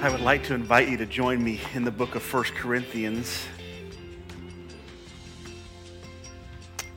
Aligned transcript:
I 0.00 0.10
would 0.10 0.20
like 0.20 0.44
to 0.44 0.54
invite 0.54 0.88
you 0.88 0.96
to 0.96 1.06
join 1.06 1.42
me 1.44 1.60
in 1.74 1.84
the 1.84 1.90
book 1.90 2.14
of 2.14 2.32
1 2.32 2.44
Corinthians, 2.54 3.46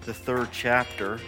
the 0.05 0.14
third 0.14 0.50
chapter. 0.54 1.20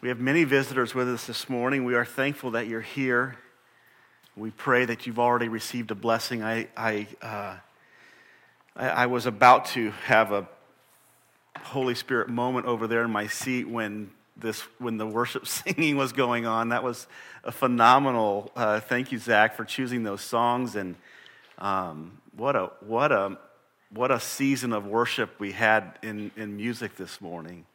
We 0.00 0.10
have 0.10 0.20
many 0.20 0.44
visitors 0.44 0.94
with 0.94 1.08
us 1.08 1.26
this 1.26 1.48
morning. 1.48 1.84
We 1.84 1.96
are 1.96 2.04
thankful 2.04 2.52
that 2.52 2.68
you're 2.68 2.80
here. 2.80 3.34
We 4.36 4.52
pray 4.52 4.84
that 4.84 5.08
you've 5.08 5.18
already 5.18 5.48
received 5.48 5.90
a 5.90 5.96
blessing. 5.96 6.40
I, 6.40 6.68
I, 6.76 7.08
uh, 7.20 7.56
I, 8.76 8.88
I 8.90 9.06
was 9.06 9.26
about 9.26 9.64
to 9.70 9.90
have 10.04 10.30
a 10.30 10.48
Holy 11.60 11.96
Spirit 11.96 12.28
moment 12.28 12.66
over 12.66 12.86
there 12.86 13.02
in 13.02 13.10
my 13.10 13.26
seat 13.26 13.68
when 13.68 14.12
this 14.36 14.60
when 14.78 14.98
the 14.98 15.06
worship 15.06 15.48
singing 15.48 15.96
was 15.96 16.12
going 16.12 16.46
on. 16.46 16.68
That 16.68 16.84
was 16.84 17.08
a 17.42 17.50
phenomenal. 17.50 18.52
Uh, 18.54 18.78
thank 18.78 19.10
you, 19.10 19.18
Zach, 19.18 19.56
for 19.56 19.64
choosing 19.64 20.04
those 20.04 20.20
songs, 20.20 20.76
and 20.76 20.94
um, 21.58 22.20
what 22.36 22.54
a 22.54 22.70
what 22.86 23.10
a 23.10 23.36
what 23.90 24.12
a 24.12 24.20
season 24.20 24.72
of 24.72 24.86
worship 24.86 25.40
we 25.40 25.50
had 25.50 25.98
in 26.04 26.30
in 26.36 26.56
music 26.56 26.94
this 26.94 27.20
morning, 27.20 27.66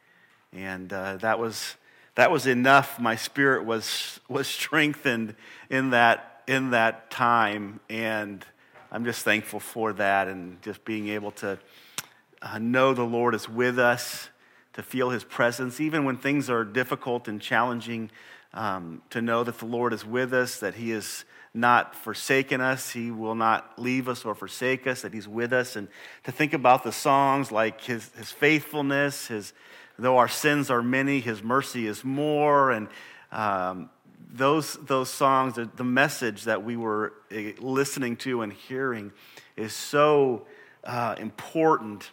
and 0.54 0.90
uh, 0.90 1.18
that 1.18 1.38
was 1.38 1.76
that 2.14 2.30
was 2.30 2.46
enough. 2.46 3.00
My 3.00 3.16
spirit 3.16 3.64
was 3.64 4.20
was 4.28 4.46
strengthened 4.46 5.34
in 5.70 5.90
that 5.90 6.42
in 6.46 6.70
that 6.70 7.10
time, 7.10 7.80
and 7.88 8.44
I'm 8.92 9.04
just 9.04 9.24
thankful 9.24 9.60
for 9.60 9.92
that, 9.94 10.28
and 10.28 10.60
just 10.62 10.84
being 10.84 11.08
able 11.08 11.32
to 11.32 11.58
uh, 12.42 12.58
know 12.58 12.94
the 12.94 13.04
Lord 13.04 13.34
is 13.34 13.48
with 13.48 13.78
us 13.78 14.28
to 14.74 14.82
feel 14.82 15.10
his 15.10 15.24
presence, 15.24 15.80
even 15.80 16.04
when 16.04 16.16
things 16.16 16.50
are 16.50 16.64
difficult 16.64 17.28
and 17.28 17.40
challenging, 17.40 18.10
um, 18.52 19.02
to 19.10 19.22
know 19.22 19.42
that 19.44 19.58
the 19.58 19.64
Lord 19.64 19.92
is 19.92 20.04
with 20.04 20.34
us, 20.34 20.58
that 20.58 20.74
he 20.74 20.90
is 20.90 21.24
not 21.54 21.94
forsaken 21.94 22.60
us, 22.60 22.90
he 22.90 23.12
will 23.12 23.36
not 23.36 23.78
leave 23.78 24.08
us 24.08 24.24
or 24.24 24.34
forsake 24.34 24.86
us, 24.88 25.02
that 25.02 25.14
he's 25.14 25.28
with 25.28 25.52
us, 25.52 25.76
and 25.76 25.86
to 26.24 26.32
think 26.32 26.52
about 26.52 26.82
the 26.82 26.90
songs 26.90 27.52
like 27.52 27.80
his, 27.80 28.10
his 28.16 28.32
faithfulness, 28.32 29.28
his, 29.28 29.52
though 29.98 30.18
our 30.18 30.28
sins 30.28 30.70
are 30.70 30.82
many, 30.82 31.20
his 31.20 31.42
mercy 31.42 31.86
is 31.86 32.04
more, 32.04 32.70
and 32.70 32.88
um, 33.32 33.90
those, 34.32 34.74
those 34.74 35.10
songs, 35.10 35.58
the 35.76 35.84
message 35.84 36.44
that 36.44 36.64
we 36.64 36.76
were 36.76 37.12
eh, 37.30 37.52
listening 37.58 38.16
to 38.16 38.42
and 38.42 38.52
hearing 38.52 39.12
is 39.56 39.72
so 39.72 40.46
uh, 40.82 41.14
important 41.18 42.10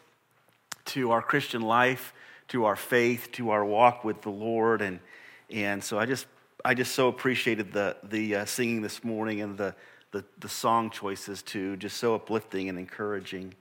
to 0.85 1.11
our 1.11 1.21
Christian 1.21 1.61
life 1.61 2.13
to 2.51 2.65
our 2.65 2.75
faith, 2.75 3.31
to 3.31 3.51
our 3.51 3.63
walk 3.63 4.03
with 4.03 4.21
the 4.23 4.29
Lord. 4.29 4.81
And, 4.81 4.99
and 5.49 5.81
so 5.81 5.97
I 5.97 6.05
just, 6.05 6.27
I 6.65 6.73
just 6.73 6.93
so 6.93 7.07
appreciated 7.07 7.71
the, 7.71 7.95
the 8.03 8.35
uh, 8.35 8.45
singing 8.45 8.81
this 8.81 9.05
morning 9.05 9.39
and 9.39 9.57
the, 9.57 9.73
the, 10.11 10.25
the 10.39 10.49
song 10.49 10.89
choices 10.89 11.41
too, 11.41 11.77
just 11.77 11.95
so 11.95 12.13
uplifting 12.13 12.67
and 12.67 12.77
encouraging. 12.77 13.53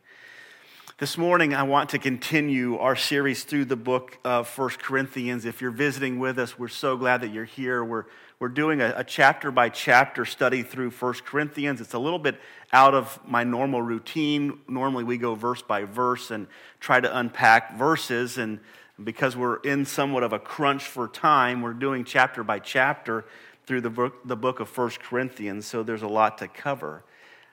This 1.01 1.17
morning, 1.17 1.55
I 1.55 1.63
want 1.63 1.89
to 1.91 1.99
continue 1.99 2.77
our 2.77 2.95
series 2.95 3.45
through 3.45 3.65
the 3.65 3.75
book 3.75 4.19
of 4.23 4.47
First 4.47 4.79
Corinthians. 4.81 5.47
If 5.47 5.63
you're 5.63 5.71
visiting 5.71 6.19
with 6.19 6.39
us, 6.39 6.59
we're 6.59 6.69
so 6.69 6.99
glad 6.99 7.23
that 7.23 7.29
you're 7.29 7.47
here. 7.47 7.83
We're, 7.83 8.05
we're 8.39 8.49
doing 8.49 8.83
a, 8.83 8.93
a 8.95 9.03
chapter 9.03 9.51
by 9.51 9.71
chapter 9.71 10.27
study 10.27 10.63
through 10.63 10.91
First 10.91 11.25
Corinthians. 11.25 11.81
It's 11.81 11.95
a 11.95 11.99
little 11.99 12.19
bit 12.19 12.39
out 12.71 12.93
of 12.93 13.19
my 13.27 13.45
normal 13.45 13.81
routine. 13.81 14.59
Normally, 14.69 15.05
we 15.05 15.17
go 15.17 15.35
verse 15.35 15.63
by 15.63 15.85
verse 15.85 16.31
and 16.31 16.47
try 16.81 17.01
to 17.01 17.19
unpack 17.19 17.79
verses. 17.79 18.37
And 18.37 18.61
because 19.03 19.35
we're 19.35 19.57
in 19.61 19.87
somewhat 19.87 20.23
of 20.23 20.35
a 20.35 20.39
crunch 20.39 20.83
for 20.83 21.09
time, 21.09 21.63
we're 21.63 21.73
doing 21.73 22.05
chapter 22.05 22.45
by 22.45 22.59
chapter 22.59 23.25
through 23.65 23.81
the 23.81 23.89
book, 23.89 24.17
the 24.27 24.37
book 24.37 24.61
of 24.61 24.69
First 24.69 25.01
Corinthians, 25.01 25.65
so 25.65 25.83
there's 25.83 26.03
a 26.03 26.09
lot 26.09 26.37
to 26.37 26.49
cover. 26.49 27.05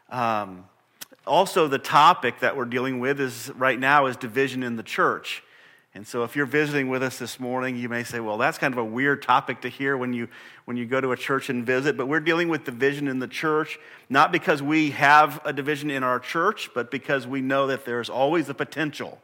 Um, 0.09 0.66
also, 1.28 1.68
the 1.68 1.80
topic 1.80 2.40
that 2.40 2.58
we're 2.58 2.66
dealing 2.66 3.00
with 3.00 3.20
is 3.20 3.52
right 3.56 3.80
now 3.80 4.08
is 4.08 4.18
division 4.18 4.64
in 4.64 4.76
the 4.76 4.84
church. 4.84 5.44
And 5.94 6.08
so, 6.08 6.24
if 6.24 6.36
you're 6.36 6.46
visiting 6.46 6.90
with 6.90 7.04
us 7.04 7.20
this 7.20 7.40
morning, 7.40 7.76
you 7.76 7.90
may 7.90 8.04
say, 8.04 8.20
well, 8.20 8.38
that's 8.38 8.58
kind 8.58 8.74
of 8.74 8.78
a 8.78 8.86
weird 8.86 9.22
topic 9.22 9.62
to 9.62 9.70
hear 9.70 9.98
when 9.98 10.14
you, 10.14 10.28
when 10.66 10.78
you 10.78 10.86
go 10.86 11.02
to 11.02 11.12
a 11.12 11.18
church 11.18 11.50
and 11.50 11.66
visit. 11.66 11.98
But 11.98 12.08
we're 12.08 12.20
dealing 12.20 12.50
with 12.50 12.64
division 12.64 13.08
in 13.08 13.20
the 13.20 13.28
church, 13.28 13.80
not 14.10 14.32
because 14.32 14.62
we 14.62 14.92
have 14.92 15.40
a 15.46 15.54
division 15.54 15.90
in 15.92 16.04
our 16.04 16.20
church, 16.20 16.70
but 16.74 16.92
because 16.92 17.28
we 17.28 17.42
know 17.42 17.68
that 17.68 17.86
there's 17.86 18.10
always 18.10 18.50
a 18.50 18.54
potential 18.54 19.20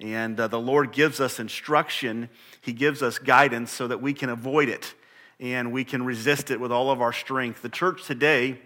and 0.00 0.38
uh, 0.38 0.46
the 0.46 0.60
Lord 0.60 0.92
gives 0.92 1.20
us 1.20 1.40
instruction, 1.40 2.28
He 2.60 2.72
gives 2.72 3.02
us 3.02 3.18
guidance 3.18 3.72
so 3.72 3.88
that 3.88 4.00
we 4.00 4.12
can 4.12 4.30
avoid 4.30 4.68
it 4.68 4.94
and 5.40 5.72
we 5.72 5.84
can 5.84 6.04
resist 6.04 6.50
it 6.50 6.60
with 6.60 6.72
all 6.72 6.90
of 6.90 7.00
our 7.00 7.12
strength. 7.12 7.62
The 7.62 7.68
church 7.68 8.04
today, 8.04 8.60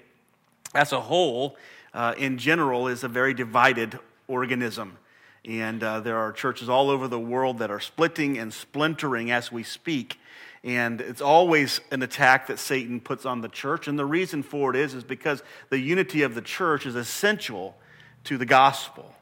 as 0.75 0.92
a 0.92 1.00
whole, 1.00 1.56
uh, 1.94 2.14
in 2.16 2.38
general, 2.38 2.88
is 2.88 3.04
a 3.04 3.08
very 3.08 3.34
divided 3.34 3.98
organism. 4.28 4.98
And 5.44 5.82
uh, 5.82 6.00
there 6.00 6.19
are 6.19 6.32
churches 6.32 6.69
all 6.69 6.88
over 6.88 7.08
the 7.08 7.19
world 7.19 7.58
that 7.58 7.70
are 7.70 7.80
splitting 7.80 8.38
and 8.38 8.53
splintering 8.53 9.30
as 9.30 9.50
we 9.50 9.62
speak. 9.62 10.19
And 10.64 11.00
it's 11.00 11.20
always 11.20 11.80
an 11.91 12.03
attack 12.03 12.47
that 12.47 12.58
Satan 12.60 13.00
puts 13.00 13.26
on 13.26 13.41
the 13.41 13.48
church. 13.48 13.88
And 13.88 13.98
the 13.98 14.04
reason 14.06 14.44
for 14.44 14.70
it 14.70 14.76
is, 14.76 14.94
is 14.94 15.03
because 15.03 15.42
the 15.70 15.78
unity 15.78 16.22
of 16.22 16.36
the 16.36 16.42
church 16.42 16.86
is 16.86 16.94
essential 16.94 17.76
to 18.24 18.38
the 18.38 18.47
gospel. 18.47 19.12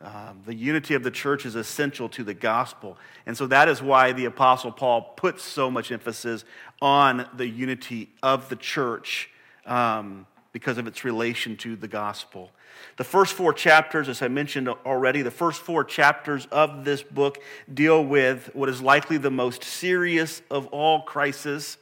Um, 0.00 0.42
the 0.44 0.54
unity 0.54 0.94
of 0.94 1.04
the 1.04 1.10
church 1.10 1.46
is 1.46 1.54
essential 1.54 2.08
to 2.10 2.24
the 2.24 2.34
gospel. 2.34 2.98
And 3.24 3.36
so 3.36 3.46
that 3.46 3.68
is 3.68 3.80
why 3.80 4.12
the 4.12 4.24
Apostle 4.24 4.72
Paul 4.72 5.02
puts 5.16 5.42
so 5.42 5.70
much 5.70 5.90
emphasis 5.90 6.44
on 6.82 7.26
the 7.34 7.46
unity 7.46 8.10
of 8.22 8.48
the 8.48 8.56
church 8.56 9.30
um, 9.64 10.26
because 10.56 10.78
of 10.78 10.86
its 10.86 11.04
relation 11.04 11.54
to 11.54 11.76
the 11.76 11.86
gospel. 11.86 12.50
The 12.96 13.04
first 13.04 13.34
four 13.34 13.52
chapters, 13.52 14.08
as 14.08 14.22
I 14.22 14.28
mentioned 14.28 14.70
already, 14.70 15.20
the 15.20 15.30
first 15.30 15.60
four 15.60 15.84
chapters 15.84 16.46
of 16.50 16.82
this 16.82 17.02
book 17.02 17.36
deal 17.74 18.02
with 18.02 18.48
what 18.54 18.70
is 18.70 18.80
likely 18.80 19.18
the 19.18 19.30
most 19.30 19.62
serious 19.62 20.40
of 20.50 20.66
all 20.68 21.02
crises, 21.02 21.76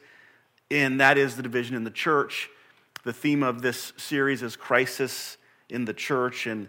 and 0.69 0.99
that 0.99 1.17
is 1.17 1.37
the 1.37 1.41
division 1.41 1.77
in 1.77 1.85
the 1.85 1.89
church. 1.89 2.49
The 3.05 3.13
theme 3.13 3.43
of 3.43 3.61
this 3.61 3.93
series 3.95 4.43
is 4.43 4.57
crisis 4.57 5.37
in 5.69 5.85
the 5.85 5.93
church. 5.93 6.45
And 6.45 6.67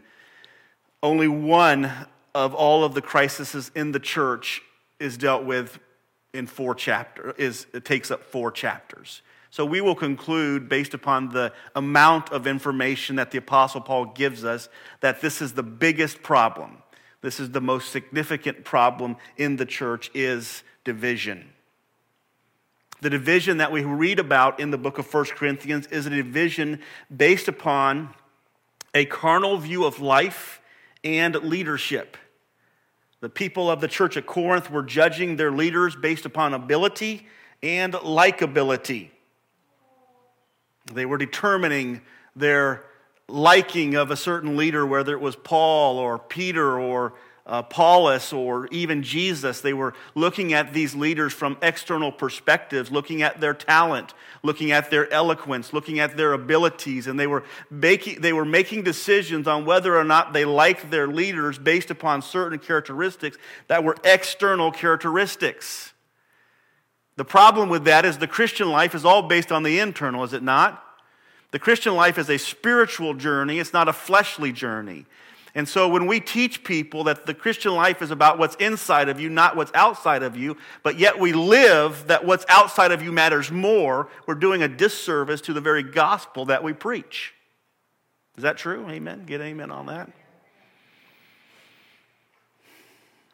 only 1.03 1.27
one 1.27 1.91
of 2.37 2.55
all 2.55 2.84
of 2.84 2.95
the 2.95 3.03
crises 3.03 3.72
in 3.75 3.91
the 3.91 3.99
church 3.99 4.62
is 5.00 5.16
dealt 5.16 5.43
with 5.43 5.81
in 6.33 6.47
four 6.47 6.77
chapters, 6.77 7.34
is, 7.37 7.66
it 7.75 7.84
takes 7.84 8.12
up 8.12 8.22
four 8.22 8.53
chapters. 8.53 9.22
So 9.51 9.65
we 9.65 9.81
will 9.81 9.95
conclude, 9.95 10.69
based 10.69 10.95
upon 10.95 11.31
the 11.31 11.53
amount 11.75 12.31
of 12.31 12.47
information 12.47 13.17
that 13.17 13.31
the 13.31 13.39
Apostle 13.39 13.81
Paul 13.81 14.07
gives 14.07 14.45
us, 14.45 14.69
that 15.01 15.21
this 15.21 15.41
is 15.41 15.53
the 15.53 15.62
biggest 15.62 16.23
problem. 16.23 16.79
This 17.23 17.41
is 17.41 17.51
the 17.51 17.61
most 17.61 17.91
significant 17.91 18.65
problem 18.65 19.17
in 19.37 19.57
the 19.57 19.67
church 19.67 20.11
is 20.15 20.62
division. 20.84 21.53
The 23.01 23.11
division 23.11 23.59
that 23.59 23.73
we 23.73 23.83
read 23.84 24.19
about 24.19 24.59
in 24.59 24.71
the 24.71 24.79
book 24.79 24.99
of 24.99 25.12
1 25.12 25.27
Corinthians 25.27 25.87
is 25.89 26.07
a 26.07 26.11
division 26.11 26.81
based 27.15 27.49
upon 27.49 28.11
a 28.95 29.05
carnal 29.05 29.59
view 29.59 29.84
of 29.84 30.01
life 30.01 30.61
and 31.05 31.34
leadership. 31.37 32.17
The 33.21 33.28
people 33.28 33.71
of 33.71 33.81
the 33.81 33.89
church 33.89 34.16
at 34.16 34.27
Corinth 34.27 34.71
were 34.71 34.83
judging 34.83 35.37
their 35.37 35.51
leaders 35.53 35.97
based 35.97 36.25
upon 36.27 36.54
ability 36.54 37.27
and 37.63 37.93
likability. 37.95 39.10
They 40.92 41.06
were 41.06 41.18
determining 41.18 42.03
their 42.34 42.84
liking 43.28 43.94
of 43.94 44.10
a 44.10 44.16
certain 44.16 44.56
leader, 44.56 44.86
whether 44.86 45.12
it 45.12 45.21
was 45.21 45.36
Paul 45.36 45.98
or 45.98 46.18
Peter 46.18 46.78
or 46.78 47.15
uh, 47.47 47.62
Apollos 47.65 48.33
or 48.33 48.66
even 48.68 49.03
Jesus. 49.03 49.60
They 49.60 49.72
were 49.72 49.94
looking 50.15 50.53
at 50.53 50.72
these 50.72 50.94
leaders 50.94 51.33
from 51.33 51.56
external 51.62 52.10
perspectives, 52.10 52.91
looking 52.91 53.22
at 53.22 53.41
their 53.41 53.54
talent, 53.54 54.15
looking 54.42 54.72
at 54.72 54.91
their 54.91 55.12
eloquence, 55.12 55.72
looking 55.72 56.00
at 56.00 56.16
their 56.16 56.33
abilities, 56.33 57.06
and 57.06 57.18
they 57.18 57.27
were 57.27 57.44
making, 57.71 58.21
they 58.21 58.33
were 58.33 58.44
making 58.44 58.83
decisions 58.83 59.47
on 59.47 59.65
whether 59.65 59.97
or 59.97 60.04
not 60.04 60.33
they 60.33 60.44
liked 60.44 60.91
their 60.91 61.06
leaders 61.06 61.59
based 61.59 61.91
upon 61.91 62.22
certain 62.22 62.59
characteristics 62.59 63.38
that 63.68 63.84
were 63.84 63.97
external 64.04 64.72
characteristics. 64.72 65.92
The 67.16 67.24
problem 67.24 67.68
with 67.68 67.84
that 67.84 68.04
is 68.04 68.18
the 68.18 68.27
Christian 68.27 68.71
life 68.71 68.95
is 68.95 69.04
all 69.04 69.22
based 69.22 69.51
on 69.51 69.63
the 69.63 69.78
internal, 69.78 70.22
is 70.24 70.33
it 70.33 70.42
not? 70.42 70.83
The 71.51 71.59
Christian 71.59 71.95
life 71.95 72.18
is 72.18 72.28
a 72.28 72.39
spiritual 72.39 73.15
journey, 73.15 73.59
it's 73.59 73.72
not 73.72 73.89
a 73.89 73.92
fleshly 73.92 74.53
journey. 74.53 75.07
And 75.54 75.66
so 75.66 75.89
when 75.89 76.07
we 76.07 76.21
teach 76.21 76.65
people 76.65 77.04
that 77.04 77.24
the 77.24 77.33
Christian 77.33 77.74
life 77.74 78.03
is 78.03 78.10
about 78.10 78.39
what's 78.39 78.57
inside 78.57 79.09
of 79.09 79.18
you, 79.18 79.30
not 79.30 79.57
what's 79.57 79.72
outside 79.74 80.22
of 80.22 80.36
you, 80.36 80.59
but 80.83 80.98
yet 80.98 81.18
we 81.18 81.33
live 81.33 82.09
that 82.09 82.27
what's 82.27 82.45
outside 82.51 82.92
of 82.92 83.03
you 83.03 83.10
matters 83.10 83.51
more, 83.51 84.10
we're 84.27 84.34
doing 84.34 84.62
a 84.62 84.69
disservice 84.69 85.41
to 85.41 85.54
the 85.54 85.62
very 85.62 85.83
gospel 85.83 86.45
that 86.45 86.62
we 86.62 86.74
preach. 86.74 87.33
Is 88.36 88.42
that 88.42 88.59
true? 88.59 88.86
Amen. 88.91 89.24
Get 89.24 89.41
amen 89.41 89.71
on 89.71 89.86
that. 89.86 90.10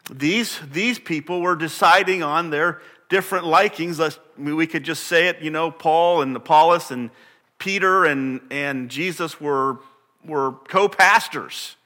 These, 0.08 0.60
these 0.70 1.00
people 1.00 1.40
were 1.40 1.56
deciding 1.56 2.22
on 2.22 2.50
their 2.50 2.80
different 3.12 3.44
likings. 3.44 4.00
We 4.38 4.66
could 4.66 4.84
just 4.84 5.04
say 5.04 5.28
it, 5.28 5.42
you 5.42 5.50
know, 5.50 5.70
Paul 5.70 6.22
and 6.22 6.34
Apollos 6.34 6.90
and 6.90 7.10
Peter 7.58 8.06
and, 8.06 8.40
and 8.50 8.88
Jesus 8.88 9.38
were, 9.38 9.80
were 10.24 10.52
co 10.68 10.88
pastors. 10.88 11.76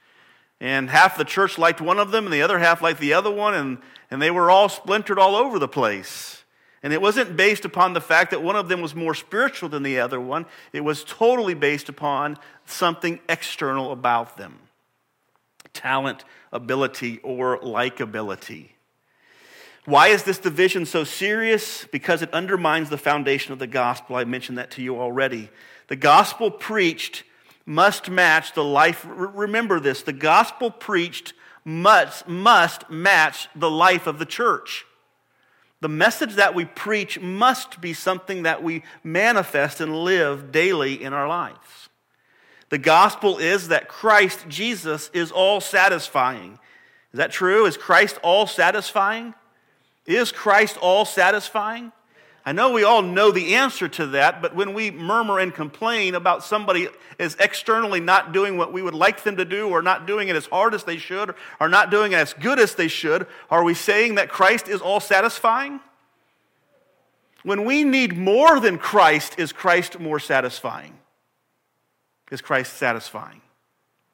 And 0.61 0.89
half 0.89 1.17
the 1.17 1.25
church 1.25 1.57
liked 1.57 1.81
one 1.81 1.99
of 1.99 2.11
them, 2.11 2.23
and 2.23 2.33
the 2.33 2.41
other 2.41 2.57
half 2.57 2.81
liked 2.81 3.01
the 3.01 3.13
other 3.13 3.29
one, 3.29 3.53
and, 3.53 3.77
and 4.09 4.21
they 4.21 4.31
were 4.31 4.49
all 4.49 4.69
splintered 4.69 5.19
all 5.19 5.35
over 5.35 5.59
the 5.59 5.67
place. 5.67 6.45
And 6.81 6.93
it 6.93 7.01
wasn't 7.01 7.35
based 7.35 7.65
upon 7.65 7.91
the 7.91 7.99
fact 7.99 8.31
that 8.31 8.41
one 8.41 8.55
of 8.55 8.69
them 8.69 8.81
was 8.81 8.95
more 8.95 9.13
spiritual 9.13 9.67
than 9.67 9.83
the 9.83 9.99
other 9.99 10.21
one, 10.21 10.45
it 10.71 10.81
was 10.81 11.03
totally 11.03 11.55
based 11.55 11.89
upon 11.89 12.37
something 12.65 13.19
external 13.27 13.91
about 13.91 14.37
them 14.37 14.59
talent, 15.73 16.23
ability, 16.53 17.19
or 17.21 17.59
likability. 17.59 18.69
Why 19.87 20.09
is 20.09 20.23
this 20.23 20.37
division 20.37 20.85
so 20.85 21.05
serious? 21.05 21.85
Because 21.93 22.21
it 22.21 22.33
undermines 22.33 22.89
the 22.89 22.97
foundation 22.97 23.53
of 23.53 23.59
the 23.59 23.67
gospel. 23.67 24.17
I 24.17 24.25
mentioned 24.25 24.57
that 24.57 24.71
to 24.71 24.81
you 24.81 24.99
already. 24.99 25.49
The 25.87 25.95
gospel 25.95 26.51
preached 26.51 27.23
must 27.65 28.09
match 28.09 28.51
the 28.51 28.65
life. 28.65 29.05
Remember 29.07 29.79
this 29.79 30.01
the 30.01 30.11
gospel 30.11 30.71
preached 30.71 31.31
must, 31.63 32.27
must 32.27 32.89
match 32.89 33.47
the 33.55 33.71
life 33.71 34.07
of 34.07 34.19
the 34.19 34.25
church. 34.25 34.85
The 35.79 35.87
message 35.87 36.35
that 36.35 36.53
we 36.53 36.65
preach 36.65 37.21
must 37.21 37.79
be 37.79 37.93
something 37.93 38.43
that 38.43 38.61
we 38.61 38.83
manifest 39.05 39.79
and 39.79 40.03
live 40.03 40.51
daily 40.51 41.01
in 41.01 41.13
our 41.13 41.29
lives. 41.29 41.87
The 42.67 42.77
gospel 42.77 43.37
is 43.37 43.69
that 43.69 43.87
Christ 43.87 44.49
Jesus 44.49 45.09
is 45.13 45.31
all 45.31 45.61
satisfying. 45.61 46.59
Is 47.13 47.19
that 47.19 47.31
true? 47.31 47.65
Is 47.65 47.77
Christ 47.77 48.19
all 48.21 48.47
satisfying? 48.47 49.33
Is 50.07 50.31
Christ 50.31 50.77
all 50.77 51.05
satisfying? 51.05 51.91
I 52.45 52.53
know 52.53 52.71
we 52.71 52.85
all 52.85 53.01
know 53.01 53.29
the 53.29 53.55
answer 53.55 53.89
to 53.89 54.07
that, 54.07 54.41
but 54.41 54.55
when 54.55 54.73
we 54.73 54.89
murmur 54.89 55.37
and 55.37 55.53
complain 55.53 56.15
about 56.15 56.45
somebody 56.45 56.87
is 57.19 57.35
externally 57.41 57.99
not 57.99 58.31
doing 58.31 58.57
what 58.57 58.71
we 58.71 58.81
would 58.81 58.93
like 58.93 59.23
them 59.23 59.35
to 59.35 59.43
do, 59.43 59.67
or 59.67 59.81
not 59.81 60.07
doing 60.07 60.29
it 60.29 60.35
as 60.37 60.45
hard 60.45 60.73
as 60.73 60.85
they 60.85 60.97
should, 60.97 61.35
or 61.59 61.67
not 61.67 61.91
doing 61.91 62.13
it 62.13 62.15
as 62.15 62.33
good 62.33 62.57
as 62.57 62.75
they 62.75 62.87
should, 62.87 63.27
are 63.51 63.65
we 63.65 63.73
saying 63.73 64.15
that 64.15 64.29
Christ 64.29 64.69
is 64.69 64.79
all 64.79 65.01
satisfying? 65.01 65.81
When 67.43 67.65
we 67.65 67.83
need 67.83 68.17
more 68.17 68.61
than 68.61 68.77
Christ, 68.77 69.37
is 69.37 69.51
Christ 69.51 69.99
more 69.99 70.19
satisfying? 70.19 70.97
Is 72.31 72.39
Christ 72.39 72.77
satisfying 72.77 73.41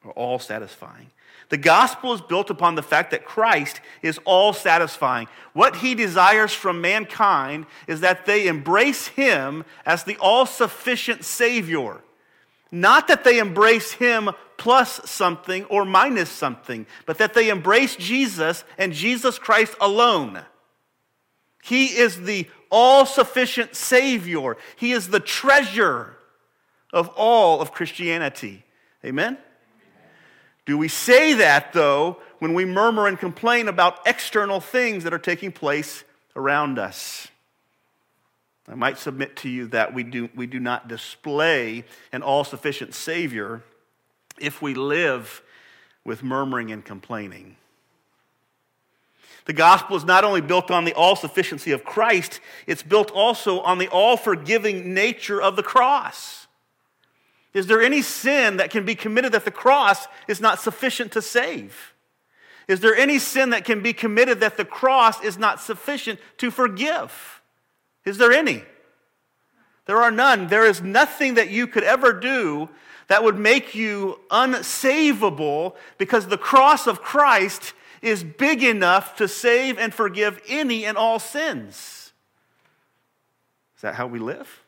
or 0.04 0.12
all 0.13 0.39
satisfying? 0.39 1.12
The 1.50 1.57
gospel 1.57 2.13
is 2.13 2.22
built 2.22 2.50
upon 2.50 2.75
the 2.75 2.84
fact 2.84 3.12
that 3.12 3.25
Christ 3.25 3.81
is 4.01 4.19
all 4.25 4.54
satisfying. 4.54 5.28
What 5.54 5.78
he 5.78 5.95
desires 5.95 6.54
from 6.54 6.81
mankind 6.81 7.66
is 7.88 8.01
that 8.01 8.25
they 8.25 8.48
embrace 8.48 9.07
him 9.07 9.66
as 9.86 10.04
the 10.04 10.18
all 10.18 10.45
sufficient 10.45 11.24
Savior. 11.24 12.01
Not 12.72 13.07
that 13.07 13.24
they 13.24 13.38
embrace 13.38 13.92
him 13.92 14.31
plus 14.57 15.10
something 15.10 15.66
or 15.66 15.86
minus 15.86 16.30
something, 16.30 16.88
but 17.06 17.19
that 17.19 17.34
they 17.34 17.50
embrace 17.50 17.96
Jesus 17.96 18.63
and 18.78 18.94
Jesus 18.94 19.38
Christ 19.38 19.75
alone. 19.80 20.42
He 21.63 21.86
is 21.86 22.22
the 22.22 22.48
all 22.72 23.06
sufficient 23.06 23.75
Savior, 23.75 24.57
He 24.75 24.92
is 24.92 25.10
the 25.10 25.19
treasure 25.19 26.18
of 26.92 27.10
all 27.10 27.62
of 27.62 27.72
Christianity. 27.72 28.66
Amen? 29.06 29.38
Do 30.65 30.77
we 30.77 30.88
say 30.88 31.33
that, 31.33 31.74
though, 31.74 32.19
when 32.39 32.54
we 32.54 32.65
murmur 32.65 33.07
and 33.07 33.19
complain 33.19 33.68
about 33.68 34.00
external 34.06 34.62
things 34.62 35.04
that 35.04 35.13
are 35.13 35.19
taking 35.19 35.51
place 35.51 36.04
around 36.36 36.80
us? 36.80 37.27
I 38.68 38.75
might 38.75 38.98
submit 38.98 39.36
to 39.38 39.50
you 39.50 39.68
that 39.68 39.94
we 39.94 40.04
do, 40.04 40.30
we 40.36 40.48
do 40.48 40.60
not 40.60 40.88
display 40.88 41.83
an 42.13 42.21
all 42.21 42.45
sufficient 42.45 42.94
Savior 42.94 43.62
if 44.39 44.62
we 44.62 44.74
live 44.74 45.42
with 46.06 46.24
murmuring 46.24 46.71
and 46.71 46.83
complaining. 46.83 47.57
The 49.45 49.54
gospel 49.54 49.98
is 49.98 50.06
not 50.06 50.24
only 50.24 50.39
built 50.39 50.71
on 50.71 50.86
the 50.86 50.94
all 50.94 51.18
sufficiency 51.18 51.71
of 51.71 51.83
Christ, 51.83 52.39
it's 52.65 52.83
built 52.83 53.12
also 53.12 53.60
on 53.60 53.77
the 53.77 53.89
all 53.89 54.15
forgiving 54.15 54.94
nature 54.94 55.42
of 55.42 55.57
the 55.57 55.63
cross. 55.63 56.43
Is 57.53 57.67
there 57.67 57.81
any 57.81 58.01
sin 58.01 58.57
that 58.57 58.71
can 58.71 58.85
be 58.85 58.95
committed 58.95 59.31
that 59.33 59.45
the 59.45 59.51
cross 59.51 60.07
is 60.27 60.41
not 60.41 60.59
sufficient 60.59 61.11
to 61.11 61.21
save? 61.21 61.94
Is 62.67 62.79
there 62.79 62.95
any 62.95 63.19
sin 63.19 63.51
that 63.51 63.65
can 63.65 63.81
be 63.81 63.94
committed 63.94 64.39
that 64.39 64.57
the 64.57 64.65
cross 64.65 65.21
is 65.23 65.38
not 65.38 65.59
sufficient 65.59 66.19
to 66.38 66.50
forgive? 66.50 67.41
Is 68.05 68.17
there 68.17 68.31
any? 68.31 68.63
There 69.85 70.01
are 70.01 70.11
none. 70.11 70.47
There 70.47 70.65
is 70.65 70.81
nothing 70.81 71.35
that 71.35 71.50
you 71.50 71.67
could 71.67 71.83
ever 71.83 72.13
do 72.13 72.69
that 73.07 73.23
would 73.23 73.38
make 73.38 73.75
you 73.75 74.19
unsavable 74.31 75.75
because 75.97 76.27
the 76.27 76.38
cross 76.38 76.88
of 76.88 77.01
Christ 77.01 77.73
is 78.01 78.23
big 78.23 78.63
enough 78.63 79.15
to 79.17 79.27
save 79.27 79.77
and 79.77 79.94
forgive 79.94 80.41
any 80.47 80.85
and 80.85 80.97
all 80.97 81.19
sins. 81.19 82.13
Is 83.75 83.81
that 83.81 83.95
how 83.95 84.07
we 84.07 84.19
live? 84.19 84.62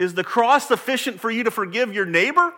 Is 0.00 0.14
the 0.14 0.24
cross 0.24 0.66
sufficient 0.66 1.20
for 1.20 1.30
you 1.30 1.44
to 1.44 1.50
forgive 1.50 1.92
your 1.92 2.06
neighbor? 2.06 2.54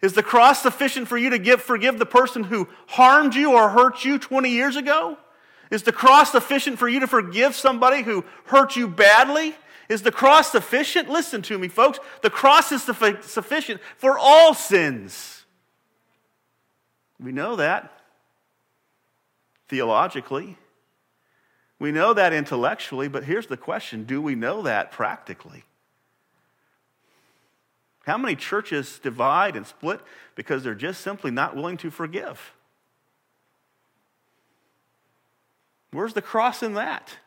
Is 0.00 0.12
the 0.12 0.22
cross 0.22 0.62
sufficient 0.62 1.08
for 1.08 1.18
you 1.18 1.30
to 1.30 1.38
give, 1.38 1.60
forgive 1.60 1.98
the 1.98 2.06
person 2.06 2.44
who 2.44 2.68
harmed 2.86 3.34
you 3.34 3.52
or 3.52 3.68
hurt 3.70 4.04
you 4.04 4.18
20 4.18 4.50
years 4.50 4.76
ago? 4.76 5.18
Is 5.72 5.82
the 5.82 5.90
cross 5.90 6.30
sufficient 6.30 6.78
for 6.78 6.88
you 6.88 7.00
to 7.00 7.08
forgive 7.08 7.56
somebody 7.56 8.02
who 8.02 8.24
hurt 8.44 8.76
you 8.76 8.86
badly? 8.86 9.56
Is 9.88 10.02
the 10.02 10.12
cross 10.12 10.52
sufficient? 10.52 11.10
Listen 11.10 11.42
to 11.42 11.58
me, 11.58 11.66
folks. 11.66 11.98
The 12.22 12.30
cross 12.30 12.70
is 12.70 12.82
sufficient 12.82 13.80
for 13.96 14.16
all 14.16 14.54
sins. 14.54 15.44
We 17.18 17.32
know 17.32 17.56
that 17.56 17.90
theologically. 19.68 20.56
We 21.84 21.92
know 21.92 22.14
that 22.14 22.32
intellectually, 22.32 23.08
but 23.08 23.24
here's 23.24 23.46
the 23.46 23.58
question 23.58 24.04
do 24.04 24.22
we 24.22 24.34
know 24.34 24.62
that 24.62 24.90
practically? 24.90 25.64
How 28.06 28.16
many 28.16 28.36
churches 28.36 28.98
divide 29.02 29.54
and 29.54 29.66
split 29.66 30.00
because 30.34 30.64
they're 30.64 30.74
just 30.74 31.02
simply 31.02 31.30
not 31.30 31.54
willing 31.54 31.76
to 31.76 31.90
forgive? 31.90 32.54
Where's 35.90 36.14
the 36.14 36.22
cross 36.22 36.62
in 36.62 36.72
that? 36.72 37.18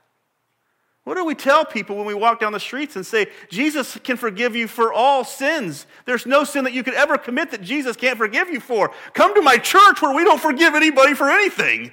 What 1.04 1.18
do 1.18 1.24
we 1.24 1.36
tell 1.36 1.64
people 1.64 1.96
when 1.96 2.08
we 2.08 2.16
walk 2.16 2.40
down 2.40 2.52
the 2.52 2.60
streets 2.60 2.96
and 2.96 3.06
say, 3.06 3.28
Jesus 3.50 4.00
can 4.04 4.18
forgive 4.18 4.56
you 4.56 4.68
for 4.68 4.92
all 4.92 5.24
sins? 5.24 5.86
There's 6.06 6.26
no 6.26 6.44
sin 6.44 6.64
that 6.64 6.74
you 6.74 6.82
could 6.82 6.96
ever 6.96 7.20
commit 7.20 7.52
that 7.52 7.62
Jesus 7.62 7.96
can't 7.96 8.18
forgive 8.18 8.50
you 8.50 8.60
for. 8.60 8.92
Come 9.14 9.36
to 9.36 9.42
my 9.44 9.60
church 9.60 10.02
where 10.02 10.16
we 10.16 10.24
don't 10.24 10.42
forgive 10.42 10.74
anybody 10.74 11.14
for 11.14 11.30
anything. 11.30 11.92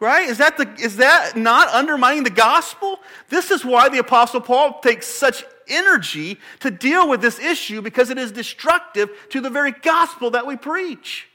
Right? 0.00 0.28
Is 0.28 0.38
that, 0.38 0.56
the, 0.56 0.72
is 0.78 0.98
that 0.98 1.36
not 1.36 1.68
undermining 1.68 2.22
the 2.22 2.30
gospel? 2.30 3.00
This 3.28 3.50
is 3.50 3.64
why 3.64 3.88
the 3.88 3.98
Apostle 3.98 4.40
Paul 4.40 4.80
takes 4.80 5.06
such 5.06 5.44
energy 5.66 6.38
to 6.60 6.70
deal 6.70 7.08
with 7.08 7.20
this 7.20 7.38
issue 7.38 7.82
because 7.82 8.10
it 8.10 8.18
is 8.18 8.32
destructive 8.32 9.10
to 9.30 9.40
the 9.40 9.50
very 9.50 9.72
gospel 9.72 10.30
that 10.30 10.46
we 10.46 10.56
preach. 10.56 11.28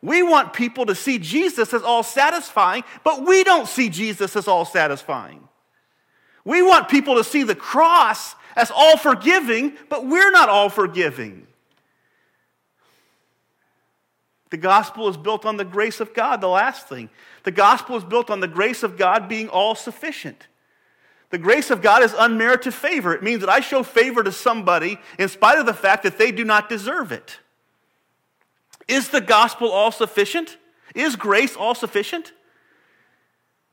We 0.00 0.22
want 0.22 0.52
people 0.52 0.86
to 0.86 0.94
see 0.94 1.18
Jesus 1.18 1.74
as 1.74 1.82
all 1.82 2.02
satisfying, 2.02 2.84
but 3.02 3.26
we 3.26 3.42
don't 3.42 3.66
see 3.66 3.88
Jesus 3.88 4.36
as 4.36 4.46
all 4.46 4.64
satisfying. 4.64 5.48
We 6.44 6.62
want 6.62 6.88
people 6.88 7.16
to 7.16 7.24
see 7.24 7.42
the 7.42 7.56
cross 7.56 8.36
as 8.54 8.70
all 8.70 8.96
forgiving, 8.96 9.76
but 9.88 10.06
we're 10.06 10.30
not 10.30 10.48
all 10.48 10.68
forgiving. 10.68 11.47
The 14.50 14.56
gospel 14.56 15.08
is 15.08 15.16
built 15.16 15.44
on 15.44 15.56
the 15.56 15.64
grace 15.64 16.00
of 16.00 16.14
God, 16.14 16.40
the 16.40 16.48
last 16.48 16.88
thing. 16.88 17.10
The 17.44 17.50
gospel 17.50 17.96
is 17.96 18.04
built 18.04 18.30
on 18.30 18.40
the 18.40 18.48
grace 18.48 18.82
of 18.82 18.96
God 18.96 19.28
being 19.28 19.48
all 19.48 19.74
sufficient. 19.74 20.46
The 21.30 21.38
grace 21.38 21.70
of 21.70 21.82
God 21.82 22.02
is 22.02 22.14
unmerited 22.18 22.72
favor. 22.72 23.12
It 23.12 23.22
means 23.22 23.40
that 23.40 23.50
I 23.50 23.60
show 23.60 23.82
favor 23.82 24.22
to 24.22 24.32
somebody 24.32 24.98
in 25.18 25.28
spite 25.28 25.58
of 25.58 25.66
the 25.66 25.74
fact 25.74 26.02
that 26.04 26.16
they 26.16 26.32
do 26.32 26.44
not 26.44 26.68
deserve 26.70 27.12
it. 27.12 27.38
Is 28.86 29.10
the 29.10 29.20
gospel 29.20 29.70
all 29.70 29.92
sufficient? 29.92 30.56
Is 30.94 31.16
grace 31.16 31.54
all 31.54 31.74
sufficient? 31.74 32.32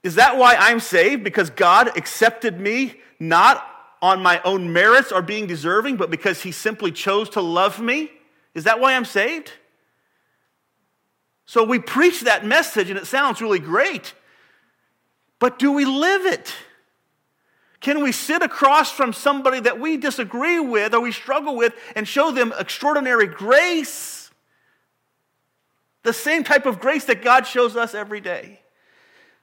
Is 0.03 0.15
that 0.15 0.38
why 0.38 0.55
I'm 0.55 0.82
saved? 0.82 1.24
Because 1.24 1.50
God 1.50 1.98
accepted 1.98 2.60
me 2.60 2.96
not 3.20 3.65
on 4.01 4.22
my 4.22 4.41
own 4.44 4.74
merits 4.74 5.12
or 5.12 5.22
being 5.22 5.48
deserving, 5.48 5.96
but 5.96 6.12
because 6.12 6.44
he 6.44 6.51
simply 6.51 6.91
chose 6.91 7.29
to 7.29 7.41
love 7.41 7.79
me? 7.79 8.12
Is 8.53 8.65
that 8.65 8.79
why 8.82 8.94
I'm 8.94 9.05
saved? 9.05 9.53
So 11.45 11.63
we 11.63 11.79
preach 11.79 12.21
that 12.21 12.45
message 12.45 12.89
and 12.89 12.97
it 12.97 13.05
sounds 13.05 13.41
really 13.41 13.59
great, 13.59 14.13
but 15.39 15.59
do 15.59 15.71
we 15.71 15.85
live 15.85 16.25
it? 16.25 16.53
Can 17.85 18.01
we 18.03 18.11
sit 18.11 18.41
across 18.41 18.91
from 18.91 19.13
somebody 19.13 19.59
that 19.59 19.79
we 19.79 19.95
disagree 19.97 20.59
with 20.59 20.95
or 20.95 21.01
we 21.01 21.11
struggle 21.11 21.55
with 21.55 21.75
and 21.95 22.07
show 22.07 22.31
them 22.31 22.51
extraordinary 22.57 23.27
grace? 23.27 24.31
The 26.01 26.13
same 26.13 26.43
type 26.43 26.65
of 26.65 26.79
grace 26.79 27.05
that 27.05 27.21
God 27.21 27.45
shows 27.45 27.75
us 27.75 27.93
every 27.93 28.21
day. 28.21 28.61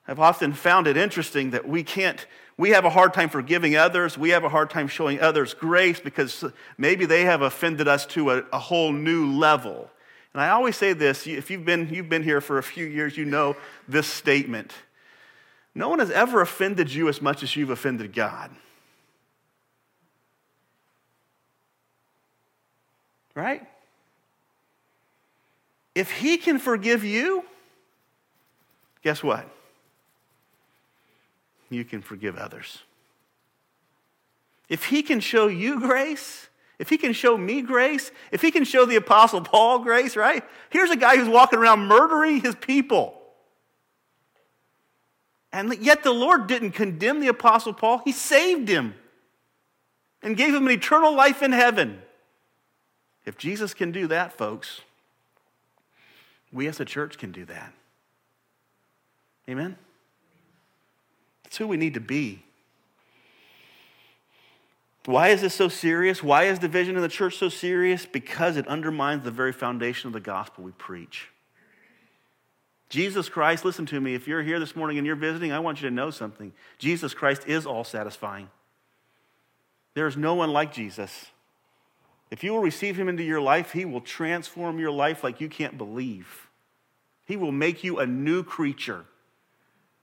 I've 0.09 0.18
often 0.18 0.52
found 0.52 0.88
it 0.88 0.97
interesting 0.97 1.50
that 1.50 1.68
we 1.68 1.85
can't, 1.85 2.26
we 2.56 2.71
have 2.71 2.85
a 2.85 2.90
hard 2.90 3.14
time 3.14 3.28
forgiving 3.28 3.76
others. 3.76 4.18
We 4.18 4.30
have 4.30 4.42
a 4.42 4.49
hard 4.49 4.71
time 4.71 4.88
showing 4.88 5.21
others 5.21 5.54
grace 5.54 6.00
because 6.00 6.44
maybe 6.76 7.06
they 7.06 7.23
have 7.23 7.42
offended 7.42 7.87
us 7.87 8.06
to 8.06 8.32
a, 8.32 8.42
a 8.52 8.59
whole 8.59 8.92
new 8.92 9.30
level. 9.30 9.88
And 10.33 10.41
I 10.41 10.51
always 10.51 10.77
say 10.77 10.93
this 10.93 11.27
if 11.27 11.51
you've 11.51 11.65
been, 11.65 11.89
you've 11.93 12.09
been 12.09 12.23
here 12.23 12.41
for 12.41 12.59
a 12.59 12.62
few 12.62 12.87
years, 12.87 13.17
you 13.17 13.25
know 13.25 13.57
this 13.87 14.07
statement. 14.07 14.73
No 15.75 15.89
one 15.89 15.99
has 15.99 16.11
ever 16.11 16.41
offended 16.41 16.93
you 16.93 17.09
as 17.09 17.23
much 17.23 17.43
as 17.43 17.57
you've 17.57 17.71
offended 17.71 18.12
God. 18.12 18.51
Right? 23.35 23.67
If 25.95 26.11
He 26.11 26.37
can 26.37 26.59
forgive 26.59 27.05
you, 27.05 27.45
guess 29.03 29.23
what? 29.23 29.49
You 31.71 31.85
can 31.85 32.03
forgive 32.03 32.37
others. 32.37 32.79
If 34.69 34.87
He 34.87 35.03
can 35.03 35.21
show 35.21 35.47
you 35.47 35.81
grace, 35.81 36.49
if 36.83 36.89
he 36.89 36.99
can 36.99 37.12
show 37.12 37.39
me 37.39 37.62
grace, 37.62 38.11
if 38.33 38.43
he 38.43 38.51
can 38.51 38.65
show 38.65 38.85
the 38.85 38.97
Apostle 38.97 39.41
Paul 39.41 39.79
grace, 39.79 40.17
right? 40.17 40.43
Here's 40.69 40.91
a 40.91 40.97
guy 40.97 41.17
who's 41.17 41.29
walking 41.29 41.61
around 41.61 41.87
murdering 41.87 42.41
his 42.41 42.57
people. 42.57 43.15
And 45.53 45.73
yet 45.81 46.03
the 46.03 46.11
Lord 46.11 46.49
didn't 46.49 46.73
condemn 46.73 47.21
the 47.21 47.29
Apostle 47.29 47.73
Paul, 47.73 48.03
he 48.05 48.11
saved 48.11 48.69
him 48.69 48.97
and 50.25 50.37
gave 50.37 50.53
him 50.53 50.67
an 50.67 50.73
eternal 50.73 51.15
life 51.15 51.41
in 51.41 51.53
heaven. 51.53 52.03
If 53.25 53.39
Jesus 53.39 53.75
can 53.75 53.93
do 53.93 54.09
that, 54.09 54.33
folks, 54.33 54.81
we 56.53 56.67
as 56.67 56.81
a 56.81 56.85
church 56.85 57.17
can 57.17 57.31
do 57.31 57.45
that. 57.45 57.73
Amen? 59.49 59.77
That's 61.45 61.59
who 61.59 61.69
we 61.69 61.77
need 61.77 61.95
to 61.95 62.01
be. 62.01 62.43
Why 65.04 65.28
is 65.28 65.40
this 65.40 65.54
so 65.54 65.68
serious? 65.68 66.23
Why 66.23 66.44
is 66.44 66.59
division 66.59 66.97
in 66.97 67.02
the 67.02 67.09
church 67.09 67.37
so 67.37 67.49
serious? 67.49 68.06
Because 68.06 68.56
it 68.56 68.68
undermines 68.68 69.25
the 69.25 69.30
very 69.30 69.52
foundation 69.52 70.06
of 70.06 70.12
the 70.12 70.21
gospel 70.21 70.64
we 70.64 70.73
preach. 70.73 71.28
Jesus 72.88 73.28
Christ, 73.28 73.64
listen 73.64 73.87
to 73.87 74.00
me, 74.00 74.14
if 74.14 74.28
you're 74.28 74.42
here 74.42 74.61
this 74.61 74.76
morning 74.76 74.99
and 74.99 75.06
you're 75.06 75.16
visiting, 75.16 75.50
I 75.50 75.61
want 75.61 75.80
you 75.80 75.88
to 75.88 75.94
know 75.94 76.11
something. 76.11 76.52
Jesus 76.78 77.14
Christ 77.14 77.44
is 77.47 77.66
all 77.66 77.85
satisfying. 77.85 78.50
There 79.94 80.06
is 80.06 80.16
no 80.16 80.35
one 80.35 80.52
like 80.52 80.73
Jesus. 80.73 81.26
If 82.30 82.44
you 82.44 82.52
will 82.52 82.61
receive 82.61 82.97
him 82.97 83.09
into 83.09 83.23
your 83.23 83.40
life, 83.40 83.73
he 83.73 83.85
will 83.85 84.00
transform 84.00 84.78
your 84.78 84.90
life 84.90 85.25
like 85.25 85.40
you 85.40 85.49
can't 85.49 85.76
believe. 85.76 86.49
He 87.26 87.37
will 87.37 87.52
make 87.52 87.82
you 87.82 87.99
a 87.99 88.06
new 88.06 88.42
creature. 88.42 89.04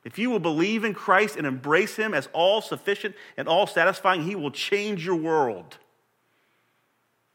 If 0.04 0.18
you 0.18 0.30
will 0.30 0.40
believe 0.40 0.84
in 0.84 0.94
Christ 0.94 1.36
and 1.36 1.46
embrace 1.46 1.96
Him 1.96 2.14
as 2.14 2.30
all 2.32 2.62
sufficient 2.62 3.16
and 3.36 3.48
all 3.48 3.68
satisfying, 3.68 4.24
He 4.24 4.36
will 4.36 4.52
change 4.52 5.06
your 5.06 5.16
world. 5.16 5.78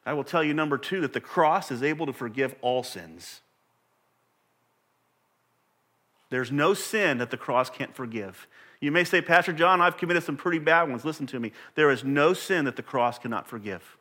I 0.07 0.13
will 0.15 0.25
tell 0.25 0.43
you, 0.43 0.55
number 0.55 0.79
two, 0.79 1.01
that 1.03 1.13
the 1.13 1.21
cross 1.21 1.71
is 1.71 1.83
able 1.83 2.07
to 2.07 2.13
forgive 2.13 2.55
all 2.61 2.83
sins. 2.83 3.41
There's 6.31 6.51
no 6.51 6.75
sin 6.75 7.19
that 7.19 7.31
the 7.31 7.37
cross 7.37 7.71
can't 7.71 7.95
forgive. 7.95 8.47
You 8.81 8.91
may 8.91 9.05
say, 9.05 9.23
Pastor 9.23 9.53
John, 9.53 9.81
I've 9.81 9.97
committed 9.97 10.25
some 10.25 10.37
pretty 10.37 10.59
bad 10.59 10.91
ones. 10.91 11.05
Listen 11.05 11.27
to 11.29 11.41
me. 11.41 11.53
There 11.75 11.91
is 11.91 12.05
no 12.05 12.35
sin 12.35 12.65
that 12.65 12.77
the 12.77 12.83
cross 12.83 13.19
cannot 13.19 13.47
forgive. 13.47 13.97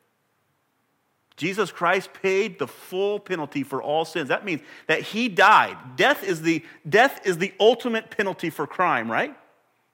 Jesus 1.36 1.72
Christ 1.72 2.14
paid 2.14 2.60
the 2.60 2.68
full 2.68 3.20
penalty 3.20 3.64
for 3.64 3.82
all 3.82 4.06
sins. 4.06 4.30
That 4.30 4.46
means 4.46 4.62
that 4.88 5.02
he 5.02 5.30
died. 5.30 5.78
Death 5.96 6.24
is 6.24 6.42
the, 6.42 6.64
death 6.88 7.26
is 7.26 7.38
the 7.40 7.54
ultimate 7.60 8.12
penalty 8.12 8.50
for 8.50 8.68
crime, 8.68 9.12
right? 9.12 9.36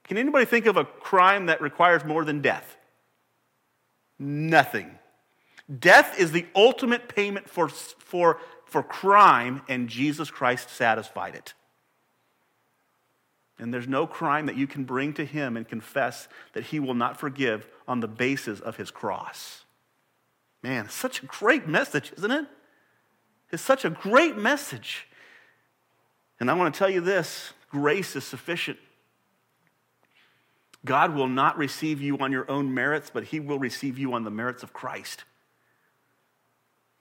Can 0.04 0.18
anybody 0.18 0.46
think 0.46 0.66
of 0.66 0.76
a 0.76 0.86
crime 0.86 1.46
that 1.46 1.62
requires 1.62 2.04
more 2.04 2.26
than 2.26 2.42
death? 2.42 2.78
Nothing. 4.18 4.98
Death 5.80 6.20
is 6.20 6.32
the 6.32 6.46
ultimate 6.56 7.08
payment 7.08 7.50
for, 7.50 7.70
for, 7.70 8.40
for 8.66 8.84
crime, 8.84 9.62
and 9.70 9.88
Jesus 9.88 10.30
Christ 10.32 10.70
satisfied 10.72 11.36
it. 11.36 11.54
And 13.60 13.74
there's 13.74 13.88
no 13.88 14.08
crime 14.08 14.48
that 14.48 14.56
you 14.56 14.68
can 14.68 14.84
bring 14.84 15.14
to 15.14 15.26
him 15.26 15.56
and 15.58 15.68
confess 15.68 16.28
that 16.54 16.66
he 16.66 16.80
will 16.80 16.94
not 16.94 17.20
forgive 17.20 17.68
on 17.88 18.00
the 18.00 18.08
basis 18.08 18.60
of 18.60 18.78
his 18.78 18.90
cross. 18.90 19.66
Man, 20.62 20.90
such 20.90 21.24
a 21.24 21.26
great 21.26 21.68
message, 21.68 22.12
isn't 22.18 22.32
it? 22.32 22.46
It's 23.52 23.64
such 23.64 23.86
a 23.86 23.90
great 23.90 24.38
message. 24.38 25.08
And 26.40 26.50
I 26.50 26.54
want 26.54 26.74
to 26.74 26.78
tell 26.78 26.90
you 26.90 27.02
this 27.02 27.54
grace 27.70 28.16
is 28.16 28.24
sufficient. 28.24 28.78
God 30.86 31.14
will 31.14 31.28
not 31.28 31.58
receive 31.58 32.02
you 32.02 32.18
on 32.20 32.32
your 32.32 32.50
own 32.50 32.74
merits, 32.74 33.10
but 33.14 33.26
He 33.26 33.40
will 33.40 33.60
receive 33.60 33.98
you 33.98 34.14
on 34.14 34.24
the 34.24 34.32
merits 34.32 34.64
of 34.64 34.74
Christ. 34.74 35.24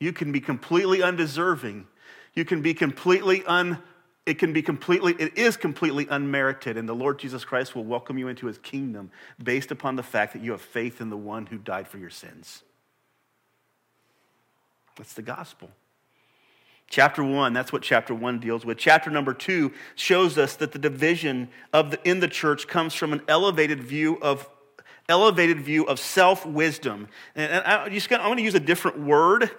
You 0.01 0.13
can 0.13 0.33
be 0.33 0.41
completely 0.41 1.03
undeserving. 1.03 1.87
You 2.35 2.45
can 2.45 2.63
be 2.63 2.75
completely 2.75 3.45
un 3.45 3.83
it 4.27 4.39
can 4.39 4.53
be 4.53 4.61
completely 4.61 5.15
it 5.19 5.39
is 5.39 5.57
completely 5.57 6.07
unmerited 6.11 6.77
and 6.77 6.87
the 6.87 6.95
Lord 6.95 7.19
Jesus 7.19 7.47
Christ 7.47 7.75
will 7.75 7.85
welcome 7.85 8.19
you 8.19 8.29
into 8.29 8.47
his 8.47 8.59
kingdom 8.59 9.11
based 9.43 9.71
upon 9.71 9.97
the 9.97 10.03
fact 10.03 10.35
that 10.35 10.43
you 10.43 10.53
have 10.53 10.61
faith 10.61 11.01
in 11.01 11.09
the 11.09 11.17
one 11.17 11.47
who 11.47 11.57
died 11.57 11.89
for 11.89 11.97
your 11.97 12.11
sins. 12.11 12.63
That's 14.99 15.15
the 15.15 15.23
gospel. 15.23 15.71
Chapter 16.91 17.23
one, 17.23 17.53
that's 17.53 17.73
what 17.73 17.83
chapter 17.83 18.15
one 18.15 18.41
deals 18.41 18.65
with. 18.65 18.79
Chapter 18.79 19.11
number 19.11 19.35
two 19.35 19.73
shows 19.95 20.39
us 20.39 20.57
that 20.57 20.73
the 20.73 20.79
division 20.79 21.51
of 21.73 21.91
the, 21.91 22.09
in 22.09 22.21
the 22.21 22.29
church 22.29 22.67
comes 22.67 22.95
from 22.95 23.13
an 23.13 23.23
elevated 23.29 23.83
view 23.83 24.19
of 24.21 24.49
elevated 25.09 25.61
view 25.61 25.85
of 25.85 25.99
self 25.99 26.45
wisdom. 26.45 27.09
And, 27.35 27.63
I, 27.65 27.85
I'm 27.85 27.91
going 27.91 28.37
to 28.37 28.43
use 28.43 28.55
a 28.55 28.61
different 28.61 29.01
word, 29.01 29.51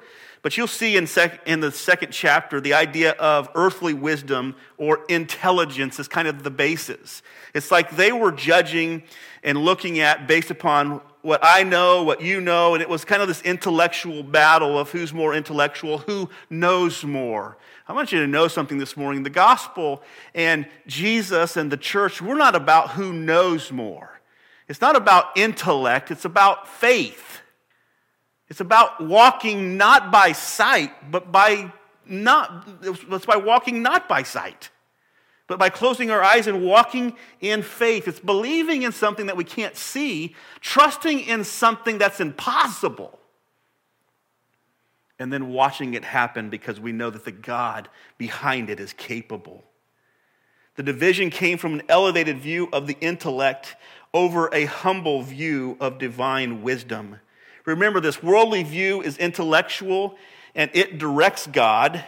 but 0.41 0.57
you'll 0.57 0.67
see 0.67 0.97
in, 0.97 1.05
sec, 1.05 1.41
in 1.47 1.59
the 1.59 1.71
second 1.71 2.11
chapter 2.11 2.59
the 2.59 2.73
idea 2.73 3.11
of 3.13 3.49
earthly 3.53 3.93
wisdom 3.93 4.55
or 4.77 5.05
intelligence 5.07 5.99
is 5.99 6.07
kind 6.07 6.27
of 6.27 6.43
the 6.43 6.51
basis. 6.51 7.21
It's 7.53 7.71
like 7.71 7.91
they 7.91 8.11
were 8.11 8.31
judging 8.31 9.03
and 9.43 9.57
looking 9.57 9.99
at 9.99 10.27
based 10.27 10.49
upon 10.49 11.01
what 11.21 11.39
I 11.43 11.63
know, 11.63 12.03
what 12.03 12.21
you 12.21 12.39
know, 12.39 12.73
and 12.73 12.81
it 12.81 12.89
was 12.89 13.03
kind 13.03 13.21
of 13.21 13.27
this 13.27 13.41
intellectual 13.41 14.23
battle 14.23 14.77
of 14.77 14.91
who's 14.91 15.13
more 15.13 15.33
intellectual, 15.33 15.99
who 15.99 16.29
knows 16.49 17.03
more. 17.03 17.57
I 17.87 17.93
want 17.93 18.11
you 18.11 18.19
to 18.19 18.27
know 18.27 18.47
something 18.47 18.77
this 18.77 18.95
morning. 18.95 19.23
The 19.23 19.29
gospel 19.29 20.01
and 20.33 20.67
Jesus 20.87 21.57
and 21.57 21.71
the 21.71 21.77
church, 21.77 22.21
we're 22.21 22.35
not 22.35 22.55
about 22.55 22.91
who 22.91 23.11
knows 23.11 23.71
more. 23.71 24.21
It's 24.67 24.81
not 24.81 24.95
about 24.95 25.35
intellect, 25.35 26.11
it's 26.11 26.25
about 26.25 26.67
faith. 26.67 27.41
It's 28.47 28.61
about 28.61 29.05
walking 29.05 29.77
not 29.77 30.11
by 30.11 30.31
sight, 30.31 31.11
but 31.11 31.31
by 31.31 31.71
not, 32.05 32.67
it's 32.81 33.25
by 33.25 33.35
walking 33.35 33.83
not 33.83 34.09
by 34.09 34.23
sight 34.23 34.69
but 35.49 35.57
by 35.57 35.69
closing 35.69 36.11
our 36.11 36.23
eyes 36.23 36.45
and 36.45 36.63
walking 36.63 37.15
in 37.41 37.63
faith. 37.63 38.07
It's 38.07 38.19
believing 38.19 38.83
in 38.83 38.91
something 38.91 39.25
that 39.25 39.35
we 39.35 39.43
can't 39.43 39.75
see, 39.75 40.35
trusting 40.61 41.21
in 41.21 41.43
something 41.43 41.97
that's 41.97 42.21
impossible, 42.21 43.19
and 45.17 45.33
then 45.33 45.49
watching 45.49 45.95
it 45.95 46.05
happen 46.05 46.49
because 46.51 46.79
we 46.79 46.91
know 46.91 47.09
that 47.09 47.25
the 47.25 47.31
God 47.31 47.89
behind 48.19 48.69
it 48.69 48.79
is 48.79 48.93
capable. 48.93 49.65
The 50.75 50.83
division 50.83 51.31
came 51.31 51.57
from 51.57 51.73
an 51.73 51.81
elevated 51.89 52.39
view 52.39 52.69
of 52.71 52.85
the 52.85 52.95
intellect 53.01 53.75
over 54.13 54.49
a 54.53 54.65
humble 54.65 55.23
view 55.23 55.77
of 55.79 55.97
divine 55.97 56.61
wisdom. 56.61 57.17
Remember, 57.65 57.99
this 57.99 58.21
worldly 58.21 58.63
view 58.63 59.01
is 59.01 59.17
intellectual 59.17 60.15
and 60.53 60.69
it 60.73 60.99
directs 60.99 61.47
God. 61.47 62.05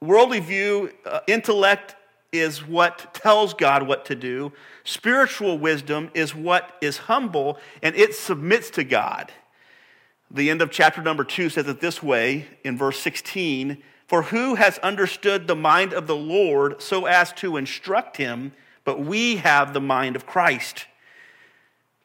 Worldly 0.00 0.40
view, 0.40 0.92
uh, 1.06 1.20
intellect 1.26 1.96
is 2.32 2.66
what 2.66 3.12
tells 3.14 3.54
God 3.54 3.86
what 3.86 4.06
to 4.06 4.14
do. 4.14 4.52
Spiritual 4.84 5.58
wisdom 5.58 6.10
is 6.14 6.34
what 6.34 6.76
is 6.80 6.96
humble 6.96 7.58
and 7.82 7.94
it 7.94 8.14
submits 8.14 8.70
to 8.70 8.84
God. 8.84 9.30
The 10.30 10.48
end 10.48 10.62
of 10.62 10.70
chapter 10.70 11.02
number 11.02 11.24
two 11.24 11.50
says 11.50 11.68
it 11.68 11.80
this 11.80 12.02
way 12.02 12.46
in 12.64 12.78
verse 12.78 12.98
16 13.00 13.82
For 14.06 14.22
who 14.22 14.54
has 14.54 14.78
understood 14.78 15.46
the 15.46 15.54
mind 15.54 15.92
of 15.92 16.06
the 16.06 16.16
Lord 16.16 16.80
so 16.80 17.04
as 17.04 17.32
to 17.34 17.58
instruct 17.58 18.16
him? 18.16 18.52
But 18.84 19.00
we 19.00 19.36
have 19.36 19.72
the 19.72 19.80
mind 19.80 20.16
of 20.16 20.26
Christ. 20.26 20.86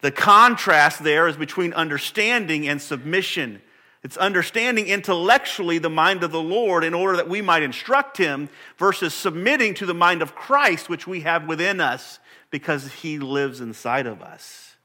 The 0.01 0.12
contrast 0.12 1.03
there 1.03 1.27
is 1.27 1.38
between 1.38 1.74
understanding 1.74 2.67
and 2.67 2.81
submission. 2.81 3.62
It's 4.07 4.15
understanding 4.15 4.87
intellectually 4.87 5.79
the 5.79 5.89
mind 5.89 6.23
of 6.23 6.31
the 6.31 6.41
Lord 6.41 6.85
in 6.85 6.93
order 6.93 7.17
that 7.17 7.27
we 7.27 7.41
might 7.41 7.61
instruct 7.61 8.15
him 8.15 8.47
versus 8.77 9.13
submitting 9.13 9.73
to 9.73 9.85
the 9.85 9.93
mind 9.93 10.21
of 10.21 10.33
Christ, 10.33 10.87
which 10.87 11.05
we 11.05 11.19
have 11.21 11.45
within 11.45 11.81
us 11.81 12.19
because 12.49 12.89
he 12.89 13.19
lives 13.19 13.59
inside 13.59 14.07
of 14.07 14.21
us. 14.21 14.77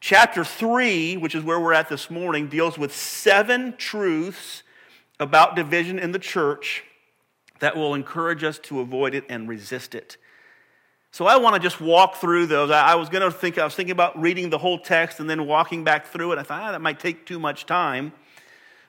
Chapter 0.00 0.44
3, 0.44 1.18
which 1.18 1.34
is 1.34 1.44
where 1.44 1.60
we're 1.60 1.74
at 1.74 1.90
this 1.90 2.08
morning, 2.08 2.48
deals 2.48 2.78
with 2.78 2.96
seven 2.96 3.76
truths 3.76 4.62
about 5.20 5.54
division 5.54 5.98
in 5.98 6.12
the 6.12 6.18
church 6.18 6.84
that 7.60 7.76
will 7.76 7.92
encourage 7.92 8.42
us 8.42 8.58
to 8.60 8.80
avoid 8.80 9.14
it 9.14 9.26
and 9.28 9.46
resist 9.46 9.94
it. 9.94 10.16
So 11.10 11.26
I 11.26 11.36
want 11.36 11.54
to 11.54 11.60
just 11.60 11.82
walk 11.82 12.16
through 12.16 12.46
those. 12.46 12.70
I 12.70 12.94
was 12.94 13.10
going 13.10 13.20
to 13.20 13.30
think, 13.30 13.58
I 13.58 13.64
was 13.64 13.74
thinking 13.74 13.92
about 13.92 14.18
reading 14.18 14.48
the 14.48 14.56
whole 14.56 14.78
text 14.78 15.20
and 15.20 15.28
then 15.28 15.46
walking 15.46 15.84
back 15.84 16.06
through 16.06 16.32
it. 16.32 16.38
I 16.38 16.44
thought 16.44 16.62
ah, 16.62 16.72
that 16.72 16.80
might 16.80 16.98
take 16.98 17.26
too 17.26 17.38
much 17.38 17.66
time. 17.66 18.14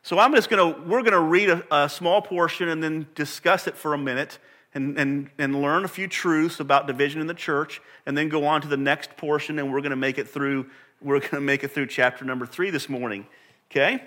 So 0.06 0.20
I'm 0.20 0.36
just 0.36 0.50
going 0.50 0.74
to, 0.74 0.82
we're 0.82 1.02
going 1.02 1.14
to 1.14 1.20
read 1.22 1.50
a, 1.50 1.64
a, 1.72 1.88
small 1.88 2.22
portion 2.22 2.68
and 2.68 2.84
then 2.84 3.08
discuss 3.16 3.68
it 3.68 3.78
for 3.78 3.94
a 3.94 3.98
minute 3.98 4.38
and, 4.74 5.00
and, 5.00 5.30
and 5.38 5.62
learn 5.62 5.86
a 5.86 5.88
few 5.88 6.10
truths 6.10 6.60
about 6.60 6.88
division 6.88 7.22
in 7.22 7.28
the 7.28 7.34
church 7.34 7.82
and 8.06 8.18
then 8.18 8.28
go 8.28 8.46
on 8.46 8.62
to 8.62 8.68
the 8.68 8.76
next 8.76 9.16
portion 9.16 9.60
and 9.60 9.72
we're 9.72 9.80
going 9.80 9.92
to 9.92 9.96
make 9.96 10.18
it 10.18 10.28
through, 10.28 10.66
we're 11.02 11.20
going 11.20 11.32
to 11.32 11.40
make 11.42 11.64
it 11.64 11.70
through 11.70 11.88
chapter 11.88 12.26
number 12.26 12.46
three 12.46 12.70
this 12.70 12.90
morning. 12.90 13.26
Okay? 13.72 14.04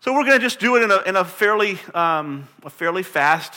So 0.00 0.12
we're 0.12 0.24
going 0.24 0.36
to 0.36 0.44
just 0.44 0.58
do 0.58 0.74
it 0.74 0.82
in 0.82 0.90
a, 0.90 1.00
in 1.02 1.14
a 1.14 1.24
fairly, 1.24 1.78
um, 1.94 2.48
a 2.64 2.70
fairly 2.70 3.04
fast 3.04 3.54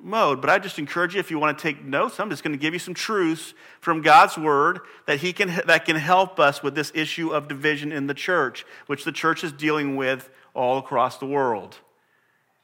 mode. 0.00 0.40
But 0.40 0.50
I 0.50 0.60
just 0.60 0.78
encourage 0.78 1.14
you, 1.14 1.20
if 1.20 1.32
you 1.32 1.38
want 1.40 1.58
to 1.58 1.62
take 1.62 1.84
notes, 1.84 2.20
I'm 2.20 2.30
just 2.30 2.44
going 2.44 2.56
to 2.56 2.60
give 2.60 2.74
you 2.74 2.78
some 2.78 2.94
truths 2.94 3.54
from 3.80 4.02
God's 4.02 4.38
word 4.38 4.80
that, 5.06 5.18
he 5.18 5.32
can, 5.32 5.48
that 5.66 5.84
can 5.84 5.96
help 5.96 6.38
us 6.38 6.62
with 6.62 6.76
this 6.76 6.92
issue 6.94 7.30
of 7.30 7.48
division 7.48 7.90
in 7.90 8.06
the 8.06 8.14
church, 8.14 8.64
which 8.86 9.04
the 9.04 9.10
church 9.10 9.42
is 9.42 9.50
dealing 9.50 9.96
with 9.96 10.30
all 10.56 10.78
across 10.78 11.18
the 11.18 11.26
world. 11.26 11.76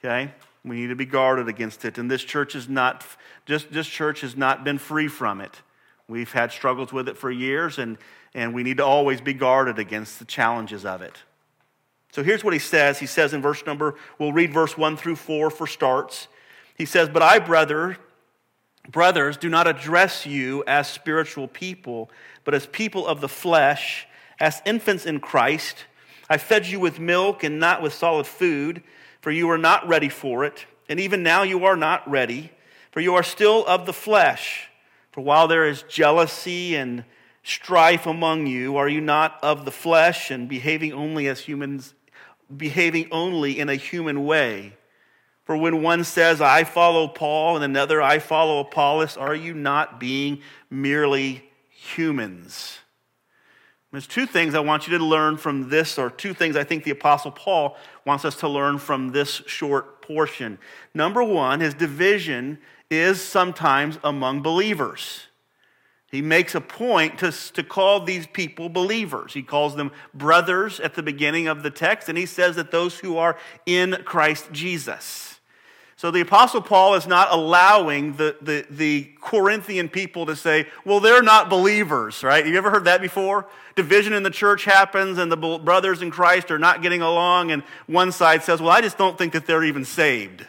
Okay? 0.01 0.33
We 0.65 0.77
need 0.77 0.89
to 0.89 0.97
be 0.97 1.07
guarded 1.07 1.49
against 1.49 1.85
it. 1.85 1.99
And 1.99 2.11
this 2.11 2.25
church 2.25 2.55
is 2.55 2.69
not, 2.69 3.07
just 3.47 3.73
this 3.73 3.87
church 3.87 4.21
has 4.23 4.37
not 4.37 4.65
been 4.65 4.79
free 4.79 5.09
from 5.09 5.41
it. 5.41 5.63
We've 6.09 6.33
had 6.33 6.53
struggles 6.53 6.93
with 6.93 7.09
it 7.09 7.17
for 7.17 7.31
years, 7.31 7.79
and, 7.79 7.97
and 8.35 8.55
we 8.55 8.63
need 8.63 8.79
to 8.79 8.85
always 8.85 9.21
be 9.21 9.33
guarded 9.33 9.79
against 9.79 10.19
the 10.19 10.25
challenges 10.25 10.85
of 10.85 11.03
it. 11.03 11.17
So 12.13 12.23
here's 12.23 12.45
what 12.45 12.53
he 12.53 12.59
says. 12.59 12.99
He 12.99 13.07
says 13.07 13.33
in 13.33 13.41
verse 13.41 13.65
number, 13.65 13.95
we'll 14.19 14.33
read 14.33 14.53
verse 14.53 14.77
1 14.77 14.97
through 14.97 15.17
4 15.17 15.51
for 15.51 15.67
starts. 15.67 16.29
He 16.77 16.85
says, 16.85 17.09
But 17.09 17.23
I, 17.23 17.39
brother, 17.39 17.97
brothers, 18.91 19.37
do 19.37 19.49
not 19.49 19.67
address 19.67 20.27
you 20.27 20.63
as 20.67 20.89
spiritual 20.89 21.49
people, 21.49 22.11
but 22.45 22.55
as 22.55 22.67
people 22.67 23.07
of 23.07 23.21
the 23.21 23.29
flesh, 23.29 24.07
as 24.39 24.61
infants 24.67 25.07
in 25.07 25.21
Christ. 25.21 25.87
I 26.33 26.39
fed 26.39 26.67
you 26.67 26.81
with 26.81 26.99
milk 26.99 27.45
and 27.45 27.61
not 27.61 27.83
with 27.83 27.93
solid 27.93 28.27
food, 28.27 28.83
for 29.21 29.31
you 29.31 29.47
were 29.47 29.59
not 29.59 29.87
ready 29.87 30.09
for 30.09 30.47
it. 30.47 30.65
And 30.89 30.99
even 30.99 31.23
now 31.23 31.43
you 31.43 31.67
are 31.67 31.77
not 31.77 32.11
ready, 32.11 32.51
for 32.91 33.01
you 33.01 33.15
are 33.17 33.23
still 33.23 33.67
of 33.67 33.85
the 33.85 33.93
flesh. 33.93 34.71
For 35.11 35.21
while 35.21 35.47
there 35.47 35.69
is 35.69 35.83
jealousy 35.83 36.75
and 36.75 37.05
strife 37.43 38.07
among 38.07 38.47
you, 38.47 38.79
are 38.79 38.89
you 38.89 39.03
not 39.03 39.41
of 39.43 39.67
the 39.67 39.71
flesh 39.71 40.31
and 40.31 40.49
behaving 40.49 40.95
only 40.95 41.29
as 41.29 41.41
humans, 41.41 41.93
behaving 42.57 43.09
only 43.11 43.61
in 43.61 43.69
a 43.69 43.75
human 43.75 44.25
way? 44.25 44.73
For 45.45 45.55
when 45.55 45.83
one 45.83 46.03
says, 46.03 46.41
I 46.41 46.65
follow 46.65 47.09
Paul, 47.09 47.57
and 47.57 47.65
another, 47.67 48.01
I 48.01 48.21
follow 48.21 48.61
Apollos, 48.61 49.19
are 49.19 49.35
you 49.35 49.53
not 49.53 50.01
being 50.01 50.41
merely 50.71 51.45
humans? 51.69 52.79
There's 53.93 54.07
two 54.07 54.25
things 54.25 54.55
I 54.55 54.61
want 54.61 54.89
you 54.89 54.97
to 54.97 55.05
learn 55.05 55.37
from 55.37 55.69
this, 55.69 55.99
or 55.99 56.09
two 56.09 56.33
things 56.33 56.57
I 56.57 56.65
think 56.65 56.83
the 56.83 56.91
Apostle 56.91 57.31
Paul 57.31 57.77
wants 58.07 58.25
us 58.25 58.37
to 58.37 58.49
learn 58.49 58.79
from 58.79 59.13
this 59.13 59.43
short 59.47 60.01
portion. 60.01 60.59
Number 60.95 61.23
one, 61.23 61.61
his 61.61 61.75
division 61.75 62.59
is 62.90 63.23
sometimes 63.23 63.99
among 64.03 64.40
believers. 64.40 65.27
He 66.11 66.23
makes 66.23 66.55
a 66.55 66.61
point 66.61 67.19
to, 67.19 67.33
to 67.53 67.62
call 67.62 68.01
these 68.01 68.27
people 68.27 68.71
believers. 68.71 69.35
He 69.35 69.43
calls 69.43 69.77
them 69.77 69.93
brothers 70.14 70.81
at 70.81 70.95
the 70.95 71.03
beginning 71.03 71.47
of 71.47 71.62
the 71.62 71.71
text, 71.71 72.09
and 72.09 72.16
he 72.16 72.27
says 72.27 72.57
that 72.57 72.71
those 72.71 72.99
who 72.99 73.19
are 73.19 73.38
in 73.66 73.99
Christ 74.05 74.53
Jesus. 74.53 75.32
So 76.03 76.11
the 76.11 76.23
Apostle 76.23 76.61
Paul 76.61 76.97
is 76.97 77.07
not 77.07 77.29
allowing 77.31 78.15
the, 78.15 78.35
the, 78.43 78.67
the, 78.69 79.09
Corinthian 79.21 79.88
people 79.88 80.27
to 80.27 80.35
say, 80.35 80.67
well, 80.85 80.99
they're 80.99 81.23
not 81.23 81.49
believers, 81.49 82.25
right? 82.25 82.45
Have 82.45 82.53
you 82.53 82.59
ever 82.59 82.73
heard 82.73 82.87
that 82.87 83.01
before? 83.01 83.47
Division 83.77 84.12
in 84.12 84.25
the 84.25 84.31
church 84.31 84.65
happens 84.65 85.19
and 85.19 85.31
the 85.31 85.37
brothers 85.37 86.03
in 86.03 86.11
Christ 86.11 86.51
are 86.51 86.59
not 86.59 86.83
getting 86.83 87.03
along, 87.03 87.53
and 87.53 87.62
one 87.87 88.11
side 88.11 88.43
says, 88.43 88.61
well, 88.61 88.71
I 88.71 88.81
just 88.81 88.99
don't 88.99 89.17
think 89.17 89.33
that 89.35 89.47
they're 89.47 89.62
even 89.62 89.85
saved, 89.85 90.45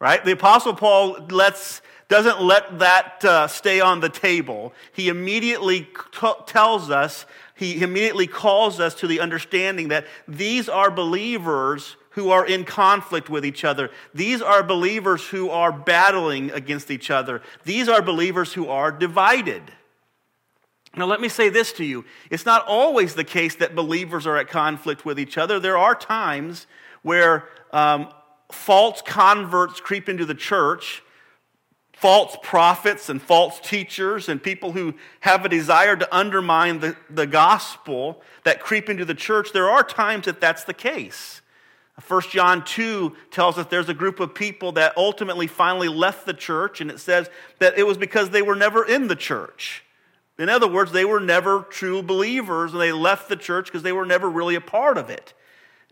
right? 0.00 0.24
The 0.24 0.32
Apostle 0.32 0.74
Paul 0.74 1.24
lets, 1.30 1.80
doesn't 2.08 2.42
let 2.42 2.80
that 2.80 3.24
uh, 3.24 3.46
stay 3.46 3.78
on 3.78 4.00
the 4.00 4.08
table. 4.08 4.72
He 4.92 5.08
immediately 5.08 5.86
t- 6.20 6.32
tells 6.46 6.90
us, 6.90 7.26
he 7.54 7.80
immediately 7.80 8.26
calls 8.26 8.80
us 8.80 8.94
to 8.96 9.06
the 9.06 9.20
understanding 9.20 9.86
that 9.88 10.08
these 10.26 10.68
are 10.68 10.90
believers 10.90 11.94
who 12.18 12.30
are 12.30 12.44
in 12.44 12.64
conflict 12.64 13.30
with 13.30 13.46
each 13.46 13.64
other. 13.64 13.90
These 14.12 14.42
are 14.42 14.64
believers 14.64 15.28
who 15.28 15.50
are 15.50 15.70
battling 15.70 16.50
against 16.50 16.90
each 16.90 17.12
other. 17.12 17.42
These 17.62 17.88
are 17.88 18.02
believers 18.02 18.52
who 18.52 18.68
are 18.68 18.90
divided. 18.90 19.62
Now, 20.96 21.06
let 21.06 21.20
me 21.20 21.28
say 21.28 21.48
this 21.48 21.72
to 21.74 21.84
you. 21.84 22.04
It's 22.28 22.44
not 22.44 22.66
always 22.66 23.14
the 23.14 23.22
case 23.22 23.54
that 23.56 23.76
believers 23.76 24.26
are 24.26 24.36
at 24.36 24.48
conflict 24.48 25.04
with 25.04 25.20
each 25.20 25.38
other. 25.38 25.60
There 25.60 25.78
are 25.78 25.94
times 25.94 26.66
where 27.02 27.48
um, 27.72 28.08
false 28.50 29.00
converts 29.00 29.78
creep 29.78 30.08
into 30.08 30.24
the 30.24 30.34
church, 30.34 31.04
false 31.92 32.36
prophets 32.42 33.08
and 33.08 33.22
false 33.22 33.60
teachers, 33.60 34.28
and 34.28 34.42
people 34.42 34.72
who 34.72 34.94
have 35.20 35.44
a 35.44 35.48
desire 35.48 35.94
to 35.94 36.16
undermine 36.16 36.80
the, 36.80 36.96
the 37.08 37.28
gospel 37.28 38.20
that 38.42 38.58
creep 38.58 38.90
into 38.90 39.04
the 39.04 39.14
church. 39.14 39.52
There 39.52 39.70
are 39.70 39.84
times 39.84 40.24
that 40.24 40.40
that's 40.40 40.64
the 40.64 40.74
case. 40.74 41.42
1 42.06 42.22
John 42.30 42.64
2 42.64 43.16
tells 43.30 43.58
us 43.58 43.66
there's 43.66 43.88
a 43.88 43.94
group 43.94 44.20
of 44.20 44.34
people 44.34 44.72
that 44.72 44.96
ultimately 44.96 45.48
finally 45.48 45.88
left 45.88 46.26
the 46.26 46.34
church, 46.34 46.80
and 46.80 46.90
it 46.90 47.00
says 47.00 47.28
that 47.58 47.76
it 47.76 47.86
was 47.86 47.98
because 47.98 48.30
they 48.30 48.42
were 48.42 48.54
never 48.54 48.84
in 48.84 49.08
the 49.08 49.16
church. 49.16 49.84
In 50.38 50.48
other 50.48 50.68
words, 50.68 50.92
they 50.92 51.04
were 51.04 51.18
never 51.18 51.62
true 51.62 52.00
believers, 52.02 52.72
and 52.72 52.80
they 52.80 52.92
left 52.92 53.28
the 53.28 53.36
church 53.36 53.66
because 53.66 53.82
they 53.82 53.92
were 53.92 54.06
never 54.06 54.30
really 54.30 54.54
a 54.54 54.60
part 54.60 54.96
of 54.96 55.10
it. 55.10 55.34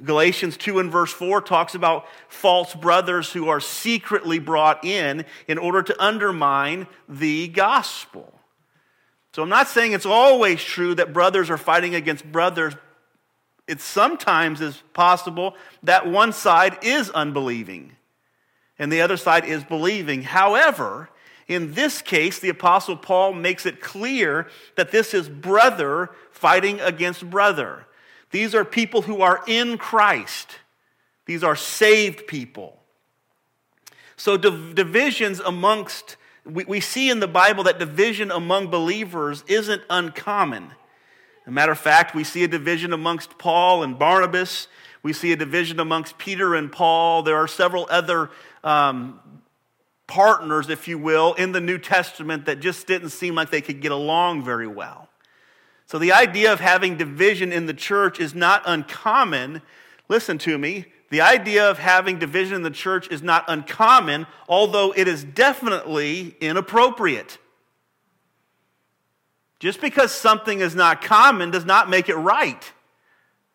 Galatians 0.05 0.57
2 0.57 0.79
and 0.79 0.93
verse 0.93 1.13
4 1.13 1.41
talks 1.41 1.75
about 1.75 2.07
false 2.29 2.75
brothers 2.75 3.33
who 3.33 3.49
are 3.49 3.61
secretly 3.61 4.39
brought 4.39 4.85
in 4.85 5.25
in 5.49 5.59
order 5.59 5.83
to 5.83 6.05
undermine 6.05 6.87
the 7.09 7.49
gospel. 7.49 8.33
So 9.33 9.43
I'm 9.43 9.49
not 9.49 9.69
saying 9.69 9.93
it's 9.93 10.07
always 10.07 10.63
true 10.63 10.95
that 10.95 11.13
brothers 11.13 11.51
are 11.51 11.59
fighting 11.59 11.95
against 11.95 12.31
brothers, 12.31 12.75
it 13.67 13.81
sometimes 13.81 14.61
is 14.61 14.83
possible 14.93 15.57
that 15.83 16.07
one 16.07 16.33
side 16.33 16.79
is 16.83 17.11
unbelieving 17.11 17.97
and 18.79 18.93
the 18.93 19.01
other 19.01 19.17
side 19.17 19.45
is 19.45 19.65
believing. 19.65 20.23
However, 20.23 21.09
in 21.49 21.73
this 21.73 22.03
case, 22.03 22.39
the 22.39 22.49
Apostle 22.49 22.97
Paul 22.97 23.33
makes 23.33 23.67
it 23.67 23.81
clear 23.81 24.49
that 24.77 24.91
this 24.91 25.15
is 25.15 25.29
brother 25.29 26.11
fighting 26.31 26.81
against 26.81 27.29
brother. 27.29 27.87
These 28.31 28.55
are 28.55 28.65
people 28.65 29.03
who 29.03 29.23
are 29.23 29.43
in 29.47 29.79
Christ, 29.79 30.59
these 31.27 31.43
are 31.43 31.57
saved 31.57 32.27
people. 32.27 32.81
So, 34.19 34.37
div- 34.37 34.75
divisions 34.75 35.41
amongst, 35.41 36.17
we, 36.45 36.65
we 36.65 36.81
see 36.81 37.11
in 37.11 37.21
the 37.21 37.29
Bible 37.29 37.65
that 37.65 37.79
division 37.79 38.31
among 38.31 38.69
believers 38.69 39.45
isn't 39.47 39.83
uncommon. 39.91 40.71
A 41.47 41.51
matter 41.51 41.73
of 41.73 41.79
fact, 41.79 42.15
we 42.15 42.25
see 42.25 42.43
a 42.43 42.49
division 42.49 42.93
amongst 42.93 43.39
Paul 43.39 43.85
and 43.85 43.99
Barnabas. 43.99 44.67
We 45.03 45.13
see 45.13 45.31
a 45.31 45.37
division 45.37 45.79
amongst 45.79 46.19
Peter 46.19 46.57
and 46.57 46.73
Paul. 46.73 47.23
There 47.23 47.37
are 47.37 47.47
several 47.47 47.87
other 47.89 48.31
um, 48.65 49.21
partners, 50.09 50.69
if 50.69 50.89
you 50.89 50.99
will, 50.99 51.35
in 51.35 51.53
the 51.53 51.61
New 51.61 51.79
Testament 51.79 52.47
that 52.47 52.59
just 52.59 52.89
didn't 52.89 53.11
seem 53.11 53.37
like 53.37 53.51
they 53.51 53.61
could 53.61 53.81
get 53.81 53.93
along 53.93 54.45
very 54.45 54.67
well. 54.67 55.09
So 55.87 56.01
the 56.01 56.13
idea 56.13 56.53
of 56.53 56.59
having 56.59 56.97
division 56.97 57.53
in 57.53 57.67
the 57.67 57.75
church 57.75 58.19
is 58.19 58.35
not 58.35 58.63
uncommon. 58.67 59.63
Listen 60.09 60.39
to 60.39 60.59
me. 60.59 60.87
The 61.11 61.21
idea 61.21 61.71
of 61.71 61.79
having 61.79 62.19
division 62.19 62.57
in 62.57 62.63
the 62.63 62.71
church 62.71 63.09
is 63.09 63.23
not 63.23 63.45
uncommon, 63.47 64.27
although 64.49 64.93
it 64.97 65.07
is 65.07 65.23
definitely 65.23 66.35
inappropriate. 66.41 67.39
Just 69.59 69.81
because 69.81 70.13
something 70.13 70.61
is 70.61 70.75
not 70.75 71.03
common 71.03 71.51
does 71.51 71.65
not 71.65 71.89
make 71.89 72.09
it 72.09 72.17
right. 72.17 72.73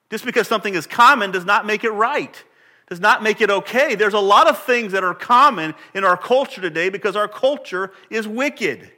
Just 0.10 0.26
because 0.26 0.48
something 0.48 0.74
is 0.74 0.88
common 0.88 1.32
does 1.32 1.46
not 1.46 1.66
make 1.66 1.84
it 1.84 1.92
right, 1.92 2.44
does 2.88 3.00
not 3.00 3.24
make 3.24 3.40
it 3.40 3.50
okay. 3.50 3.96
There's 3.96 4.14
a 4.14 4.20
lot 4.20 4.48
of 4.48 4.62
things 4.64 4.92
that 4.92 5.04
are 5.04 5.14
common 5.14 5.74
in 5.94 6.04
our 6.04 6.18
culture 6.18 6.60
today 6.60 6.90
because 6.90 7.16
our 7.16 7.28
culture 7.28 7.92
is 8.10 8.28
wicked. 8.28 8.92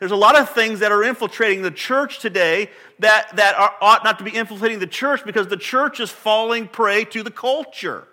There's 0.00 0.10
a 0.10 0.16
lot 0.16 0.36
of 0.36 0.50
things 0.50 0.80
that 0.80 0.90
are 0.90 1.04
infiltrating 1.04 1.62
the 1.62 1.70
church 1.70 2.18
today 2.18 2.70
that, 2.98 3.36
that 3.36 3.54
are, 3.54 3.72
ought 3.80 4.02
not 4.02 4.18
to 4.18 4.24
be 4.24 4.34
infiltrating 4.34 4.80
the 4.80 4.86
church 4.88 5.24
because 5.24 5.46
the 5.46 5.56
church 5.56 6.00
is 6.00 6.10
falling 6.10 6.66
prey 6.66 7.04
to 7.04 7.22
the 7.22 7.30
culture. 7.30 8.08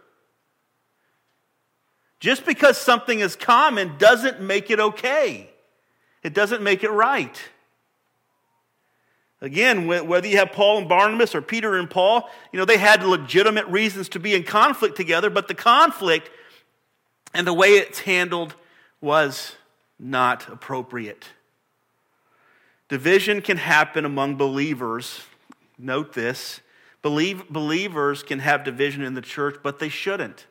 Just 2.19 2.45
because 2.45 2.77
something 2.77 3.21
is 3.21 3.35
common 3.35 3.97
doesn't 3.97 4.39
make 4.39 4.69
it 4.69 4.79
okay, 4.79 5.49
it 6.21 6.35
doesn't 6.35 6.61
make 6.61 6.83
it 6.83 6.91
right. 6.91 7.41
Again, 9.41 9.87
whether 9.87 10.27
you 10.27 10.37
have 10.37 10.51
Paul 10.51 10.79
and 10.79 10.89
Barnabas 10.89 11.33
or 11.33 11.41
Peter 11.41 11.77
and 11.77 11.89
Paul, 11.89 12.29
you 12.51 12.59
know, 12.59 12.65
they 12.65 12.77
had 12.77 13.03
legitimate 13.03 13.65
reasons 13.67 14.09
to 14.09 14.19
be 14.19 14.35
in 14.35 14.43
conflict 14.43 14.97
together, 14.97 15.29
but 15.29 15.47
the 15.47 15.53
conflict 15.53 16.29
and 17.33 17.47
the 17.47 17.53
way 17.53 17.77
it's 17.77 17.99
handled 17.99 18.55
was 18.99 19.55
not 19.97 20.49
appropriate. 20.49 21.25
Division 22.89 23.41
can 23.41 23.57
happen 23.57 24.03
among 24.03 24.35
believers. 24.35 25.21
Note 25.77 26.13
this. 26.13 26.59
Believe, 27.01 27.47
believers 27.49 28.23
can 28.23 28.39
have 28.39 28.65
division 28.65 29.03
in 29.03 29.13
the 29.13 29.21
church, 29.21 29.57
but 29.63 29.79
they 29.79 29.87
shouldn't. 29.87 30.47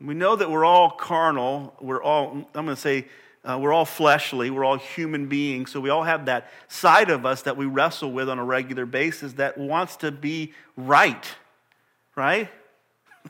We 0.00 0.14
know 0.14 0.34
that 0.34 0.50
we're 0.50 0.64
all 0.64 0.90
carnal. 0.90 1.74
We're 1.80 2.02
all, 2.02 2.46
I'm 2.54 2.64
going 2.64 2.68
to 2.68 2.76
say, 2.76 3.06
uh, 3.48 3.58
we're 3.58 3.72
all 3.72 3.86
fleshly. 3.86 4.50
We're 4.50 4.64
all 4.64 4.76
human 4.76 5.26
beings. 5.26 5.72
So 5.72 5.80
we 5.80 5.88
all 5.88 6.02
have 6.02 6.26
that 6.26 6.50
side 6.68 7.08
of 7.08 7.24
us 7.24 7.42
that 7.42 7.56
we 7.56 7.64
wrestle 7.64 8.12
with 8.12 8.28
on 8.28 8.38
a 8.38 8.44
regular 8.44 8.84
basis 8.84 9.32
that 9.34 9.56
wants 9.56 9.96
to 9.96 10.12
be 10.12 10.52
right. 10.76 11.24
Right? 12.14 12.50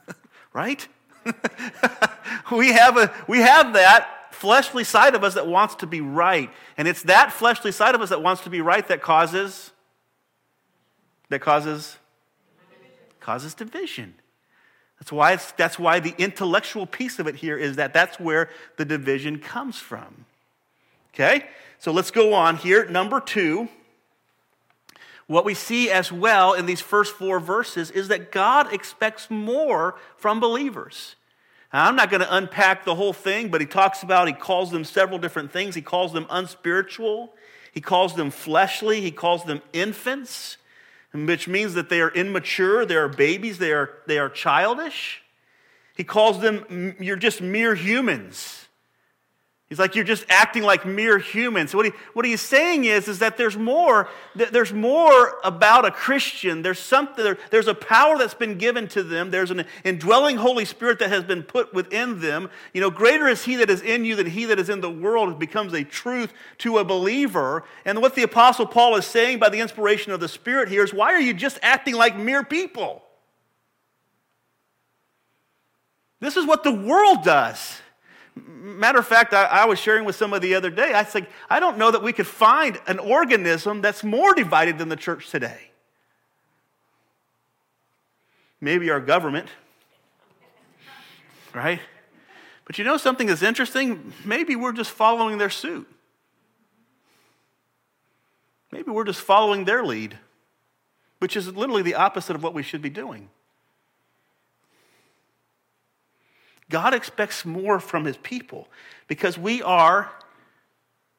right? 0.53 0.89
we, 2.51 2.73
have 2.73 2.97
a, 2.97 3.15
we 3.29 3.39
have 3.39 3.75
that 3.75 4.35
fleshly 4.35 4.83
side 4.83 5.15
of 5.15 5.23
us 5.23 5.35
that 5.35 5.47
wants 5.47 5.77
to 5.77 5.87
be 5.87 6.01
right. 6.01 6.51
And 6.77 6.89
it's 6.89 7.03
that 7.05 7.33
fleshly 7.33 7.71
side 7.71 7.95
of 7.95 8.01
us 8.01 8.09
that 8.09 8.23
wants 8.23 8.43
to 8.43 8.51
be 8.51 8.61
right 8.61 8.87
that 8.89 9.01
causes 9.01 9.73
that 11.29 11.41
causes 11.41 11.97
causes 13.21 13.53
division. 13.55 14.15
That's 14.99 15.13
why, 15.13 15.39
that's 15.57 15.79
why 15.79 16.01
the 16.01 16.15
intellectual 16.19 16.87
piece 16.87 17.19
of 17.19 17.27
it 17.27 17.37
here 17.37 17.57
is 17.57 17.77
that 17.77 17.95
that's 17.95 18.19
where 18.19 18.51
the 18.77 18.85
division 18.85 19.39
comes 19.39 19.79
from. 19.79 20.27
Okay? 21.15 21.47
So 21.79 21.93
let's 21.93 22.11
go 22.11 22.35
on 22.35 22.57
here. 22.57 22.87
Number 22.87 23.21
two, 23.21 23.69
what 25.29 25.45
we 25.45 25.55
see 25.55 25.91
as 25.91 26.11
well 26.11 26.55
in 26.55 26.67
these 26.67 26.81
first 26.81 27.15
four 27.15 27.39
verses 27.39 27.91
is 27.91 28.09
that 28.09 28.33
God 28.33 28.73
expects 28.73 29.31
more 29.31 29.97
from 30.17 30.41
believers. 30.41 31.17
Now, 31.73 31.87
I'm 31.87 31.97
not 31.97 32.11
going 32.11 32.23
to 32.23 32.35
unpack 32.35 32.85
the 32.85 32.95
whole 32.95 33.13
thing, 33.13 33.51
but 33.51 33.61
he 33.61 33.67
talks 33.67 34.03
about, 34.03 34.27
he 34.27 34.33
calls 34.33 34.71
them 34.71 34.85
several 34.85 35.19
different 35.19 35.53
things. 35.53 35.75
He 35.75 35.83
calls 35.83 36.15
them 36.15 36.27
unspiritual, 36.31 37.35
he 37.73 37.83
calls 37.83 38.15
them 38.15 38.31
fleshly, 38.31 39.03
he 39.03 39.11
calls 39.11 39.45
them 39.45 39.61
infants, 39.75 40.57
which 41.13 41.49
means 41.49 41.75
that 41.75 41.89
they 41.89 42.01
are 42.01 42.11
immature, 42.11 42.85
they 42.85 42.97
are 42.97 43.09
babies, 43.09 43.59
they 43.59 43.73
are, 43.73 43.91
they 44.07 44.19
are 44.19 44.29
childish. 44.29 45.23
He 45.97 46.05
calls 46.05 46.41
them, 46.41 46.97
you're 47.01 47.17
just 47.17 47.41
mere 47.41 47.75
humans. 47.75 48.68
He's 49.69 49.79
like, 49.79 49.95
you're 49.95 50.05
just 50.05 50.25
acting 50.31 50.63
like 50.63 50.87
mere 50.87 51.19
humans. 51.19 51.75
What, 51.75 51.85
he, 51.85 51.93
what 52.15 52.25
he's 52.25 52.41
saying 52.41 52.87
is, 52.87 53.07
is 53.07 53.19
that 53.19 53.37
there's 53.37 53.59
more, 53.59 54.09
there's 54.35 54.73
more 54.73 55.35
about 55.45 55.85
a 55.85 55.91
Christian. 55.91 56.63
There's 56.63 56.79
something, 56.79 57.23
there, 57.23 57.37
there's 57.51 57.69
a 57.69 57.75
power 57.75 58.17
that's 58.17 58.33
been 58.33 58.57
given 58.57 58.89
to 58.89 59.03
them. 59.03 59.31
There's 59.31 59.51
an 59.51 59.67
indwelling 59.85 60.39
Holy 60.39 60.65
Spirit 60.65 60.99
that 61.01 61.11
has 61.11 61.23
been 61.23 61.43
put 61.43 61.75
within 61.75 62.21
them. 62.21 62.49
You 62.73 62.81
know, 62.81 62.91
greater 62.91 63.29
is 63.29 63.45
he 63.45 63.57
that 63.57 63.69
is 63.69 63.83
in 63.83 64.07
you 64.07 64.17
than 64.17 64.29
he 64.29 64.47
that 64.47 64.59
is 64.59 64.71
in 64.71 64.81
the 64.81 64.91
world. 64.91 65.33
It 65.33 65.39
becomes 65.39 65.75
a 65.75 65.85
truth 65.85 66.33
to 66.59 66.79
a 66.79 66.85
believer. 66.85 67.63
And 67.85 68.01
what 68.01 68.15
the 68.15 68.23
Apostle 68.23 68.65
Paul 68.65 68.97
is 68.97 69.05
saying 69.05 69.39
by 69.39 69.51
the 69.51 69.61
inspiration 69.61 70.13
of 70.13 70.21
the 70.21 70.29
Spirit 70.29 70.71
here 70.71 70.83
is, 70.83 70.95
why 70.95 71.13
are 71.13 71.21
you 71.21 71.35
just 71.35 71.59
acting 71.61 71.95
like 71.95 72.17
mere 72.17 72.43
people? 72.43 73.03
This 76.21 76.39
is 76.39 76.47
what 76.47 76.65
the 76.65 76.73
world 76.73 77.23
does. 77.23 77.83
Matter 78.47 78.99
of 78.99 79.07
fact, 79.07 79.33
I, 79.33 79.45
I, 79.45 79.65
was 79.65 79.79
sharing 79.79 80.05
with 80.05 80.17
someone 80.17 80.41
the 80.41 80.55
other 80.55 80.71
day. 80.71 80.93
I 80.93 81.05
said, 81.05 81.27
I 81.51 81.61
don't 81.61 81.79
know 81.79 81.91
that 81.91 82.03
we 82.03 82.13
could 82.13 82.27
find 82.27 82.81
an 82.87 82.99
organism 82.99 83.81
that's 83.81 84.05
more 84.05 84.35
divided 84.35 84.79
than 84.79 84.89
the 84.89 84.97
church 84.97 85.31
today. 85.31 85.71
Maybe 88.61 88.91
our 88.91 89.01
government, 89.01 89.49
right? 91.55 91.81
But 92.65 92.79
you 92.79 92.85
know 92.85 92.97
something 92.97 93.27
that's 93.27 93.43
interesting? 93.43 94.13
Maybe 94.25 94.57
we're 94.57 94.73
just 94.73 94.91
following 94.91 95.39
their 95.39 95.51
suit. 95.51 95.89
Maybe 98.71 98.91
we're 98.91 99.05
just 99.05 99.21
following 99.21 99.65
their 99.65 99.83
lead, 99.83 100.19
which 101.19 101.37
is 101.37 101.49
literally 101.49 101.83
the 101.83 101.95
opposite 101.95 102.37
of 102.37 102.43
what 102.43 102.53
we 102.53 102.63
should 102.63 102.83
be 102.83 102.91
doing. 102.91 103.31
God 106.71 106.95
expects 106.95 107.45
more 107.45 107.81
from 107.81 108.05
his 108.05 108.17
people 108.19 108.69
because 109.07 109.39
we 109.39 109.63
are 109.63 110.11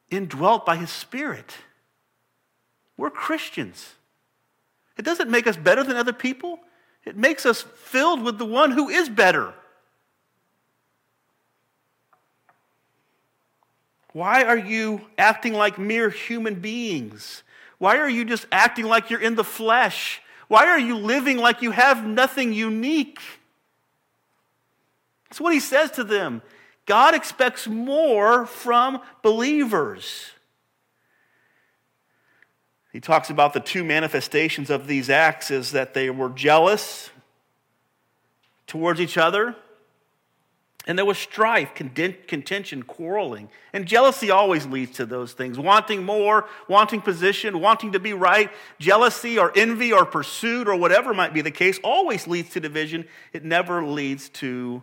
indwelt 0.10 0.66
by 0.66 0.76
his 0.76 0.90
spirit. 0.90 1.54
We're 2.98 3.10
Christians. 3.10 3.96
It 4.98 5.06
doesn't 5.06 5.30
make 5.30 5.48
us 5.48 5.58
better 5.58 5.84
than 5.84 5.96
other 5.96 6.14
people, 6.14 6.60
it 7.06 7.16
makes 7.16 7.46
us 7.46 7.62
filled 7.62 8.22
with 8.22 8.38
the 8.38 8.46
one 8.46 8.72
who 8.72 8.90
is 8.90 9.10
better. 9.10 9.54
Why 14.12 14.44
are 14.44 14.58
you 14.58 15.02
acting 15.18 15.54
like 15.54 15.78
mere 15.78 16.10
human 16.10 16.56
beings? 16.56 17.44
Why 17.78 17.98
are 17.98 18.10
you 18.10 18.26
just 18.26 18.46
acting 18.52 18.86
like 18.86 19.10
you're 19.10 19.22
in 19.22 19.36
the 19.36 19.44
flesh? 19.44 20.22
Why 20.48 20.68
are 20.68 20.80
you 20.80 20.98
living 20.98 21.38
like 21.38 21.62
you 21.62 21.72
have 21.72 22.06
nothing 22.06 22.52
unique? 22.52 23.20
That's 25.30 25.39
what 25.39 25.54
he 25.54 25.60
says 25.60 25.92
to 25.92 26.04
them. 26.04 26.42
God 26.86 27.13
expects 27.13 27.68
more 27.68 28.46
from 28.46 29.00
believers. 29.22 30.32
He 32.92 33.00
talks 33.00 33.30
about 33.30 33.54
the 33.54 33.60
two 33.60 33.84
manifestations 33.84 34.72
of 34.72 34.88
these 34.88 35.10
acts 35.10 35.52
is 35.52 35.72
that 35.74 35.94
they 35.94 36.10
were 36.10 36.30
jealous 36.30 37.12
towards 38.65 39.00
each 39.00 39.18
other 39.18 39.56
and 40.89 40.98
there 40.98 41.06
was 41.06 41.20
strife, 41.20 41.76
contention, 41.76 42.82
quarreling. 42.82 43.50
And 43.74 43.86
jealousy 43.86 44.32
always 44.32 44.65
leads 44.65 44.94
to 44.94 45.06
those 45.06 45.34
things 45.34 45.60
wanting 45.60 46.04
more, 46.04 46.48
wanting 46.68 47.02
position, 47.02 47.60
wanting 47.60 47.92
to 47.92 48.00
be 48.00 48.13
right. 48.13 48.50
Jealousy 48.80 49.38
or 49.38 49.52
envy 49.56 49.94
or 49.94 50.04
pursuit 50.04 50.68
or 50.68 50.76
whatever 50.76 51.13
might 51.13 51.32
be 51.32 51.42
the 51.42 51.52
case 51.52 51.80
always 51.84 52.26
leads 52.26 52.50
to 52.52 52.60
division. 52.60 53.06
It 53.34 53.44
never 53.44 53.86
leads 53.86 54.30
to 54.30 54.82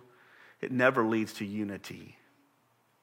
it 0.60 0.72
never 0.72 1.04
leads 1.04 1.32
to 1.34 1.44
unity. 1.44 2.16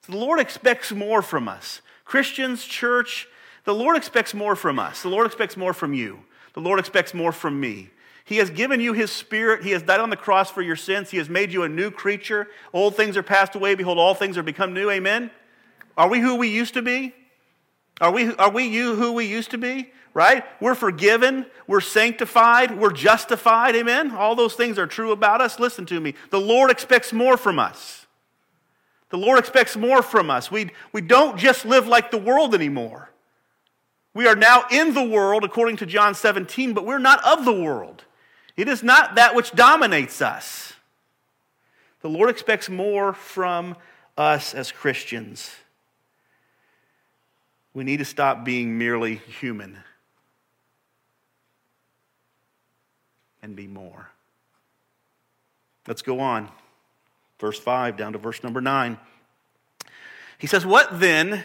So 0.06 0.12
the 0.12 0.18
Lord 0.18 0.40
expects 0.40 0.92
more 0.92 1.22
from 1.22 1.48
us. 1.48 1.82
Christians, 2.06 2.66
church, 2.66 3.28
the 3.66 3.74
Lord 3.74 3.96
expects 3.96 4.34
more 4.34 4.56
from 4.56 4.80
us. 4.80 5.02
The 5.02 5.10
Lord 5.10 5.26
expects 5.26 5.56
more 5.56 5.74
from 5.74 5.94
you. 5.94 6.20
The 6.54 6.60
Lord 6.62 6.80
expects 6.80 7.14
more 7.14 7.32
from 7.32 7.60
me. 7.60 7.90
He 8.26 8.38
has 8.38 8.50
given 8.50 8.80
you 8.80 8.94
His 8.94 9.12
Spirit. 9.12 9.64
He 9.64 9.72
has 9.72 9.84
died 9.84 10.00
on 10.00 10.10
the 10.10 10.18
cross 10.18 10.50
for 10.50 10.62
your 10.62 10.76
sins. 10.76 11.12
He 11.12 11.18
has 11.18 11.30
made 11.30 11.52
you 11.52 11.64
a 11.64 11.70
new 11.70 11.92
creature. 11.92 12.48
Old 12.74 12.96
things 12.96 13.18
are 13.18 13.24
passed 13.24 13.56
away. 13.56 13.76
Behold, 13.76 13.98
all 13.98 14.14
things 14.14 14.38
are 14.38 14.44
become 14.44 14.74
new. 14.74 14.90
Amen. 14.90 15.32
Are 15.98 16.10
we 16.10 16.20
who 16.20 16.36
we 16.36 16.50
used 16.50 16.74
to 16.76 16.82
be? 16.82 17.14
Are 18.02 18.12
we, 18.12 18.34
are 18.36 18.50
we 18.50 18.66
you 18.66 18.96
who 18.96 19.14
we 19.14 19.26
used 19.26 19.52
to 19.52 19.58
be? 19.58 19.92
Right? 20.14 20.46
We're 20.62 20.76
forgiven, 20.76 21.46
we're 21.68 21.82
sanctified, 21.82 22.78
we're 22.78 22.92
justified, 22.92 23.76
amen? 23.76 24.12
All 24.12 24.36
those 24.36 24.54
things 24.54 24.78
are 24.78 24.88
true 24.88 25.12
about 25.12 25.42
us. 25.42 25.60
Listen 25.60 25.86
to 25.88 26.00
me. 26.00 26.14
The 26.30 26.40
Lord 26.40 26.70
expects 26.70 27.12
more 27.12 27.38
from 27.38 27.60
us. 27.60 28.06
The 29.10 29.18
Lord 29.18 29.40
expects 29.40 29.76
more 29.76 30.02
from 30.02 30.30
us. 30.30 30.52
We, 30.52 30.72
we 30.92 31.02
don't 31.02 31.38
just 31.38 31.66
live 31.66 31.88
like 31.88 32.12
the 32.12 32.18
world 32.18 32.56
anymore. 32.56 33.10
We 34.14 34.28
are 34.28 34.36
now 34.36 34.66
in 34.72 34.94
the 34.94 35.04
world, 35.04 35.44
according 35.44 35.78
to 35.78 35.86
John 35.86 36.14
17, 36.14 36.74
but 36.74 36.86
we're 36.86 37.00
not 37.00 37.24
of 37.26 37.46
the 37.46 37.54
world. 37.54 38.04
It 38.56 38.68
is 38.68 38.84
not 38.84 39.16
that 39.16 39.34
which 39.34 39.52
dominates 39.52 40.22
us. 40.22 40.74
The 42.02 42.10
Lord 42.10 42.30
expects 42.30 42.70
more 42.70 43.14
from 43.14 43.76
us 44.18 44.54
as 44.54 44.72
Christians. 44.72 45.50
We 47.74 47.84
need 47.84 47.98
to 47.98 48.06
stop 48.06 48.44
being 48.46 48.78
merely 48.78 49.16
human. 49.16 49.80
And 53.44 53.56
be 53.56 53.68
more. 53.68 54.10
Let's 55.88 56.02
go 56.02 56.22
on. 56.22 56.50
Verse 57.40 57.60
5 57.60 57.98
down 57.98 58.14
to 58.14 58.18
verse 58.18 58.42
number 58.42 58.62
9. 58.62 58.98
He 60.40 60.48
says, 60.48 60.66
What 60.66 61.00
then 61.00 61.44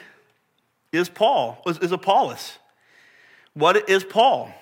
is 0.92 1.08
Paul? 1.08 1.60
Is 1.66 1.92
Apollos? 1.92 2.58
What 3.52 3.90
is 3.90 4.04
Paul? 4.04 4.52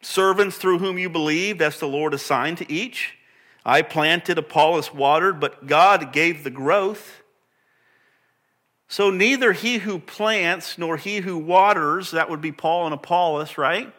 Servants 0.00 0.56
through 0.56 0.78
whom 0.78 0.98
you 0.98 1.10
believe, 1.10 1.58
that's 1.58 1.78
the 1.78 1.86
Lord 1.86 2.14
assigned 2.14 2.58
to 2.58 2.72
each. 2.72 3.14
I 3.64 3.82
planted, 3.82 4.38
Apollos 4.38 4.92
watered, 4.92 5.38
but 5.38 5.66
God 5.66 6.12
gave 6.12 6.42
the 6.42 6.50
growth. 6.50 7.22
So 8.88 9.10
neither 9.10 9.52
he 9.52 9.78
who 9.78 9.98
plants 9.98 10.76
nor 10.76 10.96
he 10.96 11.18
who 11.18 11.38
waters, 11.38 12.10
that 12.10 12.28
would 12.28 12.40
be 12.40 12.50
Paul 12.50 12.86
and 12.86 12.94
Apollos, 12.94 13.56
right? 13.56 13.92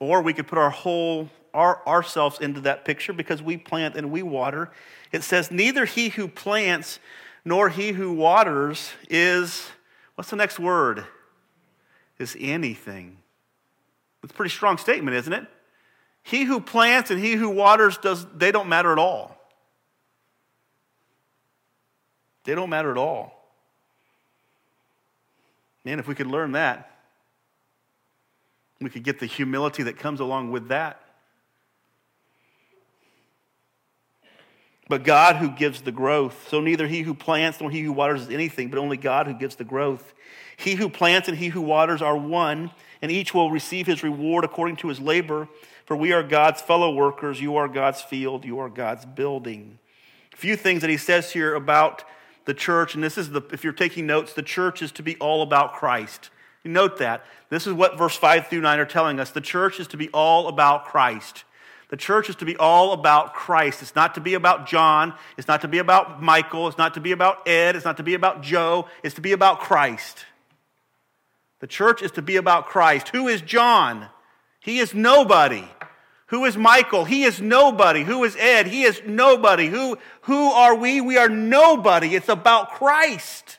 Or 0.00 0.22
we 0.22 0.32
could 0.32 0.46
put 0.46 0.58
our 0.58 0.70
whole 0.70 1.28
our, 1.54 1.86
ourselves 1.86 2.40
into 2.40 2.60
that 2.62 2.84
picture 2.84 3.12
because 3.12 3.42
we 3.42 3.56
plant 3.56 3.96
and 3.96 4.10
we 4.10 4.22
water. 4.22 4.70
It 5.12 5.24
says, 5.24 5.50
Neither 5.50 5.84
he 5.84 6.10
who 6.10 6.28
plants 6.28 7.00
nor 7.44 7.68
he 7.68 7.92
who 7.92 8.12
waters 8.12 8.92
is, 9.08 9.68
what's 10.14 10.30
the 10.30 10.36
next 10.36 10.58
word? 10.58 11.04
Is 12.18 12.36
anything. 12.38 13.16
It's 14.22 14.32
a 14.32 14.36
pretty 14.36 14.50
strong 14.50 14.76
statement, 14.78 15.16
isn't 15.16 15.32
it? 15.32 15.46
He 16.22 16.44
who 16.44 16.60
plants 16.60 17.10
and 17.10 17.20
he 17.20 17.34
who 17.34 17.48
waters 17.48 17.96
does 17.96 18.26
they 18.34 18.52
don't 18.52 18.68
matter 18.68 18.92
at 18.92 18.98
all. 18.98 19.36
They 22.44 22.54
don't 22.54 22.70
matter 22.70 22.90
at 22.90 22.98
all. 22.98 23.34
Man, 25.84 25.98
if 25.98 26.06
we 26.06 26.14
could 26.14 26.26
learn 26.26 26.52
that, 26.52 26.97
we 28.80 28.90
could 28.90 29.02
get 29.02 29.18
the 29.18 29.26
humility 29.26 29.82
that 29.84 29.98
comes 29.98 30.20
along 30.20 30.50
with 30.50 30.68
that. 30.68 31.00
But 34.88 35.04
God 35.04 35.36
who 35.36 35.50
gives 35.50 35.82
the 35.82 35.92
growth. 35.92 36.48
So 36.48 36.60
neither 36.60 36.86
he 36.86 37.02
who 37.02 37.12
plants 37.12 37.60
nor 37.60 37.70
he 37.70 37.82
who 37.82 37.92
waters 37.92 38.22
is 38.22 38.30
anything, 38.30 38.70
but 38.70 38.78
only 38.78 38.96
God 38.96 39.26
who 39.26 39.34
gives 39.34 39.56
the 39.56 39.64
growth. 39.64 40.14
He 40.56 40.74
who 40.74 40.88
plants 40.88 41.28
and 41.28 41.36
he 41.36 41.48
who 41.48 41.60
waters 41.60 42.00
are 42.00 42.16
one, 42.16 42.70
and 43.02 43.12
each 43.12 43.34
will 43.34 43.50
receive 43.50 43.86
his 43.86 44.02
reward 44.02 44.44
according 44.44 44.76
to 44.76 44.88
his 44.88 44.98
labor. 44.98 45.48
For 45.84 45.96
we 45.96 46.12
are 46.12 46.22
God's 46.22 46.62
fellow 46.62 46.92
workers. 46.92 47.40
You 47.40 47.56
are 47.56 47.68
God's 47.68 48.00
field. 48.00 48.44
You 48.44 48.58
are 48.60 48.68
God's 48.68 49.04
building. 49.04 49.78
A 50.32 50.36
few 50.36 50.56
things 50.56 50.80
that 50.80 50.90
he 50.90 50.96
says 50.96 51.32
here 51.32 51.54
about 51.54 52.04
the 52.46 52.54
church, 52.54 52.94
and 52.94 53.04
this 53.04 53.18
is 53.18 53.30
the, 53.30 53.42
if 53.52 53.62
you're 53.62 53.74
taking 53.74 54.06
notes, 54.06 54.32
the 54.32 54.42
church 54.42 54.80
is 54.80 54.90
to 54.92 55.02
be 55.02 55.16
all 55.16 55.42
about 55.42 55.74
Christ. 55.74 56.30
Note 56.68 56.98
that. 56.98 57.24
This 57.48 57.66
is 57.66 57.72
what 57.72 57.96
verse 57.96 58.16
5 58.16 58.48
through 58.48 58.60
9 58.60 58.78
are 58.78 58.84
telling 58.84 59.18
us. 59.18 59.30
The 59.30 59.40
church 59.40 59.80
is 59.80 59.88
to 59.88 59.96
be 59.96 60.08
all 60.10 60.48
about 60.48 60.84
Christ. 60.86 61.44
The 61.88 61.96
church 61.96 62.28
is 62.28 62.36
to 62.36 62.44
be 62.44 62.56
all 62.56 62.92
about 62.92 63.32
Christ. 63.32 63.80
It's 63.80 63.96
not 63.96 64.14
to 64.16 64.20
be 64.20 64.34
about 64.34 64.66
John. 64.66 65.14
It's 65.38 65.48
not 65.48 65.62
to 65.62 65.68
be 65.68 65.78
about 65.78 66.22
Michael. 66.22 66.68
It's 66.68 66.76
not 66.76 66.94
to 66.94 67.00
be 67.00 67.12
about 67.12 67.48
Ed. 67.48 67.76
It's 67.76 67.86
not 67.86 67.96
to 67.96 68.02
be 68.02 68.12
about 68.12 68.42
Joe. 68.42 68.86
It's 69.02 69.14
to 69.14 69.22
be 69.22 69.32
about 69.32 69.60
Christ. 69.60 70.26
The 71.60 71.66
church 71.66 72.02
is 72.02 72.10
to 72.12 72.22
be 72.22 72.36
about 72.36 72.66
Christ. 72.66 73.08
Who 73.08 73.26
is 73.26 73.40
John? 73.40 74.08
He 74.60 74.78
is 74.78 74.92
nobody. 74.92 75.64
Who 76.26 76.44
is 76.44 76.58
Michael? 76.58 77.06
He 77.06 77.24
is 77.24 77.40
nobody. 77.40 78.04
Who 78.04 78.22
is 78.24 78.36
Ed? 78.36 78.66
He 78.66 78.82
is 78.82 79.00
nobody. 79.06 79.68
Who, 79.68 79.96
who 80.22 80.50
are 80.50 80.74
we? 80.74 81.00
We 81.00 81.16
are 81.16 81.30
nobody. 81.30 82.14
It's 82.14 82.28
about 82.28 82.72
Christ. 82.72 83.57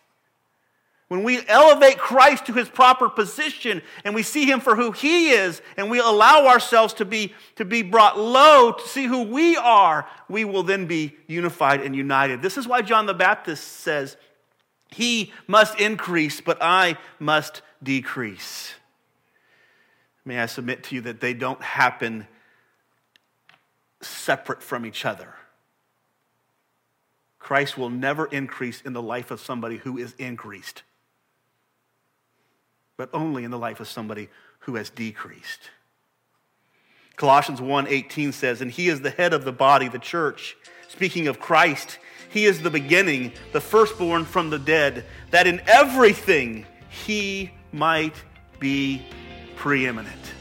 When 1.10 1.24
we 1.24 1.42
elevate 1.48 1.98
Christ 1.98 2.46
to 2.46 2.54
his 2.54 2.70
proper 2.70 3.10
position 3.10 3.82
and 4.06 4.14
we 4.14 4.24
see 4.24 4.46
him 4.46 4.60
for 4.60 4.76
who 4.76 4.92
he 4.92 5.32
is 5.32 5.62
and 5.76 5.90
we 5.90 6.00
allow 6.00 6.46
ourselves 6.46 6.94
to 6.96 7.06
be, 7.06 7.34
to 7.56 7.66
be 7.66 7.82
brought 7.82 8.18
low 8.18 8.72
to 8.72 8.88
see 8.88 9.06
who 9.06 9.24
we 9.24 9.58
are, 9.58 10.08
we 10.30 10.46
will 10.46 10.64
then 10.64 10.86
be 10.86 11.18
unified 11.28 11.82
and 11.82 11.96
united. 11.96 12.44
This 12.44 12.58
is 12.58 12.68
why 12.68 12.84
John 12.84 13.08
the 13.08 13.16
Baptist 13.16 13.68
says, 13.68 14.18
He 14.92 15.34
must 15.48 15.80
increase, 15.80 16.42
but 16.42 16.60
I 16.62 16.96
must 17.20 17.64
decrease. 17.82 18.76
May 20.26 20.40
I 20.40 20.46
submit 20.46 20.84
to 20.86 20.96
you 20.96 21.02
that 21.02 21.22
they 21.22 21.34
don't 21.34 21.62
happen 21.64 22.28
separate 24.00 24.62
from 24.62 24.86
each 24.86 25.06
other. 25.06 25.34
Christ 27.40 27.80
will 27.80 27.90
never 27.90 28.28
increase 28.28 28.82
in 28.82 28.94
the 28.94 29.02
life 29.02 29.32
of 29.32 29.40
somebody 29.40 29.78
who 29.78 29.98
is 29.98 30.14
increased, 30.20 30.84
but 33.00 33.10
only 33.14 33.46
in 33.46 33.50
the 33.50 33.58
life 33.58 33.80
of 33.80 33.88
somebody 33.88 34.28
who 34.60 34.76
has 34.76 34.90
decreased. 34.90 35.70
Colossians 37.16 37.62
1:18 37.62 38.34
says, 38.34 38.60
"And 38.60 38.70
he 38.70 38.90
is 38.90 39.00
the 39.00 39.10
head 39.10 39.34
of 39.34 39.46
the 39.46 39.54
body, 39.54 39.88
the 39.88 40.00
church." 40.00 40.58
Speaking 40.90 41.26
of 41.26 41.40
Christ, 41.40 41.98
he 42.28 42.46
is 42.46 42.62
the 42.62 42.70
beginning, 42.70 43.32
the 43.54 43.62
firstborn 43.62 44.26
from 44.26 44.50
the 44.50 44.60
dead, 44.60 45.06
that 45.32 45.48
in 45.48 45.62
everything 45.66 46.66
he 46.90 47.52
might 47.72 48.16
be 48.60 49.02
preeminent. 49.56 50.34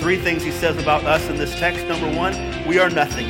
Three 0.00 0.16
things 0.16 0.42
he 0.42 0.50
says 0.50 0.76
about 0.78 1.04
us 1.04 1.28
in 1.28 1.36
this 1.36 1.56
text. 1.60 1.86
Number 1.86 2.08
one, 2.08 2.34
we 2.66 2.80
are 2.80 2.90
nothing. 2.90 3.28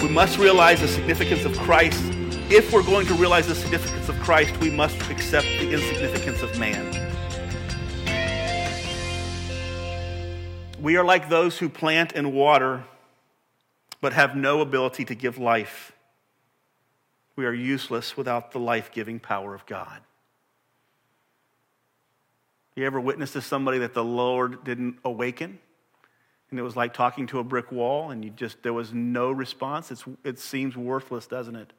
We 0.00 0.08
must 0.08 0.38
realize 0.38 0.80
the 0.80 0.86
significance 0.86 1.44
of 1.44 1.58
Christ. 1.58 2.19
If 2.52 2.72
we're 2.72 2.82
going 2.82 3.06
to 3.06 3.14
realize 3.14 3.46
the 3.46 3.54
significance 3.54 4.08
of 4.08 4.18
Christ, 4.18 4.56
we 4.56 4.70
must 4.70 5.00
accept 5.08 5.46
the 5.46 5.72
insignificance 5.72 6.42
of 6.42 6.58
man. 6.58 6.84
We 10.82 10.96
are 10.96 11.04
like 11.04 11.28
those 11.28 11.58
who 11.58 11.68
plant 11.68 12.12
and 12.12 12.32
water, 12.32 12.82
but 14.00 14.14
have 14.14 14.34
no 14.34 14.62
ability 14.62 15.04
to 15.04 15.14
give 15.14 15.38
life. 15.38 15.92
We 17.36 17.46
are 17.46 17.52
useless 17.52 18.16
without 18.16 18.50
the 18.50 18.58
life 18.58 18.90
giving 18.90 19.20
power 19.20 19.54
of 19.54 19.64
God. 19.66 20.00
You 22.74 22.84
ever 22.84 23.00
witnessed 23.00 23.34
to 23.34 23.42
somebody 23.42 23.78
that 23.78 23.94
the 23.94 24.02
Lord 24.02 24.64
didn't 24.64 24.96
awaken? 25.04 25.60
And 26.50 26.58
it 26.58 26.62
was 26.62 26.74
like 26.74 26.94
talking 26.94 27.28
to 27.28 27.38
a 27.38 27.44
brick 27.44 27.70
wall 27.70 28.10
and 28.10 28.24
you 28.24 28.32
just, 28.32 28.64
there 28.64 28.72
was 28.72 28.92
no 28.92 29.30
response. 29.30 29.92
It's, 29.92 30.02
it 30.24 30.40
seems 30.40 30.76
worthless, 30.76 31.28
doesn't 31.28 31.54
it? 31.54 31.72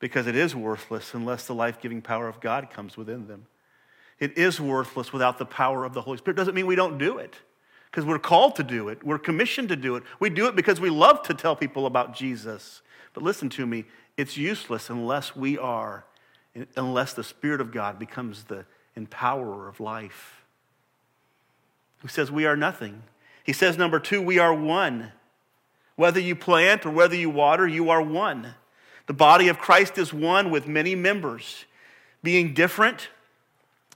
Because 0.00 0.26
it 0.26 0.34
is 0.34 0.56
worthless 0.56 1.14
unless 1.14 1.46
the 1.46 1.54
life 1.54 1.80
giving 1.80 2.02
power 2.02 2.26
of 2.26 2.40
God 2.40 2.70
comes 2.70 2.96
within 2.96 3.28
them. 3.28 3.46
It 4.18 4.36
is 4.36 4.60
worthless 4.60 5.12
without 5.12 5.38
the 5.38 5.46
power 5.46 5.84
of 5.84 5.94
the 5.94 6.02
Holy 6.02 6.18
Spirit. 6.18 6.36
Doesn't 6.36 6.54
mean 6.54 6.66
we 6.66 6.74
don't 6.74 6.98
do 6.98 7.18
it 7.18 7.36
because 7.90 8.04
we're 8.04 8.18
called 8.18 8.56
to 8.56 8.62
do 8.62 8.88
it. 8.88 9.04
We're 9.04 9.18
commissioned 9.18 9.68
to 9.68 9.76
do 9.76 9.96
it. 9.96 10.02
We 10.18 10.30
do 10.30 10.46
it 10.46 10.56
because 10.56 10.80
we 10.80 10.90
love 10.90 11.22
to 11.24 11.34
tell 11.34 11.54
people 11.54 11.86
about 11.86 12.14
Jesus. 12.14 12.82
But 13.14 13.22
listen 13.22 13.48
to 13.50 13.66
me, 13.66 13.84
it's 14.16 14.36
useless 14.36 14.90
unless 14.90 15.36
we 15.36 15.58
are, 15.58 16.04
unless 16.76 17.12
the 17.12 17.24
Spirit 17.24 17.60
of 17.60 17.72
God 17.72 17.98
becomes 17.98 18.44
the 18.44 18.66
empowerer 18.96 19.68
of 19.68 19.80
life. 19.80 20.44
Who 21.98 22.08
says 22.08 22.30
we 22.30 22.46
are 22.46 22.56
nothing. 22.56 23.02
He 23.44 23.52
says, 23.52 23.76
number 23.76 23.98
two, 23.98 24.22
we 24.22 24.38
are 24.38 24.54
one. 24.54 25.12
Whether 25.96 26.20
you 26.20 26.36
plant 26.36 26.86
or 26.86 26.90
whether 26.90 27.16
you 27.16 27.30
water, 27.30 27.66
you 27.66 27.90
are 27.90 28.02
one. 28.02 28.54
The 29.10 29.14
body 29.14 29.48
of 29.48 29.58
Christ 29.58 29.98
is 29.98 30.14
one 30.14 30.52
with 30.52 30.68
many 30.68 30.94
members. 30.94 31.64
Being 32.22 32.54
different, 32.54 33.08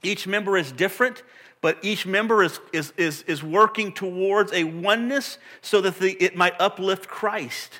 each 0.03 0.27
member 0.27 0.57
is 0.57 0.73
different, 0.73 1.23
but 1.61 1.77
each 1.81 2.05
member 2.05 2.43
is, 2.43 2.59
is, 2.73 2.91
is, 2.97 3.21
is 3.21 3.41
working 3.41 3.93
towards 3.93 4.51
a 4.51 4.65
oneness 4.65 5.37
so 5.61 5.79
that 5.79 5.99
the, 5.99 6.21
it 6.21 6.35
might 6.35 6.59
uplift 6.59 7.07
Christ. 7.07 7.79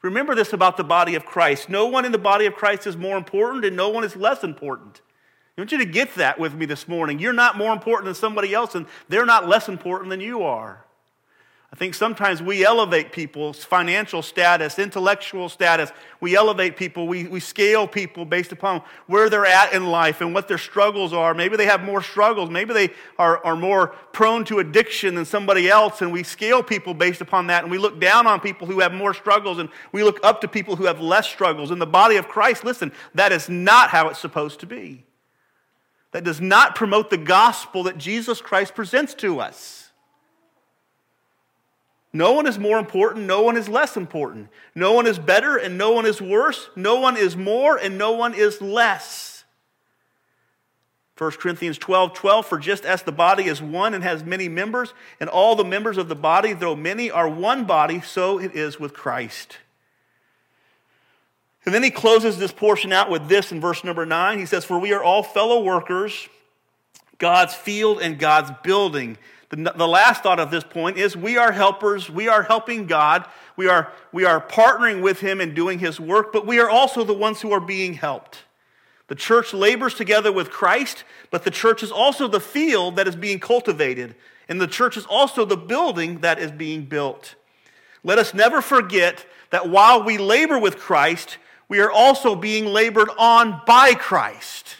Remember 0.00 0.34
this 0.34 0.54
about 0.54 0.78
the 0.78 0.82
body 0.82 1.14
of 1.14 1.26
Christ. 1.26 1.68
No 1.68 1.88
one 1.88 2.06
in 2.06 2.12
the 2.12 2.16
body 2.16 2.46
of 2.46 2.54
Christ 2.54 2.86
is 2.86 2.96
more 2.96 3.18
important, 3.18 3.66
and 3.66 3.76
no 3.76 3.90
one 3.90 4.02
is 4.02 4.16
less 4.16 4.42
important. 4.42 5.02
I 5.58 5.60
want 5.60 5.72
you 5.72 5.78
to 5.78 5.84
get 5.84 6.14
that 6.14 6.40
with 6.40 6.54
me 6.54 6.64
this 6.64 6.88
morning. 6.88 7.18
You're 7.18 7.34
not 7.34 7.58
more 7.58 7.74
important 7.74 8.06
than 8.06 8.14
somebody 8.14 8.54
else, 8.54 8.74
and 8.74 8.86
they're 9.10 9.26
not 9.26 9.46
less 9.46 9.68
important 9.68 10.08
than 10.08 10.22
you 10.22 10.42
are. 10.42 10.86
I 11.72 11.76
think 11.76 11.94
sometimes 11.94 12.42
we 12.42 12.66
elevate 12.66 13.12
people's 13.12 13.64
financial 13.64 14.20
status, 14.20 14.78
intellectual 14.78 15.48
status. 15.48 15.90
We 16.20 16.36
elevate 16.36 16.76
people, 16.76 17.08
we, 17.08 17.26
we 17.26 17.40
scale 17.40 17.88
people 17.88 18.26
based 18.26 18.52
upon 18.52 18.82
where 19.06 19.30
they're 19.30 19.46
at 19.46 19.72
in 19.72 19.86
life 19.86 20.20
and 20.20 20.34
what 20.34 20.48
their 20.48 20.58
struggles 20.58 21.14
are. 21.14 21.32
Maybe 21.32 21.56
they 21.56 21.64
have 21.64 21.82
more 21.82 22.02
struggles. 22.02 22.50
Maybe 22.50 22.74
they 22.74 22.90
are, 23.18 23.42
are 23.42 23.56
more 23.56 23.88
prone 24.12 24.44
to 24.46 24.58
addiction 24.58 25.14
than 25.14 25.24
somebody 25.24 25.70
else, 25.70 26.02
and 26.02 26.12
we 26.12 26.22
scale 26.22 26.62
people 26.62 26.92
based 26.92 27.22
upon 27.22 27.46
that. 27.46 27.62
And 27.62 27.70
we 27.70 27.78
look 27.78 27.98
down 27.98 28.26
on 28.26 28.40
people 28.40 28.66
who 28.66 28.80
have 28.80 28.92
more 28.92 29.14
struggles, 29.14 29.58
and 29.58 29.70
we 29.92 30.04
look 30.04 30.20
up 30.22 30.42
to 30.42 30.48
people 30.48 30.76
who 30.76 30.84
have 30.84 31.00
less 31.00 31.26
struggles. 31.26 31.70
In 31.70 31.78
the 31.78 31.86
body 31.86 32.16
of 32.16 32.28
Christ, 32.28 32.64
listen, 32.64 32.92
that 33.14 33.32
is 33.32 33.48
not 33.48 33.88
how 33.88 34.08
it's 34.08 34.20
supposed 34.20 34.60
to 34.60 34.66
be 34.66 35.06
that 36.12 36.24
does 36.24 36.42
not 36.42 36.74
promote 36.74 37.08
the 37.08 37.16
gospel 37.16 37.84
that 37.84 37.96
Jesus 37.96 38.42
Christ 38.42 38.74
presents 38.74 39.14
to 39.14 39.40
us. 39.40 39.91
No 42.12 42.32
one 42.32 42.46
is 42.46 42.58
more 42.58 42.78
important, 42.78 43.26
no 43.26 43.42
one 43.42 43.56
is 43.56 43.68
less 43.68 43.96
important. 43.96 44.48
No 44.74 44.92
one 44.92 45.06
is 45.06 45.18
better 45.18 45.56
and 45.56 45.78
no 45.78 45.92
one 45.92 46.04
is 46.04 46.20
worse. 46.20 46.68
No 46.76 47.00
one 47.00 47.16
is 47.16 47.36
more 47.36 47.76
and 47.76 47.96
no 47.96 48.12
one 48.12 48.34
is 48.34 48.60
less. 48.60 49.44
1 51.16 51.30
Corinthians 51.32 51.78
12 51.78 52.14
12, 52.14 52.46
for 52.46 52.58
just 52.58 52.84
as 52.84 53.02
the 53.02 53.12
body 53.12 53.44
is 53.44 53.62
one 53.62 53.94
and 53.94 54.02
has 54.02 54.24
many 54.24 54.48
members, 54.48 54.92
and 55.20 55.30
all 55.30 55.54
the 55.54 55.64
members 55.64 55.96
of 55.96 56.08
the 56.08 56.16
body, 56.16 56.52
though 56.52 56.74
many, 56.74 57.10
are 57.10 57.28
one 57.28 57.64
body, 57.64 58.00
so 58.00 58.38
it 58.38 58.54
is 58.54 58.80
with 58.80 58.92
Christ. 58.92 59.58
And 61.64 61.74
then 61.74 61.82
he 61.82 61.90
closes 61.90 62.38
this 62.38 62.52
portion 62.52 62.92
out 62.92 63.08
with 63.08 63.28
this 63.28 63.52
in 63.52 63.60
verse 63.60 63.84
number 63.84 64.04
nine. 64.04 64.38
He 64.38 64.46
says, 64.46 64.64
For 64.64 64.78
we 64.78 64.92
are 64.92 65.02
all 65.02 65.22
fellow 65.22 65.62
workers. 65.62 66.28
God's 67.18 67.54
field 67.54 68.02
and 68.02 68.18
God's 68.18 68.50
building. 68.64 69.16
The, 69.52 69.70
the 69.76 69.86
last 69.86 70.22
thought 70.22 70.40
of 70.40 70.50
this 70.50 70.64
point 70.64 70.96
is 70.96 71.14
we 71.14 71.36
are 71.36 71.52
helpers. 71.52 72.08
We 72.08 72.26
are 72.26 72.42
helping 72.42 72.86
God. 72.86 73.26
We 73.54 73.68
are, 73.68 73.92
we 74.10 74.24
are 74.24 74.40
partnering 74.40 75.02
with 75.02 75.20
Him 75.20 75.42
in 75.42 75.54
doing 75.54 75.78
His 75.78 76.00
work, 76.00 76.32
but 76.32 76.46
we 76.46 76.58
are 76.58 76.70
also 76.70 77.04
the 77.04 77.12
ones 77.12 77.42
who 77.42 77.52
are 77.52 77.60
being 77.60 77.94
helped. 77.94 78.44
The 79.08 79.14
church 79.14 79.52
labors 79.52 79.92
together 79.92 80.32
with 80.32 80.50
Christ, 80.50 81.04
but 81.30 81.44
the 81.44 81.50
church 81.50 81.82
is 81.82 81.92
also 81.92 82.28
the 82.28 82.40
field 82.40 82.96
that 82.96 83.06
is 83.06 83.14
being 83.14 83.38
cultivated, 83.38 84.14
and 84.48 84.58
the 84.58 84.66
church 84.66 84.96
is 84.96 85.04
also 85.04 85.44
the 85.44 85.56
building 85.56 86.20
that 86.20 86.38
is 86.38 86.50
being 86.50 86.86
built. 86.86 87.34
Let 88.02 88.18
us 88.18 88.32
never 88.32 88.62
forget 88.62 89.26
that 89.50 89.68
while 89.68 90.02
we 90.02 90.16
labor 90.16 90.58
with 90.58 90.78
Christ, 90.78 91.36
we 91.68 91.80
are 91.80 91.90
also 91.90 92.34
being 92.34 92.64
labored 92.64 93.10
on 93.18 93.60
by 93.66 93.92
Christ. 93.92 94.76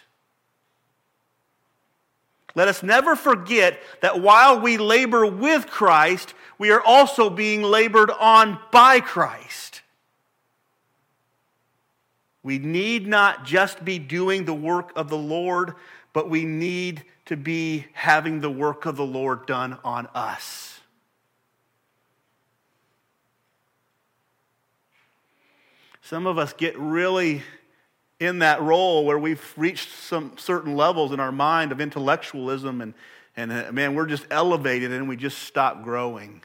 Let 2.55 2.69
us 2.69 2.83
never 2.83 3.17
forget 3.17 3.81
that 4.01 4.21
while 4.21 4.61
we 4.61 4.77
labor 4.77 5.25
with 5.25 5.67
Christ, 5.67 6.35
we 6.59 6.71
are 6.71 6.83
also 6.83 7.31
being 7.31 7.63
labored 7.63 8.11
on 8.11 8.59
by 8.71 9.01
Christ. 9.01 9.83
We 12.43 12.59
need 12.59 13.07
not 13.07 13.45
just 13.45 13.85
be 13.85 13.99
doing 13.99 14.45
the 14.45 14.55
work 14.55 14.93
of 14.97 15.09
the 15.09 15.19
Lord, 15.19 15.75
but 16.13 16.29
we 16.29 16.45
need 16.45 17.05
to 17.27 17.37
be 17.37 17.87
having 17.93 18.41
the 18.41 18.51
work 18.51 18.85
of 18.85 18.97
the 18.97 19.07
Lord 19.07 19.47
done 19.47 19.79
on 19.85 20.09
us. 20.09 20.81
Some 26.03 26.27
of 26.27 26.37
us 26.37 26.53
get 26.53 26.79
really 26.79 27.43
in 28.23 28.39
that 28.39 28.63
role 28.63 29.05
where 29.05 29.19
we've 29.19 29.53
reached 29.57 29.91
some 29.91 30.33
certain 30.37 30.77
levels 30.77 31.13
in 31.13 31.19
our 31.19 31.33
mind 31.33 31.73
of 31.73 31.81
intellectualism 31.81 32.81
and, 32.81 32.95
and 33.37 33.51
uh, 33.51 33.73
man, 33.73 33.95
we're 33.95 34.07
just 34.07 34.27
elevated 34.31 34.93
and 34.93 35.09
we 35.09 35.17
just 35.17 35.41
stop 35.41 35.83
growing. 35.83 36.43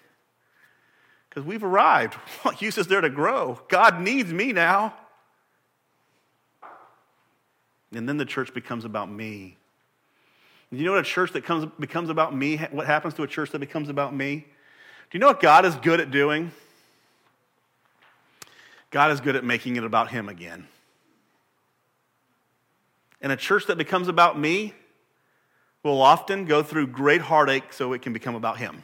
Because 1.30 1.44
we've 1.44 1.64
arrived. 1.64 2.16
What 2.42 2.62
use 2.62 2.78
is 2.78 2.88
there 2.88 3.02
to 3.02 3.10
grow? 3.10 3.62
God 3.68 4.02
needs 4.02 4.34
me 4.34 4.54
now. 4.54 4.96
And 7.94 8.10
then 8.10 8.18
the 8.18 8.26
church 8.26 8.54
becomes 8.54 8.84
about 8.84 9.10
me. 9.10 9.56
Do 10.72 10.78
you 10.78 10.86
know 10.86 10.94
what 10.94 11.02
a 11.02 11.04
church 11.04 11.32
that 11.34 11.46
comes, 11.46 11.72
becomes 11.80 12.10
about 12.10 12.36
me, 12.36 12.58
what 12.72 12.88
happens 12.88 13.14
to 13.14 13.24
a 13.24 13.28
church 13.28 13.52
that 13.52 13.60
becomes 13.60 13.88
about 13.88 14.14
me? 14.14 14.46
Do 15.10 15.18
you 15.18 15.20
know 15.20 15.28
what 15.28 15.40
God 15.40 15.64
is 15.64 15.76
good 15.76 16.02
at 16.02 16.12
doing? 16.12 16.52
God 18.90 19.12
is 19.12 19.22
good 19.22 19.36
at 19.38 19.46
making 19.46 19.78
it 19.78 19.84
about 19.86 20.10
Him 20.10 20.28
again. 20.28 20.68
And 23.22 23.32
a 23.32 23.36
church 23.36 23.66
that 23.68 23.78
becomes 23.78 24.08
about 24.08 24.40
me 24.40 24.74
will 25.84 26.02
often 26.02 26.46
go 26.46 26.62
through 26.62 26.88
great 26.88 27.22
heartache 27.22 27.72
so 27.72 27.94
it 27.94 28.02
can 28.02 28.14
become 28.14 28.36
about 28.36 28.58
Him. 28.58 28.84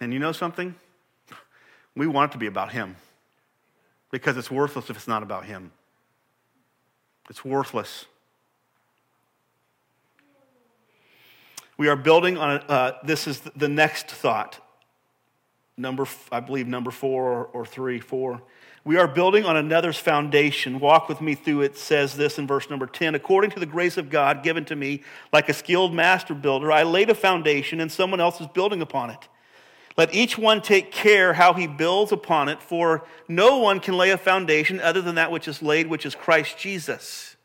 And 0.00 0.12
you 0.12 0.18
know 0.18 0.32
something? 0.32 0.74
We 1.94 2.06
want 2.06 2.30
it 2.30 2.32
to 2.32 2.38
be 2.38 2.46
about 2.46 2.72
Him 2.72 2.96
because 4.10 4.36
it's 4.36 4.50
worthless 4.50 4.90
if 4.90 4.96
it's 4.96 5.08
not 5.08 5.22
about 5.22 5.44
Him. 5.44 5.72
It's 7.28 7.44
worthless. 7.44 8.06
We 11.76 11.88
are 11.88 11.96
building 11.96 12.36
on, 12.36 12.58
uh, 12.68 12.92
this 13.04 13.26
is 13.26 13.40
the 13.40 13.68
next 13.68 14.06
thought. 14.06 14.60
Number, 15.76 16.06
I 16.30 16.40
believe, 16.40 16.68
number 16.68 16.90
four 16.90 17.24
or, 17.24 17.44
or 17.46 17.66
three, 17.66 17.98
four. 17.98 18.42
We 18.84 18.96
are 18.96 19.06
building 19.06 19.44
on 19.44 19.56
another's 19.56 19.98
foundation. 19.98 20.80
Walk 20.80 21.08
with 21.08 21.20
me 21.20 21.36
through 21.36 21.62
it, 21.62 21.76
says 21.76 22.14
this 22.16 22.38
in 22.38 22.48
verse 22.48 22.68
number 22.68 22.86
10. 22.86 23.14
According 23.14 23.52
to 23.52 23.60
the 23.60 23.66
grace 23.66 23.96
of 23.96 24.10
God 24.10 24.42
given 24.42 24.64
to 24.64 24.74
me, 24.74 25.02
like 25.32 25.48
a 25.48 25.54
skilled 25.54 25.94
master 25.94 26.34
builder, 26.34 26.72
I 26.72 26.82
laid 26.82 27.08
a 27.08 27.14
foundation 27.14 27.80
and 27.80 27.92
someone 27.92 28.20
else 28.20 28.40
is 28.40 28.48
building 28.48 28.82
upon 28.82 29.10
it. 29.10 29.28
Let 29.96 30.12
each 30.14 30.36
one 30.36 30.62
take 30.62 30.90
care 30.90 31.34
how 31.34 31.52
he 31.52 31.66
builds 31.66 32.12
upon 32.12 32.48
it, 32.48 32.62
for 32.62 33.04
no 33.28 33.58
one 33.58 33.78
can 33.78 33.96
lay 33.96 34.10
a 34.10 34.18
foundation 34.18 34.80
other 34.80 35.02
than 35.02 35.16
that 35.16 35.30
which 35.30 35.46
is 35.46 35.62
laid, 35.62 35.86
which 35.86 36.06
is 36.06 36.14
Christ 36.14 36.58
Jesus. 36.58 37.36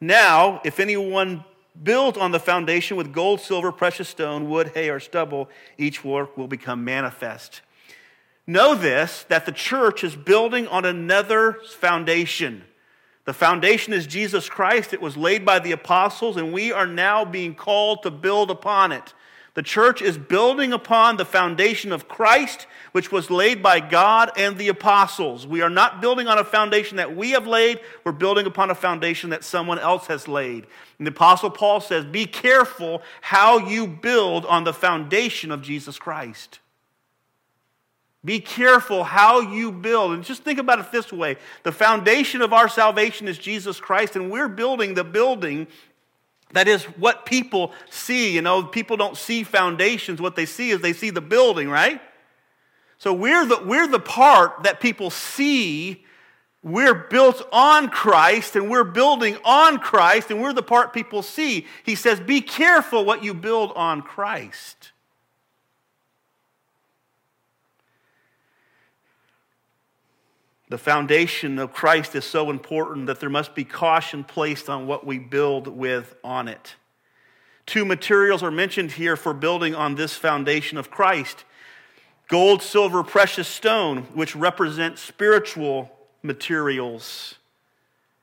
Now, 0.00 0.60
if 0.64 0.78
anyone 0.78 1.44
builds 1.82 2.16
on 2.16 2.30
the 2.30 2.38
foundation 2.38 2.96
with 2.96 3.12
gold, 3.12 3.40
silver, 3.40 3.72
precious 3.72 4.08
stone, 4.08 4.48
wood, 4.48 4.70
hay, 4.74 4.88
or 4.88 5.00
stubble, 5.00 5.50
each 5.76 6.04
work 6.04 6.38
will 6.38 6.46
become 6.46 6.84
manifest 6.84 7.62
Know 8.46 8.74
this 8.74 9.24
that 9.28 9.46
the 9.46 9.52
church 9.52 10.04
is 10.04 10.16
building 10.16 10.66
on 10.68 10.84
another 10.84 11.54
foundation. 11.66 12.64
The 13.24 13.32
foundation 13.32 13.94
is 13.94 14.06
Jesus 14.06 14.50
Christ. 14.50 14.92
It 14.92 15.00
was 15.00 15.16
laid 15.16 15.46
by 15.46 15.58
the 15.58 15.72
apostles, 15.72 16.36
and 16.36 16.52
we 16.52 16.72
are 16.72 16.86
now 16.86 17.24
being 17.24 17.54
called 17.54 18.02
to 18.02 18.10
build 18.10 18.50
upon 18.50 18.92
it. 18.92 19.14
The 19.54 19.62
church 19.62 20.02
is 20.02 20.18
building 20.18 20.72
upon 20.72 21.16
the 21.16 21.24
foundation 21.24 21.92
of 21.92 22.08
Christ, 22.08 22.66
which 22.90 23.12
was 23.12 23.30
laid 23.30 23.62
by 23.62 23.78
God 23.78 24.32
and 24.36 24.58
the 24.58 24.68
apostles. 24.68 25.46
We 25.46 25.62
are 25.62 25.70
not 25.70 26.00
building 26.00 26.26
on 26.26 26.38
a 26.38 26.44
foundation 26.44 26.96
that 26.96 27.16
we 27.16 27.30
have 27.30 27.46
laid, 27.46 27.80
we're 28.02 28.12
building 28.12 28.46
upon 28.46 28.70
a 28.70 28.74
foundation 28.74 29.30
that 29.30 29.44
someone 29.44 29.78
else 29.78 30.08
has 30.08 30.26
laid. 30.26 30.66
And 30.98 31.06
the 31.06 31.12
apostle 31.12 31.50
Paul 31.50 31.80
says, 31.80 32.04
Be 32.04 32.26
careful 32.26 33.00
how 33.22 33.58
you 33.58 33.86
build 33.86 34.44
on 34.44 34.64
the 34.64 34.74
foundation 34.74 35.52
of 35.52 35.62
Jesus 35.62 35.98
Christ. 35.98 36.58
Be 38.24 38.40
careful 38.40 39.04
how 39.04 39.40
you 39.40 39.70
build. 39.70 40.12
And 40.12 40.24
just 40.24 40.42
think 40.42 40.58
about 40.58 40.78
it 40.78 40.90
this 40.90 41.12
way 41.12 41.36
the 41.62 41.72
foundation 41.72 42.40
of 42.42 42.52
our 42.52 42.68
salvation 42.68 43.28
is 43.28 43.38
Jesus 43.38 43.80
Christ, 43.80 44.16
and 44.16 44.30
we're 44.30 44.48
building 44.48 44.94
the 44.94 45.04
building 45.04 45.66
that 46.52 46.68
is 46.68 46.84
what 46.84 47.26
people 47.26 47.72
see. 47.90 48.32
You 48.32 48.42
know, 48.42 48.62
people 48.62 48.96
don't 48.96 49.16
see 49.16 49.42
foundations. 49.42 50.20
What 50.20 50.36
they 50.36 50.46
see 50.46 50.70
is 50.70 50.80
they 50.80 50.92
see 50.92 51.10
the 51.10 51.20
building, 51.20 51.68
right? 51.68 52.00
So 52.98 53.12
we're 53.12 53.44
the, 53.44 53.62
we're 53.64 53.88
the 53.88 54.00
part 54.00 54.62
that 54.62 54.80
people 54.80 55.10
see. 55.10 56.04
We're 56.62 56.94
built 56.94 57.46
on 57.52 57.90
Christ 57.90 58.56
and 58.56 58.70
we're 58.70 58.84
building 58.84 59.36
on 59.44 59.78
Christ, 59.78 60.30
and 60.30 60.40
we're 60.40 60.54
the 60.54 60.62
part 60.62 60.94
people 60.94 61.22
see. 61.22 61.66
He 61.82 61.94
says, 61.94 62.20
Be 62.20 62.40
careful 62.40 63.04
what 63.04 63.22
you 63.22 63.34
build 63.34 63.72
on 63.74 64.00
Christ. 64.00 64.92
The 70.74 70.78
foundation 70.78 71.60
of 71.60 71.72
Christ 71.72 72.16
is 72.16 72.24
so 72.24 72.50
important 72.50 73.06
that 73.06 73.20
there 73.20 73.30
must 73.30 73.54
be 73.54 73.62
caution 73.62 74.24
placed 74.24 74.68
on 74.68 74.88
what 74.88 75.06
we 75.06 75.20
build 75.20 75.68
with 75.68 76.16
on 76.24 76.48
it. 76.48 76.74
Two 77.64 77.84
materials 77.84 78.42
are 78.42 78.50
mentioned 78.50 78.90
here 78.90 79.14
for 79.14 79.32
building 79.32 79.76
on 79.76 79.94
this 79.94 80.16
foundation 80.16 80.76
of 80.76 80.90
Christ 80.90 81.44
gold, 82.26 82.60
silver, 82.60 83.04
precious 83.04 83.46
stone, 83.46 83.98
which 84.14 84.34
represent 84.34 84.98
spiritual 84.98 85.96
materials, 86.24 87.36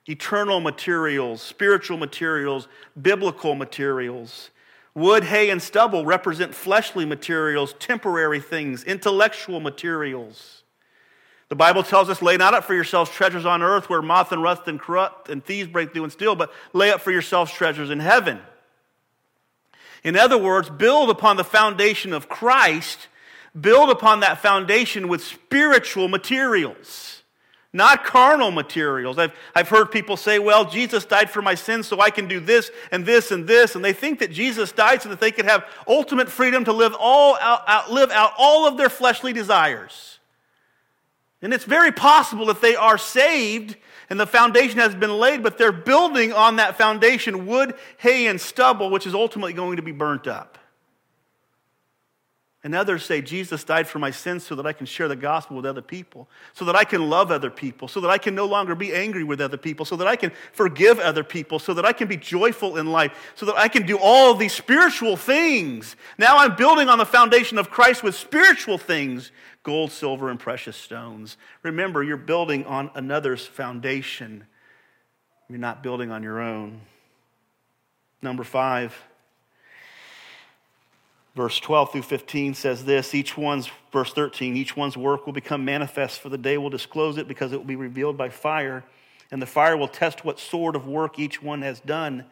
eternal 0.10 0.60
materials, 0.60 1.42
spiritual 1.42 1.96
materials, 1.96 2.68
biblical 3.02 3.56
materials. 3.56 4.50
Wood, 4.94 5.24
hay, 5.24 5.52
and 5.52 5.62
stubble 5.62 6.04
represent 6.04 6.54
fleshly 6.54 7.06
materials, 7.06 7.76
temporary 7.80 8.42
things, 8.42 8.84
intellectual 8.84 9.62
materials. 9.62 10.61
The 11.52 11.56
Bible 11.58 11.84
tells 11.84 12.10
us, 12.10 12.22
lay 12.22 12.38
not 12.38 12.54
up 12.54 12.64
for 12.64 12.74
yourselves 12.74 13.12
treasures 13.12 13.46
on 13.46 13.62
earth 13.62 13.90
where 13.90 14.02
moth 14.02 14.32
and 14.32 14.42
rust 14.42 14.70
and 14.70 14.80
corrupt 14.80 15.28
and 15.28 15.44
thieves 15.44 15.68
break 15.68 15.92
through 15.92 16.06
and 16.06 16.12
steal, 16.14 16.34
but 16.34 16.50
lay 16.72 16.92
up 16.92 17.02
for 17.02 17.12
yourselves 17.12 17.52
treasures 17.52 17.90
in 17.90 18.00
heaven. 18.00 18.40
In 20.02 20.16
other 20.16 20.38
words, 20.38 20.70
build 20.70 21.10
upon 21.10 21.36
the 21.36 21.44
foundation 21.44 22.14
of 22.14 22.30
Christ, 22.30 23.10
build 23.60 23.90
upon 23.90 24.22
that 24.22 24.38
foundation 24.38 25.10
with 25.10 25.22
spiritual 25.22 26.08
materials, 26.08 27.22
not 27.74 28.06
carnal 28.06 28.52
materials. 28.52 29.18
I've, 29.18 29.34
I've 29.54 29.68
heard 29.68 29.92
people 29.92 30.16
say, 30.16 30.40
well, 30.40 30.64
Jesus 30.64 31.04
died 31.04 31.30
for 31.30 31.42
my 31.42 31.56
sins 31.56 31.86
so 31.86 32.00
I 32.00 32.12
can 32.12 32.30
do 32.30 32.40
this 32.40 32.72
and 32.94 33.06
this 33.06 33.30
and 33.30 33.46
this. 33.46 33.76
And 33.76 33.84
they 33.84 33.92
think 33.92 34.20
that 34.20 34.32
Jesus 34.32 34.72
died 34.72 35.02
so 35.02 35.10
that 35.10 35.20
they 35.20 35.32
could 35.32 35.44
have 35.44 35.66
ultimate 35.86 36.30
freedom 36.30 36.64
to 36.64 36.72
live, 36.72 36.96
all 36.98 37.38
out, 37.42 37.64
out, 37.68 37.92
live 37.92 38.10
out 38.10 38.32
all 38.38 38.66
of 38.66 38.78
their 38.78 38.90
fleshly 38.90 39.34
desires. 39.34 40.18
And 41.42 41.54
it's 41.54 41.66
very 41.66 41.92
possible 41.92 42.46
that 42.48 42.62
they 42.62 42.76
are 42.76 42.98
saved 42.98 43.76
and 44.12 44.20
the 44.20 44.28
foundation 44.28 44.78
has 44.80 44.94
been 44.94 45.18
laid, 45.18 45.42
but 45.42 45.58
they're 45.58 45.72
building 45.72 46.34
on 46.34 46.58
that 46.58 46.78
foundation 46.78 47.48
wood, 47.48 47.76
hay, 47.98 48.28
and 48.28 48.42
stubble, 48.42 48.89
which 48.89 49.08
is 49.08 49.16
ultimately 49.16 49.54
going 49.54 49.78
to 49.78 49.82
be 49.82 49.94
burnt 49.94 50.28
up. 50.28 50.58
And 52.64 52.76
others 52.76 53.04
say, 53.06 53.22
Jesus 53.22 53.64
died 53.64 53.88
for 53.88 53.98
my 53.98 54.12
sins 54.12 54.46
so 54.46 54.54
that 54.56 54.68
I 54.68 54.74
can 54.74 54.86
share 54.86 55.08
the 55.08 55.16
gospel 55.16 55.56
with 55.56 55.66
other 55.66 55.82
people, 55.82 56.30
so 56.54 56.66
that 56.66 56.76
I 56.76 56.84
can 56.84 57.10
love 57.10 57.32
other 57.32 57.50
people, 57.50 57.88
so 57.88 58.02
that 58.02 58.10
I 58.10 58.20
can 58.20 58.36
no 58.36 58.46
longer 58.46 58.76
be 58.76 58.94
angry 58.94 59.24
with 59.24 59.42
other 59.42 59.58
people, 59.58 59.86
so 59.86 59.96
that 59.96 60.08
I 60.08 60.16
can 60.16 60.32
forgive 60.52 61.00
other 61.00 61.24
people, 61.24 61.58
so 61.58 61.74
that 61.74 61.86
I 61.86 61.94
can 61.94 62.08
be 62.08 62.18
joyful 62.18 62.78
in 62.78 62.92
life, 62.92 63.32
so 63.36 63.48
that 63.48 63.56
I 63.56 63.68
can 63.68 63.88
do 63.88 63.98
all 63.98 64.36
these 64.36 64.54
spiritual 64.54 65.18
things. 65.18 65.96
Now 66.20 66.38
I'm 66.38 66.56
building 66.56 66.88
on 66.88 67.00
the 67.00 67.06
foundation 67.06 67.58
of 67.58 67.72
Christ 67.72 68.04
with 68.04 68.14
spiritual 68.14 68.78
things 68.78 69.32
gold, 69.64 69.91
silver, 69.91 70.30
and 70.30 70.39
precious 70.39 70.76
stones. 70.76 71.38
Remember, 71.64 72.01
you're 72.03 72.18
building 72.18 72.66
on 72.66 72.89
another's 72.95 73.45
foundation. 73.45 74.45
You're 75.49 75.59
not 75.59 75.84
building 75.84 76.12
on 76.12 76.24
your 76.24 76.39
own. 76.39 76.82
Number 78.22 78.43
five, 78.43 78.95
verse 81.36 81.59
12 81.59 81.91
through 81.91 82.01
15 82.03 82.53
says 82.53 82.86
this 82.86 83.16
each 83.16 83.38
one's, 83.38 83.70
verse 83.91 84.14
13, 84.14 84.55
each 84.55 84.78
one's 84.78 84.95
work 84.95 85.26
will 85.26 85.34
become 85.34 85.66
manifest, 85.66 86.20
for 86.20 86.30
the 86.30 86.38
day 86.38 86.57
will 86.57 86.70
disclose 86.70 87.18
it 87.18 87.28
because 87.28 87.51
it 87.51 87.57
will 87.57 87.66
be 87.66 87.76
revealed 87.76 88.18
by 88.18 88.30
fire, 88.30 88.84
and 89.32 89.41
the 89.41 89.47
fire 89.47 89.78
will 89.78 89.88
test 89.88 90.26
what 90.26 90.39
sort 90.39 90.76
of 90.76 90.88
work 90.88 91.20
each 91.20 91.41
one 91.41 91.62
has 91.62 91.80
done. 91.80 92.26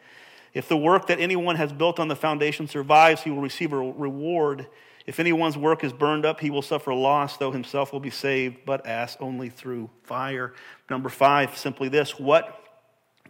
If 0.52 0.68
the 0.68 0.76
work 0.76 1.06
that 1.06 1.20
anyone 1.20 1.56
has 1.56 1.72
built 1.72 2.00
on 2.00 2.08
the 2.08 2.16
foundation 2.16 2.66
survives, 2.66 3.22
he 3.22 3.30
will 3.30 3.40
receive 3.40 3.72
a 3.72 3.76
reward. 3.76 4.66
If 5.06 5.18
anyone's 5.18 5.56
work 5.56 5.82
is 5.82 5.92
burned 5.92 6.26
up, 6.26 6.40
he 6.40 6.50
will 6.50 6.62
suffer 6.62 6.92
loss, 6.92 7.36
though 7.36 7.52
himself 7.52 7.92
will 7.92 8.00
be 8.00 8.10
saved, 8.10 8.58
but 8.66 8.86
as 8.86 9.16
only 9.20 9.48
through 9.48 9.90
fire. 10.02 10.52
Number 10.88 11.08
five, 11.08 11.56
simply 11.56 11.88
this 11.88 12.18
what 12.18 12.64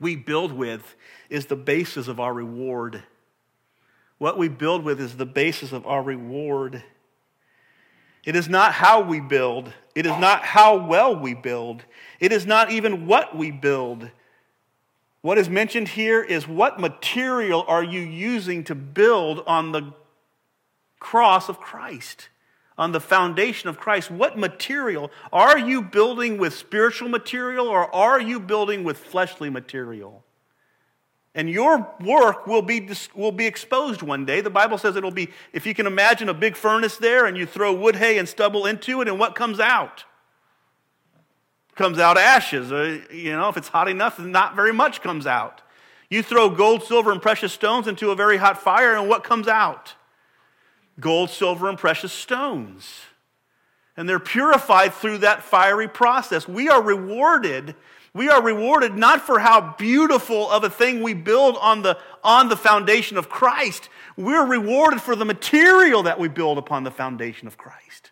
we 0.01 0.17
build 0.17 0.53
with 0.53 0.97
is 1.29 1.47
the 1.47 1.57
basis 1.57 2.09
of 2.09 2.19
our 2.19 2.33
reward. 2.33 3.03
What 4.19 4.37
we 4.37 4.49
build 4.49 4.85
with 4.85 5.01
is 5.01 5.17
the 5.17 5.27
basis 5.27 5.73
of 5.73 5.87
our 5.87 6.03
reward. 6.03 6.83
It 8.25 8.37
is 8.37 8.49
not 8.49 8.73
how 8.73 9.01
we 9.01 9.21
build. 9.21 9.73
It 9.95 10.05
is 10.05 10.17
not 10.19 10.43
how 10.43 10.87
well 10.87 11.19
we 11.19 11.35
build. 11.35 11.85
It 12.19 12.33
is 12.33 12.45
not 12.45 12.71
even 12.71 13.07
what 13.07 13.35
we 13.37 13.51
build. 13.51 14.11
What 15.23 15.39
is 15.39 15.49
mentioned 15.49 15.89
here 15.89 16.23
is 16.23 16.47
what 16.47 16.81
material 16.81 17.65
are 17.67 17.83
you 17.83 18.01
using 18.01 18.65
to 18.65 18.75
build 18.75 19.43
on 19.47 19.73
the 19.73 19.93
cross 21.01 21.49
of 21.49 21.59
Christ, 21.59 22.29
on 22.79 22.93
the 22.93 23.01
foundation 23.01 23.69
of 23.69 23.81
Christ? 23.81 24.11
What 24.11 24.39
material? 24.39 25.11
Are 25.33 25.59
you 25.59 25.83
building 25.83 26.39
with 26.39 26.55
spiritual 26.55 27.09
material 27.09 27.67
or 27.67 27.93
are 27.93 28.21
you 28.21 28.39
building 28.39 28.85
with 28.85 28.99
fleshly 28.99 29.51
material? 29.51 30.23
And 31.35 31.51
your 31.51 31.93
work 32.01 32.47
will 32.47 32.63
be, 32.63 32.89
will 33.15 33.33
be 33.33 33.47
exposed 33.47 34.03
one 34.03 34.25
day. 34.25 34.41
The 34.41 34.51
Bible 34.51 34.79
says 34.79 34.95
it'll 34.95 35.11
be, 35.11 35.31
if 35.53 35.67
you 35.67 35.75
can 35.75 35.87
imagine 35.87 36.29
a 36.29 36.35
big 36.35 36.57
furnace 36.57 36.97
there 36.97 37.27
and 37.27 37.37
you 37.37 37.47
throw 37.47 37.73
wood, 37.73 37.97
hay, 37.97 38.19
and 38.19 38.29
stubble 38.29 38.67
into 38.67 39.01
it, 39.01 39.09
and 39.09 39.19
what 39.19 39.35
comes 39.35 39.59
out? 39.59 40.05
comes 41.81 41.99
out 41.99 42.19
ashes. 42.19 42.71
Uh, 42.71 43.01
you 43.11 43.33
know, 43.33 43.49
if 43.49 43.57
it's 43.57 43.69
hot 43.69 43.89
enough, 43.89 44.19
not 44.19 44.55
very 44.55 44.73
much 44.73 45.01
comes 45.01 45.27
out. 45.27 45.63
You 46.11 46.23
throw 46.23 46.51
gold, 46.51 46.83
silver, 46.83 47.11
and 47.11 47.23
precious 47.23 47.55
stones 47.55 47.89
into 47.89 48.11
a 48.11 48.15
very 48.15 48.37
hot 48.37 48.61
fire, 48.61 48.95
and 48.95 49.09
what 49.09 49.25
comes 49.25 49.49
out? 49.49 49.95
Gold, 50.99 51.31
silver, 51.31 51.69
and 51.69 51.79
precious 51.79 52.13
stones. 52.13 53.01
And 53.97 54.09
they're 54.09 54.19
purified 54.19 54.95
through 54.95 55.19
that 55.19 55.43
fiery 55.43 55.89
process. 55.89 56.49
We 56.49 56.69
are 56.69 56.83
rewarded. 56.83 57.75
We 58.13 58.29
are 58.29 58.43
rewarded 58.43 58.97
not 58.97 59.21
for 59.21 59.39
how 59.39 59.75
beautiful 59.79 60.51
of 60.51 60.65
a 60.65 60.71
thing 60.71 61.03
we 61.03 61.15
build 61.15 61.57
on 61.61 61.83
the, 61.83 61.99
on 62.25 62.49
the 62.49 62.57
foundation 62.57 63.17
of 63.17 63.29
Christ. 63.29 63.89
We're 64.17 64.47
rewarded 64.47 65.01
for 65.01 65.15
the 65.15 65.25
material 65.25 66.03
that 66.05 66.19
we 66.19 66.29
build 66.29 66.59
upon 66.59 66.85
the 66.85 66.91
foundation 66.91 67.47
of 67.47 67.57
Christ. 67.57 68.10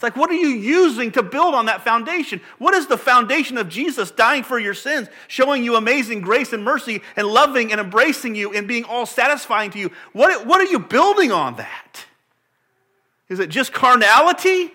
It's 0.00 0.02
like, 0.02 0.16
what 0.16 0.30
are 0.30 0.34
you 0.34 0.48
using 0.48 1.12
to 1.12 1.22
build 1.22 1.54
on 1.54 1.66
that 1.66 1.84
foundation? 1.84 2.40
What 2.56 2.72
is 2.72 2.86
the 2.86 2.96
foundation 2.96 3.58
of 3.58 3.68
Jesus 3.68 4.10
dying 4.10 4.44
for 4.44 4.58
your 4.58 4.72
sins, 4.72 5.08
showing 5.28 5.62
you 5.62 5.76
amazing 5.76 6.22
grace 6.22 6.54
and 6.54 6.64
mercy, 6.64 7.02
and 7.16 7.26
loving 7.26 7.70
and 7.70 7.78
embracing 7.78 8.34
you 8.34 8.50
and 8.54 8.66
being 8.66 8.84
all 8.84 9.04
satisfying 9.04 9.70
to 9.72 9.78
you? 9.78 9.90
What, 10.14 10.46
what 10.46 10.58
are 10.58 10.70
you 10.70 10.78
building 10.78 11.32
on 11.32 11.56
that? 11.56 12.06
Is 13.28 13.40
it 13.40 13.50
just 13.50 13.74
carnality? 13.74 14.72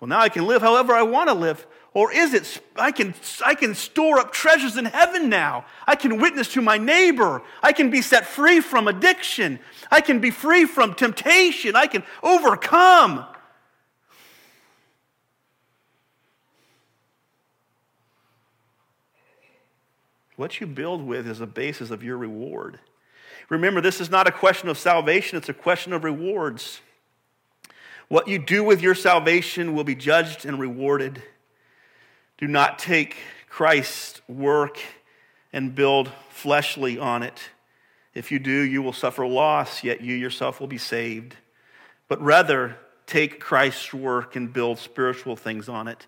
Well, 0.00 0.08
now 0.08 0.18
I 0.18 0.30
can 0.30 0.48
live 0.48 0.62
however 0.62 0.92
I 0.92 1.04
want 1.04 1.28
to 1.28 1.34
live. 1.34 1.64
Or 1.94 2.10
is 2.10 2.34
it, 2.34 2.60
I 2.74 2.90
can, 2.90 3.14
I 3.46 3.54
can 3.54 3.76
store 3.76 4.18
up 4.18 4.32
treasures 4.32 4.78
in 4.78 4.86
heaven 4.86 5.28
now. 5.28 5.64
I 5.86 5.94
can 5.94 6.20
witness 6.20 6.48
to 6.54 6.60
my 6.60 6.76
neighbor. 6.76 7.40
I 7.62 7.72
can 7.72 7.88
be 7.88 8.02
set 8.02 8.26
free 8.26 8.60
from 8.60 8.88
addiction. 8.88 9.60
I 9.92 10.00
can 10.00 10.18
be 10.18 10.32
free 10.32 10.64
from 10.64 10.94
temptation. 10.94 11.76
I 11.76 11.86
can 11.86 12.02
overcome. 12.24 13.26
What 20.40 20.58
you 20.58 20.66
build 20.66 21.06
with 21.06 21.28
is 21.28 21.42
a 21.42 21.46
basis 21.46 21.90
of 21.90 22.02
your 22.02 22.16
reward. 22.16 22.78
Remember, 23.50 23.82
this 23.82 24.00
is 24.00 24.08
not 24.08 24.26
a 24.26 24.32
question 24.32 24.70
of 24.70 24.78
salvation, 24.78 25.36
it's 25.36 25.50
a 25.50 25.52
question 25.52 25.92
of 25.92 26.02
rewards. 26.02 26.80
What 28.08 28.26
you 28.26 28.38
do 28.38 28.64
with 28.64 28.80
your 28.80 28.94
salvation 28.94 29.74
will 29.74 29.84
be 29.84 29.94
judged 29.94 30.46
and 30.46 30.58
rewarded. 30.58 31.22
Do 32.38 32.46
not 32.48 32.78
take 32.78 33.18
Christ's 33.50 34.22
work 34.28 34.78
and 35.52 35.74
build 35.74 36.10
fleshly 36.30 36.98
on 36.98 37.22
it. 37.22 37.50
If 38.14 38.32
you 38.32 38.38
do, 38.38 38.62
you 38.62 38.80
will 38.80 38.94
suffer 38.94 39.26
loss, 39.26 39.84
yet 39.84 40.00
you 40.00 40.14
yourself 40.14 40.58
will 40.58 40.68
be 40.68 40.78
saved. 40.78 41.36
But 42.08 42.18
rather, 42.22 42.78
take 43.04 43.40
Christ's 43.40 43.92
work 43.92 44.36
and 44.36 44.50
build 44.50 44.78
spiritual 44.78 45.36
things 45.36 45.68
on 45.68 45.86
it, 45.86 46.06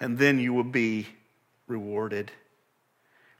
and 0.00 0.16
then 0.16 0.38
you 0.38 0.54
will 0.54 0.64
be 0.64 1.08
rewarded. 1.66 2.32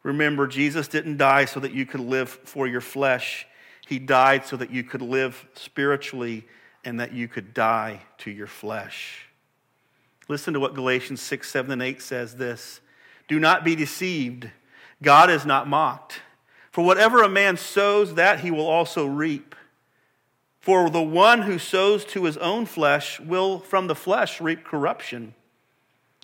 Remember, 0.07 0.47
Jesus 0.47 0.87
didn't 0.87 1.17
die 1.17 1.47
so 1.47 1.59
that 1.59 1.73
you 1.73 1.85
could 1.85 1.99
live 1.99 2.29
for 2.29 2.69
your 2.69 2.81
flesh. 2.81 3.45
He 3.89 3.99
died 3.99 4.47
so 4.47 4.57
that 4.57 4.71
you 4.71 4.85
could 4.85 5.03
live 5.03 5.45
spiritually 5.55 6.47
and 6.85 7.01
that 7.01 7.13
you 7.13 7.27
could 7.27 7.53
die 7.53 8.03
to 8.19 8.31
your 8.31 8.47
flesh. 8.47 9.27
Listen 10.29 10.55
to 10.55 10.61
what 10.61 10.75
Galatians 10.75 11.21
6, 11.23 11.51
7, 11.51 11.73
and 11.73 11.83
8 11.83 12.01
says 12.01 12.37
this 12.37 12.81
Do 13.27 13.41
not 13.41 13.65
be 13.65 13.75
deceived. 13.75 14.49
God 15.03 15.29
is 15.29 15.45
not 15.45 15.67
mocked. 15.67 16.21
For 16.71 16.85
whatever 16.85 17.25
a 17.25 17.29
man 17.29 17.57
sows, 17.57 18.15
that 18.15 18.41
he 18.41 18.53
will 18.53 18.69
also 18.69 19.07
reap. 19.07 19.57
For 20.61 20.89
the 20.89 21.03
one 21.03 21.43
who 21.43 21.59
sows 21.59 22.05
to 22.05 22.27
his 22.27 22.37
own 22.37 22.67
flesh 22.67 23.19
will 23.19 23.59
from 23.59 23.89
the 23.89 23.97
flesh 23.97 24.41
reap 24.41 24.63
corruption. 24.63 25.35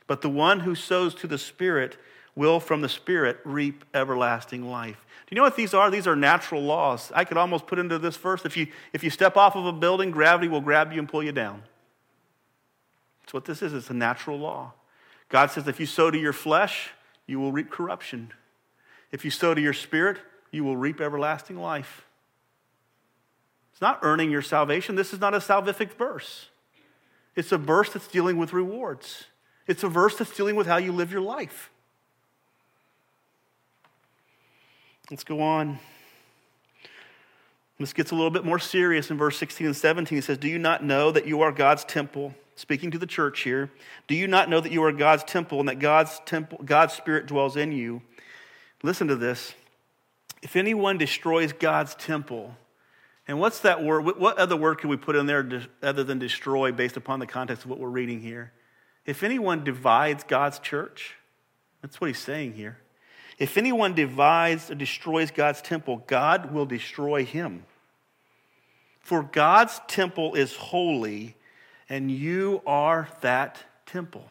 But 0.07 0.23
the 0.23 0.31
one 0.31 0.61
who 0.61 0.77
sows 0.77 1.17
to 1.17 1.27
the 1.27 1.37
Spirit 1.37 1.97
will 2.35 2.61
from 2.61 2.81
the 2.81 2.89
Spirit 2.89 3.39
reap 3.45 3.85
everlasting 3.95 4.69
life. 4.69 5.05
Do 5.27 5.35
you 5.35 5.37
know 5.37 5.43
what 5.43 5.57
these 5.57 5.75
are? 5.75 5.91
These 5.91 6.07
are 6.07 6.17
natural 6.17 6.63
laws. 6.63 7.13
I 7.15 7.25
could 7.25 7.37
almost 7.37 7.67
put 7.67 7.79
into 7.79 7.99
this 7.99 8.17
verse 8.17 8.45
if 8.45 8.57
you, 8.57 8.69
if 8.93 9.05
you 9.05 9.11
step 9.11 9.37
off 9.37 9.57
of 9.57 9.67
a 9.67 9.73
building, 9.73 10.11
gravity 10.11 10.49
will 10.49 10.61
grab 10.61 10.93
you 10.93 10.99
and 10.99 11.09
pull 11.09 11.23
you 11.23 11.33
down. 11.33 11.63
That's 13.23 13.35
what 13.35 13.45
this 13.45 13.63
is. 13.63 13.73
It's 13.73 13.91
a 13.91 13.95
natural 13.95 14.39
law. 14.39 14.73
God 15.29 15.51
says 15.51 15.69
if 15.69 15.81
you 15.81 15.87
sow 15.87 16.11
to 16.11 16.19
your 16.19 16.33
flesh, 16.33 16.91
you 17.27 17.41
will 17.41 17.53
reap 17.53 17.71
corruption. 17.71 18.33
If 19.11 19.25
you 19.25 19.31
sow 19.31 19.55
to 19.55 19.61
your 19.61 19.73
spirit, 19.73 20.19
you 20.51 20.65
will 20.65 20.77
reap 20.77 21.01
everlasting 21.01 21.57
life. 21.57 22.05
It's 23.73 23.81
not 23.81 24.01
earning 24.03 24.31
your 24.31 24.43
salvation. 24.43 24.95
This 24.95 25.13
is 25.13 25.21
not 25.21 25.35
a 25.35 25.39
salvific 25.39 25.93
verse. 25.93 26.51
It's 27.35 27.53
a 27.53 27.59
verse 27.59 27.93
that's 27.93 28.09
dealing 28.09 28.37
with 28.37 28.53
rewards. 28.53 29.25
It's 29.67 29.83
a 29.83 29.89
verse 29.89 30.19
that's 30.19 30.37
dealing 30.37 30.57
with 30.57 30.67
how 30.67 30.77
you 30.77 30.93
live 30.93 31.11
your 31.11 31.23
life. 31.23 31.71
Let's 35.13 35.25
go 35.25 35.43
on. 35.43 35.79
This 37.79 37.93
gets 37.93 38.13
a 38.13 38.15
little 38.15 38.31
bit 38.31 38.47
more 38.47 38.59
serious 38.59 39.11
in 39.11 39.19
verse 39.19 39.37
16 39.37 39.67
and 39.67 39.77
17. 39.77 40.17
He 40.17 40.23
says, 40.23 40.39
Do 40.39 40.49
you 40.49 40.59
not 40.59 40.83
know 40.83 41.11
that 41.11 41.27
you 41.27 41.43
are 41.43 41.53
God's 41.53 41.85
temple? 41.85 42.35
Speaking 42.57 42.91
to 42.93 42.99
the 42.99 43.07
church 43.07 43.43
here, 43.43 43.71
do 44.09 44.15
you 44.15 44.27
not 44.27 44.49
know 44.49 44.59
that 44.59 44.73
you 44.73 44.83
are 44.85 44.91
God's 44.91 45.23
temple 45.25 45.61
and 45.61 45.69
that 45.69 45.81
God's 45.81 46.19
temple, 46.25 46.63
God's 46.65 46.95
Spirit 46.95 47.27
dwells 47.27 47.59
in 47.59 47.73
you? 47.73 48.01
Listen 48.83 49.07
to 49.09 49.15
this. 49.15 49.53
If 50.41 50.57
anyone 50.57 50.97
destroys 50.97 51.53
God's 51.53 51.95
temple, 51.95 52.57
and 53.29 53.39
what's 53.39 53.61
that 53.61 53.85
word? 53.85 54.07
What 54.07 54.39
other 54.39 54.57
word 54.57 54.79
can 54.79 54.89
we 54.89 54.97
put 54.97 55.15
in 55.15 55.27
there 55.27 55.47
other 55.83 56.05
than 56.05 56.21
destroy 56.21 56.73
based 56.73 56.97
upon 56.97 57.21
the 57.21 57.27
context 57.27 57.65
of 57.65 57.71
what 57.71 57.79
we're 57.79 57.91
reading 57.91 58.23
here? 58.23 58.51
If 59.05 59.23
anyone 59.23 59.63
divides 59.63 60.25
God's 60.25 60.59
church, 60.59 61.17
that's 61.83 62.01
what 62.01 62.07
he's 62.07 62.19
saying 62.19 62.55
here. 62.55 62.79
If 63.39 63.57
anyone 63.57 63.95
divides 63.95 64.71
or 64.71 64.75
destroys 64.75 65.31
God's 65.31 65.63
temple, 65.63 66.05
God 66.07 66.53
will 66.53 66.67
destroy 66.67 67.25
him. 67.25 67.65
For 69.01 69.23
God's 69.23 69.81
temple 69.89 70.35
is 70.35 70.55
holy, 70.55 71.37
and 71.89 72.11
you 72.11 72.63
are 72.67 73.09
that 73.21 73.59
temple. 73.87 74.31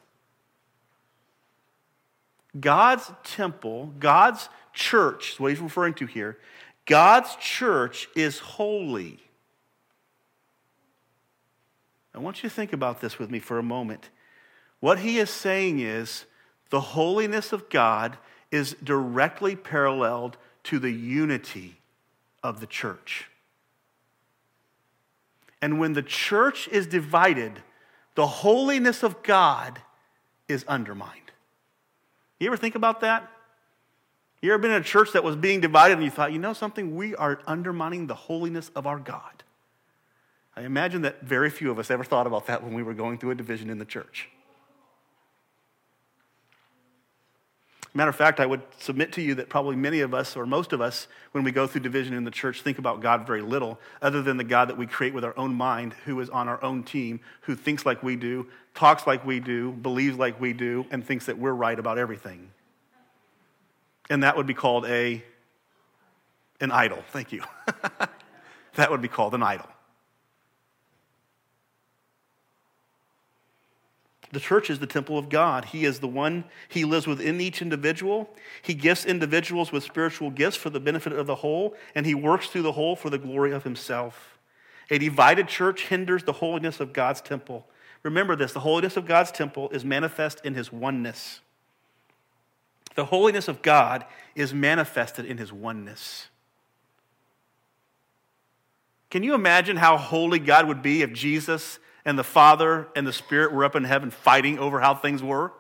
God's 2.60 3.12
temple, 3.24 3.94
God's 4.00 4.50
church, 4.74 5.34
is 5.34 5.40
what 5.40 5.52
he's 5.52 5.60
referring 5.60 5.94
to 5.96 6.06
here. 6.06 6.38
God's 6.86 7.36
church 7.38 8.08
is 8.16 8.40
holy. 8.40 9.20
I 12.14 12.20
want 12.20 12.44
you 12.44 12.50
to 12.50 12.56
think 12.56 12.74
about 12.74 13.00
this 13.00 13.18
with 13.18 13.30
me 13.30 13.40
for 13.40 13.58
a 13.58 13.64
moment. 13.64 14.10
What 14.80 15.00
he 15.00 15.20
is 15.20 15.30
saying 15.30 15.80
is 15.80 16.26
the 16.70 16.82
holiness 16.82 17.54
of 17.54 17.70
God 17.70 18.18
is 18.52 18.76
directly 18.84 19.56
paralleled 19.56 20.38
to 20.64 20.80
the 20.80 20.92
unity 20.92 21.78
of 22.44 22.60
the 22.60 22.68
church. 22.68 23.28
And 25.62 25.80
when 25.80 25.94
the 25.94 26.02
church 26.02 26.68
is 26.68 26.88
divided, 26.88 27.62
the 28.16 28.28
holiness 28.28 29.04
of 29.04 29.24
God 29.24 29.80
is 30.48 30.64
undermined. 30.68 31.32
You 32.40 32.48
ever 32.48 32.58
think 32.58 32.76
about 32.76 33.02
that? 33.02 33.30
You 34.42 34.52
ever 34.52 34.62
been 34.62 34.72
in 34.72 34.82
a 34.82 34.84
church 34.84 35.12
that 35.14 35.24
was 35.24 35.36
being 35.36 35.62
divided 35.62 35.94
and 35.94 36.04
you 36.04 36.10
thought, 36.10 36.32
you 36.32 36.40
know 36.40 36.54
something? 36.54 36.96
We 36.96 37.16
are 37.16 37.40
undermining 37.46 38.08
the 38.08 38.16
holiness 38.16 38.72
of 38.76 38.88
our 38.88 38.98
God. 38.98 39.44
I 40.56 40.64
imagine 40.64 41.04
that 41.04 41.22
very 41.22 41.50
few 41.50 41.70
of 41.72 41.78
us 41.78 41.92
ever 41.92 42.04
thought 42.04 42.28
about 42.28 42.48
that 42.48 42.64
when 42.64 42.74
we 42.74 42.84
were 42.84 42.96
going 42.96 43.20
through 43.20 43.32
a 43.32 43.36
division 43.36 43.70
in 43.70 43.78
the 43.78 43.86
church. 43.86 44.30
Matter 47.94 48.10
of 48.10 48.16
fact, 48.16 48.40
I 48.40 48.46
would 48.46 48.62
submit 48.80 49.12
to 49.14 49.22
you 49.22 49.36
that 49.36 49.50
probably 49.50 49.76
many 49.76 50.00
of 50.00 50.14
us, 50.14 50.38
or 50.38 50.46
most 50.46 50.72
of 50.72 50.80
us, 50.80 51.08
when 51.34 51.44
we 51.44 51.52
go 51.52 51.68
through 51.68 51.82
division 51.82 52.14
in 52.14 52.24
the 52.24 52.32
church, 52.32 52.62
think 52.62 52.78
about 52.78 53.02
God 53.02 53.28
very 53.28 53.42
little, 53.42 53.80
other 54.02 54.22
than 54.22 54.38
the 54.38 54.46
God 54.46 54.70
that 54.70 54.78
we 54.78 54.88
create 54.88 55.14
with 55.14 55.26
our 55.26 55.38
own 55.38 55.54
mind, 55.54 55.94
who 56.06 56.18
is 56.22 56.30
on 56.30 56.48
our 56.48 56.64
own 56.64 56.84
team, 56.84 57.20
who 57.42 57.56
thinks 57.56 57.86
like 57.86 58.02
we 58.02 58.16
do, 58.16 58.48
talks 58.74 59.06
like 59.06 59.26
we 59.26 59.42
do, 59.42 59.74
believes 59.74 60.18
like 60.18 60.40
we 60.40 60.54
do, 60.54 60.86
and 60.90 61.06
thinks 61.06 61.26
that 61.26 61.38
we're 61.38 61.54
right 61.54 61.78
about 61.78 61.98
everything. 61.98 62.52
And 64.10 64.24
that 64.24 64.38
would 64.38 64.48
be 64.48 64.54
called 64.54 64.86
a 64.86 65.22
an 66.62 66.72
idol. 66.72 67.04
Thank 67.12 67.32
you. 67.32 67.44
that 68.76 68.92
would 68.92 69.02
be 69.02 69.08
called 69.08 69.34
an 69.34 69.44
idol. 69.44 69.68
The 74.32 74.40
church 74.40 74.70
is 74.70 74.80
the 74.80 74.88
temple 74.88 75.18
of 75.18 75.30
God. 75.30 75.66
He 75.66 75.84
is 75.84 76.00
the 76.00 76.08
one, 76.08 76.46
He 76.70 76.86
lives 76.86 77.06
within 77.06 77.42
each 77.42 77.62
individual. 77.62 78.30
He 78.62 78.74
gifts 78.74 79.06
individuals 79.06 79.72
with 79.72 79.84
spiritual 79.84 80.30
gifts 80.30 80.56
for 80.56 80.70
the 80.70 80.80
benefit 80.80 81.14
of 81.14 81.28
the 81.28 81.36
whole, 81.36 81.76
and 81.96 82.06
He 82.06 82.16
works 82.16 82.48
through 82.48 82.62
the 82.62 82.72
whole 82.72 82.96
for 82.96 83.10
the 83.10 83.18
glory 83.18 83.52
of 83.52 83.64
Himself. 83.64 84.38
A 84.90 84.98
divided 84.98 85.48
church 85.48 85.88
hinders 85.88 86.24
the 86.24 86.34
holiness 86.34 86.80
of 86.80 86.94
God's 86.94 87.22
temple. 87.22 87.68
Remember 88.04 88.36
this 88.36 88.54
the 88.54 88.62
holiness 88.62 88.96
of 88.98 89.06
God's 89.06 89.32
temple 89.32 89.70
is 89.72 89.84
manifest 89.84 90.40
in 90.46 90.56
His 90.56 90.72
oneness. 90.72 91.42
The 92.96 93.06
holiness 93.06 93.48
of 93.48 93.62
God 93.62 94.06
is 94.36 94.54
manifested 94.54 95.26
in 95.26 95.38
His 95.38 95.52
oneness. 95.52 96.28
Can 99.10 99.24
you 99.24 99.34
imagine 99.34 99.76
how 99.76 99.98
holy 99.98 100.40
God 100.40 100.68
would 100.68 100.82
be 100.82 101.02
if 101.02 101.12
Jesus 101.12 101.80
and 102.06 102.18
the 102.18 102.24
Father 102.24 102.88
and 102.96 103.06
the 103.06 103.14
Spirit 103.14 103.54
were 103.54 103.64
up 103.64 103.76
in 103.76 103.84
heaven 103.84 104.12
fighting 104.12 104.60
over 104.60 104.80
how 104.80 104.96
things 104.96 105.22
were? 105.22 105.52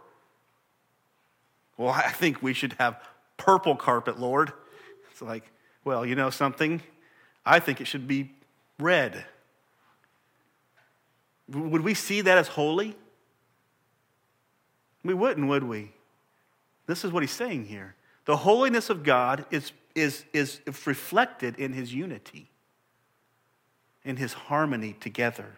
Well, 1.77 1.89
I 1.89 2.11
think 2.11 2.41
we 2.41 2.53
should 2.53 2.73
have 2.73 3.01
purple 3.37 3.75
carpet, 3.75 4.19
Lord. 4.19 4.53
It's 5.11 5.21
like, 5.21 5.51
well, 5.83 6.05
you 6.05 6.15
know 6.15 6.29
something? 6.29 6.81
I 7.45 7.59
think 7.59 7.81
it 7.81 7.85
should 7.85 8.07
be 8.07 8.31
red. 8.79 9.25
Would 11.49 11.81
we 11.81 11.93
see 11.93 12.21
that 12.21 12.37
as 12.37 12.47
holy? 12.47 12.95
We 15.03 15.13
wouldn't, 15.13 15.47
would 15.47 15.63
we? 15.63 15.91
This 16.85 17.03
is 17.03 17.11
what 17.11 17.23
he's 17.23 17.31
saying 17.31 17.65
here. 17.65 17.95
The 18.25 18.37
holiness 18.37 18.89
of 18.89 19.03
God 19.03 19.45
is, 19.49 19.71
is, 19.95 20.25
is 20.33 20.61
reflected 20.85 21.57
in 21.57 21.73
his 21.73 21.93
unity, 21.93 22.49
in 24.03 24.17
his 24.17 24.33
harmony 24.33 24.93
together. 24.99 25.57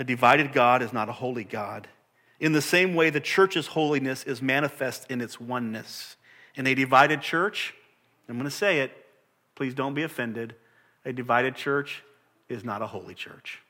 A 0.00 0.04
divided 0.04 0.54
God 0.54 0.80
is 0.80 0.94
not 0.94 1.10
a 1.10 1.12
holy 1.12 1.44
God. 1.44 1.86
In 2.40 2.52
the 2.52 2.62
same 2.62 2.94
way, 2.94 3.10
the 3.10 3.20
church's 3.20 3.66
holiness 3.66 4.24
is 4.24 4.40
manifest 4.40 5.10
in 5.10 5.20
its 5.20 5.38
oneness. 5.38 6.16
In 6.54 6.66
a 6.66 6.74
divided 6.74 7.20
church, 7.20 7.74
I'm 8.26 8.36
going 8.36 8.48
to 8.48 8.50
say 8.50 8.80
it, 8.80 8.92
please 9.54 9.74
don't 9.74 9.92
be 9.92 10.02
offended. 10.02 10.54
A 11.04 11.12
divided 11.12 11.54
church 11.54 12.02
is 12.48 12.64
not 12.64 12.80
a 12.80 12.86
holy 12.86 13.14
church. 13.14 13.60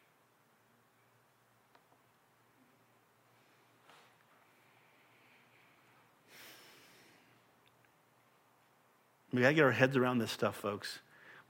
We 9.32 9.42
got 9.42 9.48
to 9.48 9.54
get 9.54 9.64
our 9.64 9.72
heads 9.72 9.96
around 9.96 10.18
this 10.18 10.30
stuff, 10.30 10.54
folks. 10.54 11.00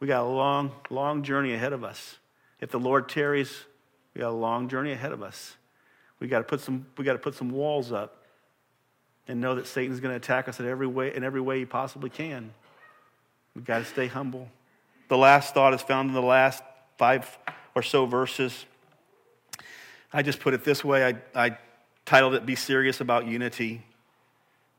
We 0.01 0.07
got 0.07 0.22
a 0.22 0.28
long, 0.28 0.72
long 0.89 1.22
journey 1.22 1.53
ahead 1.53 1.74
of 1.74 1.85
us. 1.85 2.16
If 2.62 2.70
the 2.70 2.81
Lord 2.81 3.11
tarries, 3.11 3.64
we 4.15 4.21
got 4.21 4.31
a 4.31 4.37
long 4.37 4.69
journey 4.69 4.93
ahead 4.93 5.13
of 5.13 5.23
us. 5.23 5.57
We 6.19 6.29
got 6.29 6.39
to 6.39 6.45
put 6.45 6.61
some, 6.61 6.87
we 6.97 7.05
got 7.05 7.15
to 7.15 7.19
put 7.19 7.35
some 7.35 7.51
walls 7.51 7.93
up 7.93 8.25
and 9.29 9.41
know 9.41 9.55
that 9.55 9.67
Satan's 9.67 10.01
going 10.01 10.13
to 10.13 10.17
attack 10.17 10.49
us 10.49 10.61
in 10.61 10.67
every 10.67 10.87
way, 10.87 11.15
in 11.15 11.25
every 11.25 11.41
way 11.41 11.61
he 11.61 11.65
possibly 11.65 12.11
can. 12.11 12.53
We've 13.55 13.65
got 13.65 13.79
to 13.79 13.85
stay 13.85 14.07
humble. 14.07 14.49
The 15.09 15.17
last 15.17 15.55
thought 15.55 15.75
is 15.75 15.83
found 15.83 16.09
in 16.09 16.15
the 16.15 16.23
last 16.23 16.63
five 16.99 17.39
or 17.75 17.83
so 17.83 18.07
verses. 18.07 18.65
I 20.13 20.23
just 20.23 20.41
put 20.41 20.55
it 20.55 20.65
this 20.65 20.85
way 20.85 21.05
I, 21.05 21.17
I 21.35 21.59
titled 22.05 22.35
it 22.35 22.45
Be 22.45 22.57
Serious 22.57 23.01
About 23.01 23.27
Unity. 23.27 23.83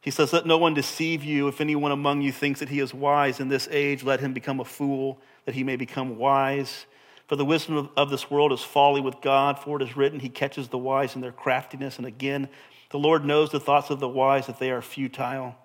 He 0.02 0.12
says, 0.12 0.34
Let 0.34 0.46
no 0.46 0.58
one 0.58 0.74
deceive 0.74 1.24
you. 1.24 1.48
If 1.48 1.62
anyone 1.62 1.92
among 1.92 2.22
you 2.22 2.32
thinks 2.32 2.60
that 2.60 2.70
he 2.70 2.80
is 2.80 2.94
wise 2.94 3.40
in 3.40 3.48
this 3.48 3.68
age, 3.72 4.04
let 4.04 4.20
him 4.20 4.34
become 4.34 4.60
a 4.60 4.66
fool, 4.66 5.20
that 5.46 5.56
he 5.56 5.64
may 5.64 5.76
become 5.76 6.18
wise. 6.18 6.86
For 7.32 7.38
the 7.38 7.46
wisdom 7.46 7.90
of, 7.96 8.10
this 8.10 8.30
world 8.30 8.52
is 8.52 8.60
folly 8.60 9.00
with 9.00 9.22
God, 9.22 9.58
for 9.58 9.80
it 9.80 9.88
is 9.88 9.96
written, 9.96 10.20
He 10.20 10.28
catches 10.28 10.68
the 10.68 10.78
wise 10.78 11.16
in 11.16 11.22
their 11.22 11.32
craftiness. 11.32 11.96
And 11.98 12.06
again, 12.06 12.50
the 12.90 13.00
Lord 13.00 13.24
knows 13.24 13.52
the 13.52 13.60
thoughts 13.62 13.90
of 13.90 14.02
the 14.02 14.10
wise, 14.10 14.48
that 14.48 14.60
they 14.60 14.70
are 14.70 14.82
futile. 14.82 15.56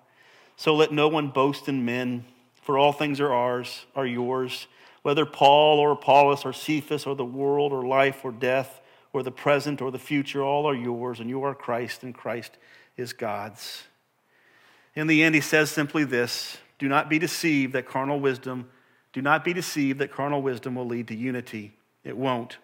So 0.55 0.73
let 0.73 0.93
no 0.93 1.09
one 1.09 1.27
boast 1.27 1.67
in 1.67 1.83
men, 1.83 2.23
for 2.53 2.77
all 2.77 2.93
things 2.93 3.19
are 3.19 3.33
ours, 3.33 3.85
are 3.97 4.05
yours, 4.05 4.67
whether 5.01 5.25
Paul 5.25 5.79
or 5.79 5.91
Apollos 5.91 6.45
or 6.45 6.53
Cephas 6.53 7.05
or 7.05 7.17
the 7.17 7.25
world 7.25 7.73
or 7.73 7.85
life 7.85 8.23
or 8.23 8.31
death 8.31 8.79
or 9.11 9.21
the 9.21 9.29
present 9.29 9.81
or 9.81 9.91
the 9.91 9.99
future, 9.99 10.41
all 10.41 10.69
are 10.69 10.73
yours, 10.73 11.19
and 11.19 11.29
you 11.29 11.43
are 11.43 11.53
Christ, 11.53 12.01
and 12.01 12.15
Christ 12.15 12.57
is 12.95 13.11
God's. 13.11 13.83
In 14.95 15.07
the 15.07 15.21
end, 15.21 15.35
he 15.35 15.41
says 15.41 15.69
simply 15.69 16.05
this 16.05 16.59
Do 16.79 16.87
not 16.87 17.09
be 17.09 17.19
deceived 17.19 17.73
that 17.73 17.85
carnal 17.85 18.21
wisdom 18.21 18.69
do 19.17 19.21
not 19.23 19.43
be 19.43 19.51
deceived 19.51 19.97
that 19.97 20.11
carnal 20.11 20.43
wisdom 20.43 20.75
will 20.75 20.85
lead 20.85 21.07
to 21.07 21.15
unity. 21.15 21.73
It 22.03 22.15
won't. 22.15 22.59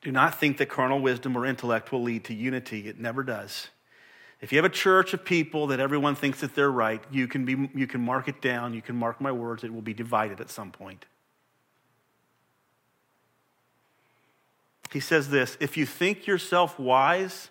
Do 0.00 0.10
not 0.10 0.40
think 0.40 0.56
that 0.56 0.70
carnal 0.70 0.98
wisdom 0.98 1.36
or 1.36 1.44
intellect 1.44 1.92
will 1.92 2.02
lead 2.02 2.24
to 2.24 2.32
unity. 2.32 2.88
It 2.88 2.98
never 2.98 3.22
does. 3.22 3.68
If 4.40 4.50
you 4.50 4.56
have 4.56 4.64
a 4.64 4.74
church 4.74 5.12
of 5.12 5.26
people 5.26 5.66
that 5.66 5.78
everyone 5.78 6.14
thinks 6.14 6.40
that 6.40 6.54
they're 6.54 6.70
right, 6.70 7.02
you 7.10 7.28
can, 7.28 7.44
be, 7.44 7.68
you 7.74 7.86
can 7.86 8.00
mark 8.00 8.28
it 8.28 8.40
down, 8.40 8.72
you 8.72 8.80
can 8.80 8.96
mark 8.96 9.20
my 9.20 9.30
words, 9.30 9.62
it 9.62 9.74
will 9.74 9.82
be 9.82 9.92
divided 9.92 10.40
at 10.40 10.48
some 10.48 10.70
point. 10.70 11.04
He 14.90 15.00
says 15.00 15.28
this 15.28 15.58
if 15.60 15.76
you 15.76 15.84
think 15.84 16.26
yourself 16.26 16.78
wise, 16.78 17.50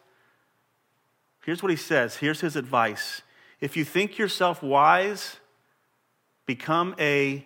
here's 1.45 1.61
what 1.61 1.69
he 1.69 1.77
says. 1.77 2.15
Here's 2.15 2.41
his 2.41 2.55
advice. 2.55 3.21
If 3.61 3.77
you 3.77 3.85
think 3.85 4.17
yourself 4.17 4.63
wise, 4.63 5.37
Become 6.49 6.95
a, 6.97 7.45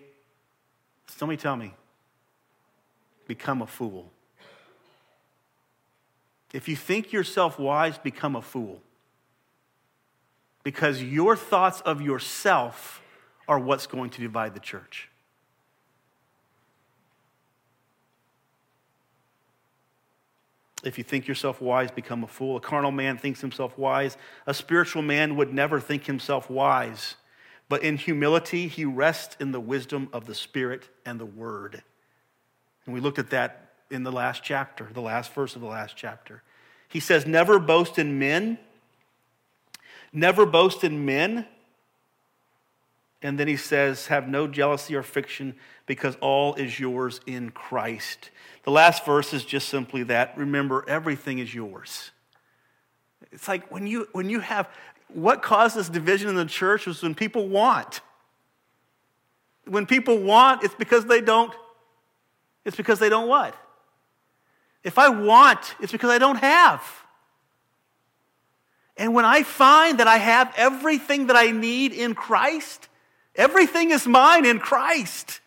somebody 1.08 1.36
tell 1.36 1.58
me, 1.58 1.74
become 3.28 3.62
a 3.62 3.68
fool. 3.68 4.10
If 6.54 6.70
you 6.70 6.78
think 6.78 7.12
yourself 7.12 7.60
wise, 7.60 7.97
become 7.97 8.38
a 8.38 8.41
fool. 8.41 8.80
Because 10.64 11.04
your 11.04 11.36
thoughts 11.36 11.82
of 11.82 12.01
yourself 12.01 13.01
are 13.45 13.60
what's 13.60 13.88
going 13.88 14.10
to 14.12 14.22
divide 14.22 14.54
the 14.54 14.62
church. 14.62 15.10
If 20.86 20.97
you 20.97 21.04
think 21.04 21.28
yourself 21.28 21.60
wise, 21.60 21.91
become 21.91 22.24
a 22.24 22.28
fool. 22.28 22.56
A 22.56 22.62
carnal 22.62 22.91
man 22.91 23.18
thinks 23.18 23.41
himself 23.41 23.78
wise. 23.78 24.16
A 24.47 24.54
spiritual 24.54 25.01
man 25.01 25.36
would 25.36 25.54
never 25.54 25.82
think 25.82 26.06
himself 26.06 26.49
wise 26.49 27.18
but 27.74 27.82
in 27.82 27.97
humility, 27.97 28.67
he 28.67 28.86
rests 28.86 29.36
in 29.39 29.51
the 29.51 29.59
wisdom 29.59 30.07
of 30.13 30.28
the 30.28 30.36
Spirit 30.36 30.89
and 31.07 31.19
the 31.19 31.26
Word. 31.26 31.82
And 32.86 32.93
we 32.93 33.01
looked 33.01 33.17
at 33.17 33.32
that 33.32 33.71
in 33.89 34.03
the 34.03 34.11
last 34.11 34.43
chapter, 34.43 34.88
the 34.93 35.01
last 35.01 35.34
verse 35.34 35.55
of 35.55 35.61
the 35.63 35.67
last 35.67 35.97
chapter. 35.97 36.43
He 36.88 36.99
says, 36.99 37.26
Never 37.26 37.57
boast 37.57 37.97
in 37.97 38.19
men. 38.19 38.59
Never 40.11 40.45
boast 40.45 40.84
in 40.84 41.03
men. 41.03 41.47
And 43.24 43.39
then 43.39 43.47
he 43.47 43.57
says, 43.57 44.05
Have 44.05 44.28
no 44.28 44.45
jealousy 44.45 44.93
or 44.93 45.01
fiction, 45.01 45.55
because 45.88 46.15
all 46.17 46.53
is 46.53 46.80
yours 46.80 47.21
in 47.26 47.49
Christ. 47.49 48.30
The 48.65 48.71
last 48.71 49.03
verse 49.03 49.34
is 49.34 49.43
just 49.43 49.67
simply 49.67 50.03
that. 50.03 50.38
Remember, 50.38 50.86
everything 50.88 51.39
is 51.39 51.55
yours. 51.55 52.11
It's 53.32 53.47
like 53.47 53.71
when 53.71 53.88
you, 53.88 54.07
when 54.11 54.30
you 54.30 54.41
have, 54.41 54.69
what 55.14 55.41
causes 55.41 55.89
division 55.89 56.30
in 56.30 56.36
the 56.36 56.45
church 56.45 56.86
was 56.86 57.01
when 57.01 57.16
people 57.16 57.47
want. 57.47 58.01
When 59.66 59.86
people 59.86 60.20
want, 60.20 60.64
it's 60.64 60.76
because 60.76 61.05
they 61.05 61.22
don't, 61.22 61.53
it's 62.66 62.76
because 62.76 62.99
they 62.99 63.09
don't 63.09 63.28
what? 63.28 63.55
If 64.84 64.97
I 64.97 65.09
want, 65.09 65.76
it's 65.80 65.91
because 65.91 66.09
I 66.09 66.18
don't 66.18 66.38
have. 66.38 66.84
And 68.97 69.14
when 69.14 69.26
I 69.26 69.43
find 69.43 69.99
that 69.99 70.07
I 70.07 70.18
have 70.18 70.53
everything 70.57 71.28
that 71.28 71.36
I 71.36 71.51
need 71.51 71.93
in 71.93 72.14
Christ, 72.14 72.89
everything 73.36 73.91
is 73.91 74.05
mine 74.05 74.45
in 74.45 74.59
Christ, 74.59 75.39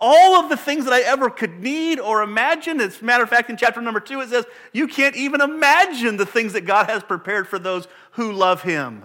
all 0.00 0.40
of 0.40 0.48
the 0.48 0.56
things 0.56 0.84
that 0.86 0.94
I 0.94 1.00
ever 1.00 1.28
could 1.28 1.60
need 1.60 2.00
or 2.00 2.22
imagine. 2.22 2.80
As 2.80 3.02
a 3.02 3.04
matter 3.04 3.22
of 3.22 3.28
fact, 3.28 3.50
in 3.50 3.56
chapter 3.56 3.80
number 3.80 4.00
two, 4.00 4.20
it 4.20 4.30
says, 4.30 4.46
You 4.72 4.88
can't 4.88 5.16
even 5.16 5.40
imagine 5.40 6.16
the 6.16 6.26
things 6.26 6.54
that 6.54 6.62
God 6.62 6.88
has 6.88 7.02
prepared 7.02 7.46
for 7.46 7.58
those 7.58 7.86
who 8.12 8.32
love 8.32 8.62
Him. 8.62 9.04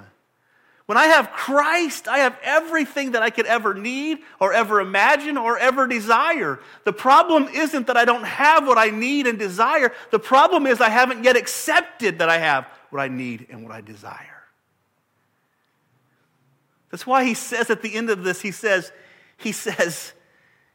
When 0.86 0.98
I 0.98 1.06
have 1.08 1.32
Christ, 1.32 2.08
I 2.08 2.20
have 2.20 2.38
everything 2.43 3.12
that 3.12 3.24
I 3.24 3.32
could 3.32 3.48
ever 3.48 3.74
need 3.74 4.20
or 4.39 4.54
ever 4.54 4.80
imagine 4.80 5.36
or 5.36 5.58
ever 5.58 5.88
desire. 5.88 6.60
The 6.84 6.93
problem 6.93 7.48
isn't 7.48 7.88
that 7.88 7.98
I 7.98 8.06
don't 8.06 8.24
have 8.24 8.68
what 8.68 8.78
I 8.78 8.91
need 8.91 9.26
and 9.26 9.39
desire. 9.39 9.91
The 10.12 10.20
problem 10.20 10.68
is 10.68 10.82
I 10.82 10.89
haven't 10.89 11.24
yet 11.24 11.36
accepted 11.36 12.20
that 12.20 12.30
I 12.30 12.38
have 12.38 12.68
what 12.91 13.02
I 13.02 13.08
need 13.08 13.48
and 13.50 13.64
what 13.64 13.72
I 13.72 13.82
desire. 13.82 14.43
That's 16.91 17.08
why 17.08 17.26
he 17.26 17.34
says 17.34 17.72
at 17.72 17.82
the 17.82 17.93
end 17.93 18.12
of 18.12 18.24
this, 18.24 18.41
he 18.41 18.52
says, 18.52 18.91
he 19.38 19.52
says, 19.52 20.14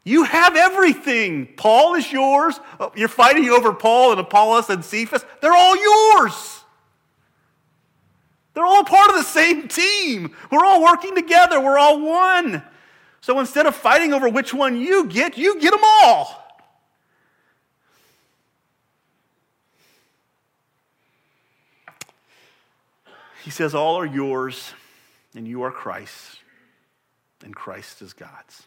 you 0.05 0.25
have 0.25 0.57
everything. 0.57 1.47
Paul 1.57 1.95
is 1.95 2.11
yours. 2.11 2.59
Oh, 2.79 2.93
you're 2.97 3.09
fighting 3.09 3.49
over 3.51 3.73
Paul 3.73 4.13
and 4.13 4.21
Apollos 4.21 4.71
and 4.71 4.85
Cephas. 4.85 5.25
They're 5.41 5.53
all 5.53 5.77
yours. 5.77 6.65
They're 8.55 8.65
all 8.65 8.85
part 8.85 9.11
of 9.11 9.17
the 9.17 9.23
same 9.23 9.69
team. 9.69 10.35
We're 10.51 10.65
all 10.65 10.83
working 10.83 11.15
together. 11.15 11.61
We're 11.61 11.79
all 11.79 12.01
one. 12.01 12.63
So 13.21 13.39
instead 13.39 13.67
of 13.67 13.77
fighting 13.77 14.13
over 14.13 14.29
which 14.29 14.55
one 14.55 14.81
you 14.81 15.07
get, 15.07 15.37
you 15.37 15.61
get 15.61 15.73
them 15.73 15.85
all. 15.85 16.41
He 23.45 23.51
says, 23.51 23.75
All 23.75 23.97
are 23.97 24.07
yours, 24.07 24.75
and 25.35 25.47
you 25.47 25.63
are 25.63 25.71
Christ's, 25.71 26.37
and 27.43 27.55
Christ 27.55 28.03
is 28.03 28.13
God's. 28.13 28.67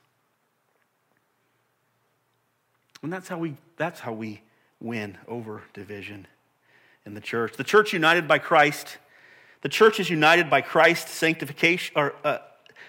And 3.04 3.12
that's 3.12 3.28
how 3.28 3.38
we, 3.38 3.58
that's 3.78 4.00
how 4.00 4.14
we 4.14 4.42
win 4.80 5.18
over 5.28 5.62
division 5.74 6.26
in 7.06 7.14
the 7.14 7.22
church. 7.22 7.58
The 7.58 7.64
church 7.64 7.92
united 7.92 8.28
by 8.28 8.40
Christ, 8.40 8.98
the 9.62 9.70
church 9.70 10.00
is 10.00 10.10
united 10.10 10.50
by 10.50 10.62
Christ's 10.62 11.12
sanctification, 11.12 11.94
or 11.98 12.16
uh, 12.24 12.38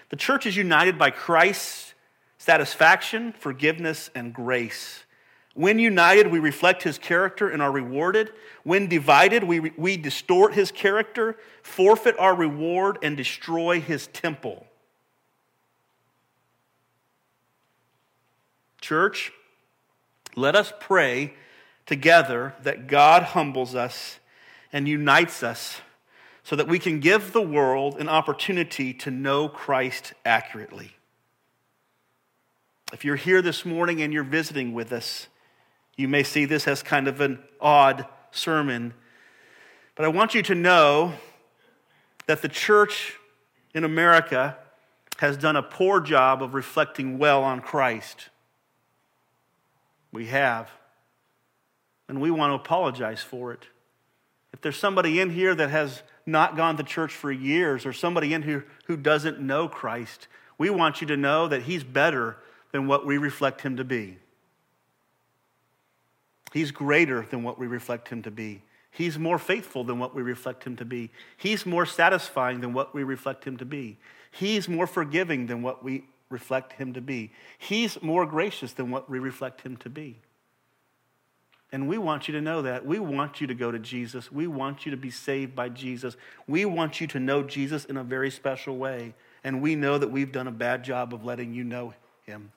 the 0.09 0.15
church 0.15 0.45
is 0.45 0.55
united 0.55 0.97
by 0.97 1.11
Christ's 1.11 1.93
satisfaction, 2.37 3.33
forgiveness, 3.33 4.09
and 4.15 4.33
grace. 4.33 5.03
When 5.53 5.79
united, 5.79 6.27
we 6.27 6.39
reflect 6.39 6.83
his 6.83 6.97
character 6.97 7.49
and 7.49 7.61
are 7.61 7.71
rewarded. 7.71 8.31
When 8.63 8.87
divided, 8.87 9.43
we, 9.43 9.71
we 9.77 9.97
distort 9.97 10.53
his 10.53 10.71
character, 10.71 11.37
forfeit 11.61 12.17
our 12.19 12.35
reward, 12.35 12.99
and 13.01 13.17
destroy 13.17 13.81
his 13.81 14.07
temple. 14.07 14.65
Church, 18.79 19.31
let 20.35 20.55
us 20.55 20.73
pray 20.79 21.33
together 21.85 22.53
that 22.63 22.87
God 22.87 23.23
humbles 23.23 23.75
us 23.75 24.19
and 24.73 24.87
unites 24.87 25.43
us 25.43 25.81
so 26.43 26.55
that 26.55 26.67
we 26.67 26.79
can 26.79 26.99
give 26.99 27.33
the 27.33 27.41
world 27.41 27.97
an 27.99 28.09
opportunity 28.09 28.93
to 28.93 29.09
know 29.09 29.47
Christ 29.49 30.13
accurately. 30.25 30.91
If 32.93 33.03
you're 33.03 33.15
here 33.15 33.41
this 33.41 33.65
morning 33.65 34.01
and 34.01 34.13
you're 34.13 34.23
visiting 34.23 34.73
with 34.73 34.91
us, 34.91 35.27
you 35.95 36.07
may 36.07 36.23
see 36.23 36.45
this 36.45 36.67
as 36.67 36.83
kind 36.83 37.07
of 37.07 37.19
an 37.21 37.39
odd 37.59 38.05
sermon. 38.31 38.93
But 39.95 40.05
I 40.05 40.09
want 40.09 40.35
you 40.35 40.43
to 40.43 40.55
know 40.55 41.13
that 42.27 42.41
the 42.41 42.49
church 42.49 43.15
in 43.73 43.83
America 43.83 44.57
has 45.17 45.37
done 45.37 45.55
a 45.55 45.63
poor 45.63 45.99
job 45.99 46.43
of 46.43 46.53
reflecting 46.53 47.17
well 47.17 47.43
on 47.43 47.61
Christ. 47.61 48.29
We 50.15 50.27
have. 50.27 50.69
And 52.07 52.21
we 52.21 52.31
want 52.31 52.51
to 52.51 52.55
apologize 52.55 53.21
for 53.21 53.51
it. 53.51 53.65
If 54.53 54.61
there's 54.61 54.77
somebody 54.77 55.19
in 55.19 55.29
here 55.29 55.53
that 55.53 55.69
has 55.69 56.03
not 56.25 56.55
gone 56.55 56.77
to 56.77 56.83
church 56.83 57.13
for 57.13 57.33
years 57.33 57.85
or 57.85 57.91
somebody 57.91 58.33
in 58.33 58.41
here 58.41 58.65
who 58.85 58.95
doesn't 58.95 59.41
know 59.41 59.67
Christ, 59.67 60.29
we 60.57 60.69
want 60.69 61.01
you 61.01 61.07
to 61.07 61.17
know 61.17 61.49
that 61.49 61.63
He's 61.63 61.83
better 61.83 62.37
than 62.71 62.87
what 62.87 63.05
we 63.05 63.17
reflect 63.17 63.59
Him 63.59 63.75
to 63.75 63.83
be. 63.83 64.17
He's 66.53 66.71
greater 66.71 67.23
than 67.29 67.43
what 67.43 67.59
we 67.59 67.67
reflect 67.67 68.07
Him 68.07 68.21
to 68.21 68.31
be. 68.31 68.61
He's 68.91 69.19
more 69.19 69.37
faithful 69.37 69.83
than 69.83 69.99
what 69.99 70.15
we 70.15 70.21
reflect 70.21 70.63
Him 70.63 70.77
to 70.77 70.85
be. 70.85 71.11
He's 71.35 71.65
more 71.65 71.85
satisfying 71.85 72.61
than 72.61 72.71
what 72.71 72.95
we 72.95 73.03
reflect 73.03 73.43
Him 73.43 73.57
to 73.57 73.65
be. 73.65 73.97
He's 74.31 74.69
more 74.69 74.87
forgiving 74.87 75.47
than 75.47 75.61
what 75.61 75.83
we 75.83 76.05
reflect 76.35 76.73
him 76.73 76.91
to 76.93 77.01
be. 77.01 77.31
He's 77.57 78.01
more 78.01 78.25
gracious 78.25 78.73
than 78.73 78.91
what 78.91 79.09
we 79.09 79.19
reflect 79.19 79.61
him 79.61 79.77
to 79.77 79.89
be. 79.89 80.19
And 81.71 81.87
we 81.87 81.97
want 81.97 82.27
you 82.27 82.33
to 82.33 82.41
know 82.41 82.61
that. 82.61 82.85
We 82.85 82.99
want 82.99 83.39
you 83.39 83.47
to 83.47 83.55
go 83.55 83.71
to 83.71 83.79
Jesus. 83.79 84.31
We 84.31 84.47
want 84.47 84.85
you 84.85 84.91
to 84.91 84.97
be 84.97 85.11
saved 85.11 85.55
by 85.55 85.69
Jesus. 85.69 86.17
We 86.45 86.65
want 86.65 86.99
you 86.99 87.07
to 87.07 87.19
know 87.19 87.41
Jesus 87.41 87.85
in 87.85 87.95
a 87.95 88.03
very 88.03 88.29
special 88.29 88.77
way. 88.77 89.13
And 89.43 89.61
we 89.61 89.75
know 89.75 89.97
that 89.97 90.11
we've 90.11 90.31
done 90.31 90.47
a 90.47 90.51
bad 90.51 90.83
job 90.83 91.13
of 91.13 91.23
letting 91.23 91.53
you 91.53 91.63
know 91.63 91.93
him. 92.25 92.51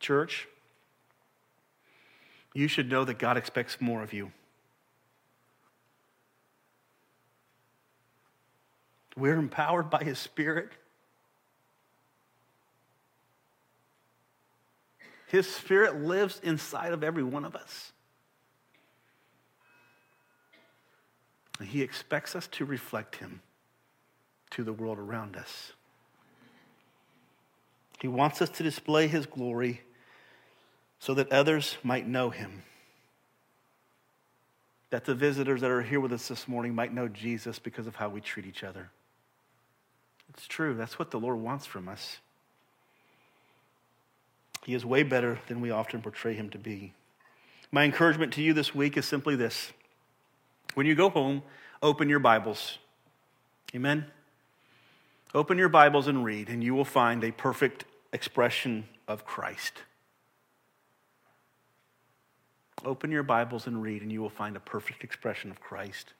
Church, 0.00 0.48
you 2.52 2.66
should 2.66 2.90
know 2.90 3.04
that 3.04 3.18
God 3.18 3.36
expects 3.36 3.80
more 3.80 4.02
of 4.02 4.12
you. 4.12 4.32
We're 9.16 9.36
empowered 9.36 9.90
by 9.90 10.04
His 10.04 10.18
Spirit. 10.18 10.70
His 15.26 15.48
Spirit 15.48 16.02
lives 16.02 16.40
inside 16.42 16.92
of 16.92 17.04
every 17.04 17.22
one 17.22 17.44
of 17.44 17.54
us. 17.54 17.92
And 21.58 21.68
He 21.68 21.82
expects 21.82 22.34
us 22.34 22.48
to 22.48 22.64
reflect 22.64 23.16
Him 23.16 23.40
to 24.50 24.64
the 24.64 24.72
world 24.72 24.98
around 24.98 25.36
us. 25.36 25.72
He 28.00 28.08
wants 28.08 28.40
us 28.42 28.48
to 28.50 28.62
display 28.62 29.06
His 29.06 29.26
glory 29.26 29.82
so 30.98 31.14
that 31.14 31.30
others 31.30 31.76
might 31.82 32.08
know 32.08 32.30
Him. 32.30 32.62
That 34.88 35.04
the 35.04 35.14
visitors 35.14 35.60
that 35.60 35.70
are 35.70 35.82
here 35.82 36.00
with 36.00 36.12
us 36.12 36.26
this 36.26 36.48
morning 36.48 36.74
might 36.74 36.92
know 36.92 37.06
Jesus 37.06 37.58
because 37.58 37.86
of 37.86 37.94
how 37.94 38.08
we 38.08 38.20
treat 38.20 38.46
each 38.46 38.64
other. 38.64 38.90
It's 40.30 40.46
true. 40.46 40.74
That's 40.74 40.98
what 40.98 41.10
the 41.10 41.20
Lord 41.20 41.38
wants 41.38 41.66
from 41.66 41.88
us. 41.88 42.18
He 44.64 44.74
is 44.74 44.84
way 44.84 45.02
better 45.02 45.38
than 45.48 45.60
we 45.60 45.70
often 45.70 46.02
portray 46.02 46.34
him 46.34 46.50
to 46.50 46.58
be. 46.58 46.92
My 47.72 47.84
encouragement 47.84 48.32
to 48.34 48.42
you 48.42 48.52
this 48.52 48.74
week 48.74 48.96
is 48.96 49.06
simply 49.06 49.36
this 49.36 49.72
when 50.74 50.86
you 50.86 50.94
go 50.94 51.10
home, 51.10 51.42
open 51.82 52.08
your 52.08 52.18
Bibles. 52.18 52.78
Amen? 53.74 54.06
Open 55.34 55.58
your 55.58 55.68
Bibles 55.68 56.08
and 56.08 56.24
read, 56.24 56.48
and 56.48 56.62
you 56.62 56.74
will 56.74 56.84
find 56.84 57.22
a 57.22 57.32
perfect 57.32 57.84
expression 58.12 58.88
of 59.06 59.24
Christ. 59.24 59.74
Open 62.84 63.10
your 63.10 63.22
Bibles 63.22 63.66
and 63.66 63.82
read, 63.82 64.02
and 64.02 64.10
you 64.10 64.20
will 64.20 64.30
find 64.30 64.56
a 64.56 64.60
perfect 64.60 65.04
expression 65.04 65.50
of 65.50 65.60
Christ. 65.60 66.14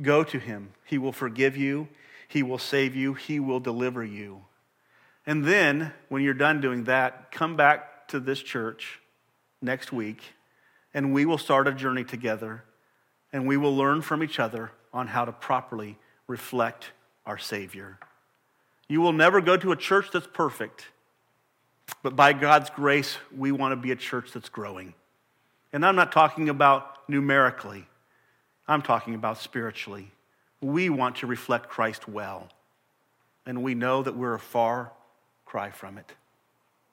Go 0.00 0.22
to 0.22 0.38
him. 0.38 0.70
He 0.84 0.98
will 0.98 1.12
forgive 1.12 1.56
you. 1.56 1.88
He 2.28 2.42
will 2.42 2.58
save 2.58 2.94
you, 2.94 3.14
He 3.14 3.40
will 3.40 3.58
deliver 3.58 4.04
you. 4.04 4.44
And 5.26 5.44
then, 5.44 5.92
when 6.08 6.22
you're 6.22 6.34
done 6.34 6.60
doing 6.60 6.84
that, 6.84 7.32
come 7.32 7.56
back 7.56 8.08
to 8.08 8.20
this 8.20 8.40
church 8.40 9.00
next 9.60 9.92
week, 9.92 10.22
and 10.94 11.12
we 11.12 11.26
will 11.26 11.38
start 11.38 11.66
a 11.66 11.72
journey 11.72 12.04
together, 12.04 12.64
and 13.32 13.46
we 13.46 13.56
will 13.56 13.76
learn 13.76 14.02
from 14.02 14.22
each 14.22 14.38
other 14.38 14.70
on 14.92 15.08
how 15.08 15.24
to 15.24 15.32
properly 15.32 15.98
reflect 16.26 16.92
our 17.26 17.38
Savior. 17.38 17.98
You 18.88 19.00
will 19.00 19.12
never 19.12 19.40
go 19.40 19.56
to 19.56 19.72
a 19.72 19.76
church 19.76 20.10
that's 20.12 20.26
perfect, 20.26 20.86
but 22.02 22.16
by 22.16 22.32
God's 22.32 22.70
grace, 22.70 23.18
we 23.36 23.52
want 23.52 23.72
to 23.72 23.76
be 23.76 23.90
a 23.90 23.96
church 23.96 24.32
that's 24.32 24.48
growing. 24.48 24.94
And 25.72 25.84
I'm 25.84 25.96
not 25.96 26.12
talking 26.12 26.48
about 26.48 27.08
numerically, 27.08 27.86
I'm 28.66 28.82
talking 28.82 29.14
about 29.14 29.38
spiritually. 29.38 30.10
We 30.60 30.90
want 30.90 31.16
to 31.16 31.26
reflect 31.26 31.68
Christ 31.68 32.08
well. 32.08 32.48
And 33.46 33.62
we 33.62 33.74
know 33.74 34.02
that 34.02 34.16
we're 34.16 34.34
a 34.34 34.40
far 34.40 34.92
cry 35.46 35.70
from 35.70 35.98
it. 35.98 36.12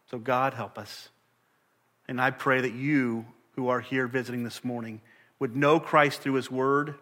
So, 0.09 0.17
God, 0.17 0.53
help 0.53 0.77
us. 0.77 1.09
And 2.07 2.21
I 2.21 2.31
pray 2.31 2.61
that 2.61 2.73
you 2.73 3.25
who 3.55 3.67
are 3.69 3.81
here 3.81 4.07
visiting 4.07 4.43
this 4.43 4.63
morning 4.63 5.01
would 5.39 5.55
know 5.55 5.79
Christ 5.79 6.21
through 6.21 6.35
his 6.35 6.49
word 6.51 6.95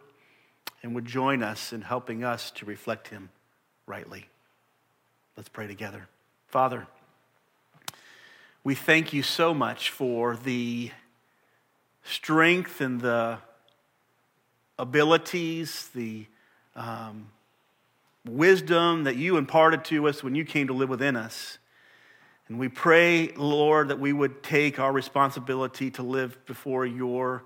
and 0.81 0.95
would 0.95 1.05
join 1.05 1.43
us 1.43 1.73
in 1.73 1.81
helping 1.81 2.23
us 2.23 2.51
to 2.51 2.65
reflect 2.65 3.09
him 3.09 3.29
rightly. 3.85 4.27
Let's 5.37 5.49
pray 5.49 5.67
together. 5.67 6.07
Father, 6.47 6.87
we 8.63 8.75
thank 8.75 9.13
you 9.13 9.23
so 9.23 9.53
much 9.53 9.89
for 9.89 10.35
the 10.35 10.91
strength 12.03 12.81
and 12.81 13.01
the 13.01 13.39
abilities, 14.77 15.89
the 15.93 16.25
um, 16.75 17.29
wisdom 18.25 19.03
that 19.03 19.15
you 19.15 19.37
imparted 19.37 19.83
to 19.85 20.07
us 20.07 20.23
when 20.23 20.35
you 20.35 20.45
came 20.45 20.67
to 20.67 20.73
live 20.73 20.89
within 20.89 21.15
us. 21.15 21.57
And 22.47 22.59
we 22.59 22.69
pray, 22.69 23.29
Lord, 23.35 23.89
that 23.89 23.99
we 23.99 24.13
would 24.13 24.43
take 24.43 24.79
our 24.79 24.91
responsibility 24.91 25.91
to 25.91 26.03
live 26.03 26.37
before 26.45 26.85
your, 26.85 27.43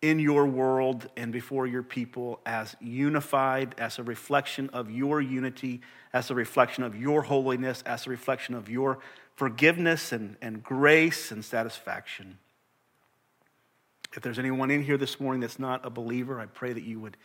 in 0.00 0.18
your 0.18 0.46
world 0.46 1.08
and 1.16 1.32
before 1.32 1.66
your 1.66 1.82
people 1.82 2.40
as 2.46 2.76
unified, 2.80 3.74
as 3.78 3.98
a 3.98 4.02
reflection 4.02 4.70
of 4.70 4.90
your 4.90 5.20
unity, 5.20 5.82
as 6.12 6.30
a 6.30 6.34
reflection 6.34 6.82
of 6.82 6.96
your 6.96 7.22
holiness, 7.22 7.82
as 7.84 8.06
a 8.06 8.10
reflection 8.10 8.54
of 8.54 8.70
your 8.70 8.98
forgiveness 9.34 10.12
and, 10.12 10.36
and 10.40 10.62
grace 10.62 11.30
and 11.30 11.44
satisfaction. 11.44 12.38
If 14.14 14.22
there's 14.22 14.38
anyone 14.38 14.70
in 14.70 14.82
here 14.82 14.96
this 14.96 15.20
morning 15.20 15.42
that's 15.42 15.58
not 15.58 15.84
a 15.84 15.90
believer, 15.90 16.40
I 16.40 16.46
pray 16.46 16.72
that 16.72 16.84
you 16.84 16.98
would 17.00 17.18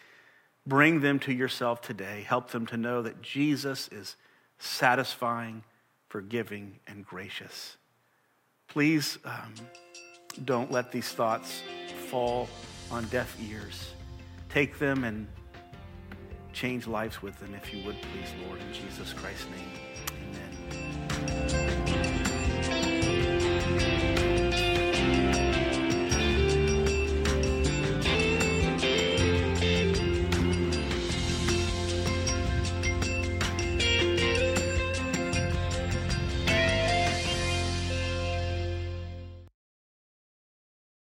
bring 0.71 1.01
them 1.01 1.19
to 1.19 1.33
yourself 1.33 1.81
today. 1.81 2.23
Help 2.25 2.51
them 2.51 2.65
to 2.65 2.77
know 2.77 3.01
that 3.01 3.21
Jesus 3.21 3.89
is 3.89 4.15
satisfying, 4.57 5.61
forgiving, 6.07 6.79
and 6.87 7.05
gracious. 7.05 7.75
Please 8.69 9.19
um, 9.25 9.53
don't 10.45 10.71
let 10.71 10.89
these 10.89 11.09
thoughts 11.09 11.61
fall 12.07 12.47
on 12.89 13.03
deaf 13.07 13.35
ears. 13.41 13.91
Take 14.47 14.79
them 14.79 15.03
and 15.03 15.27
change 16.53 16.87
lives 16.87 17.21
with 17.21 17.37
them, 17.41 17.53
if 17.53 17.73
you 17.73 17.85
would, 17.85 17.97
please, 18.01 18.29
Lord, 18.47 18.61
in 18.61 18.73
Jesus 18.73 19.11
Christ's 19.11 19.47
name. 19.47 19.90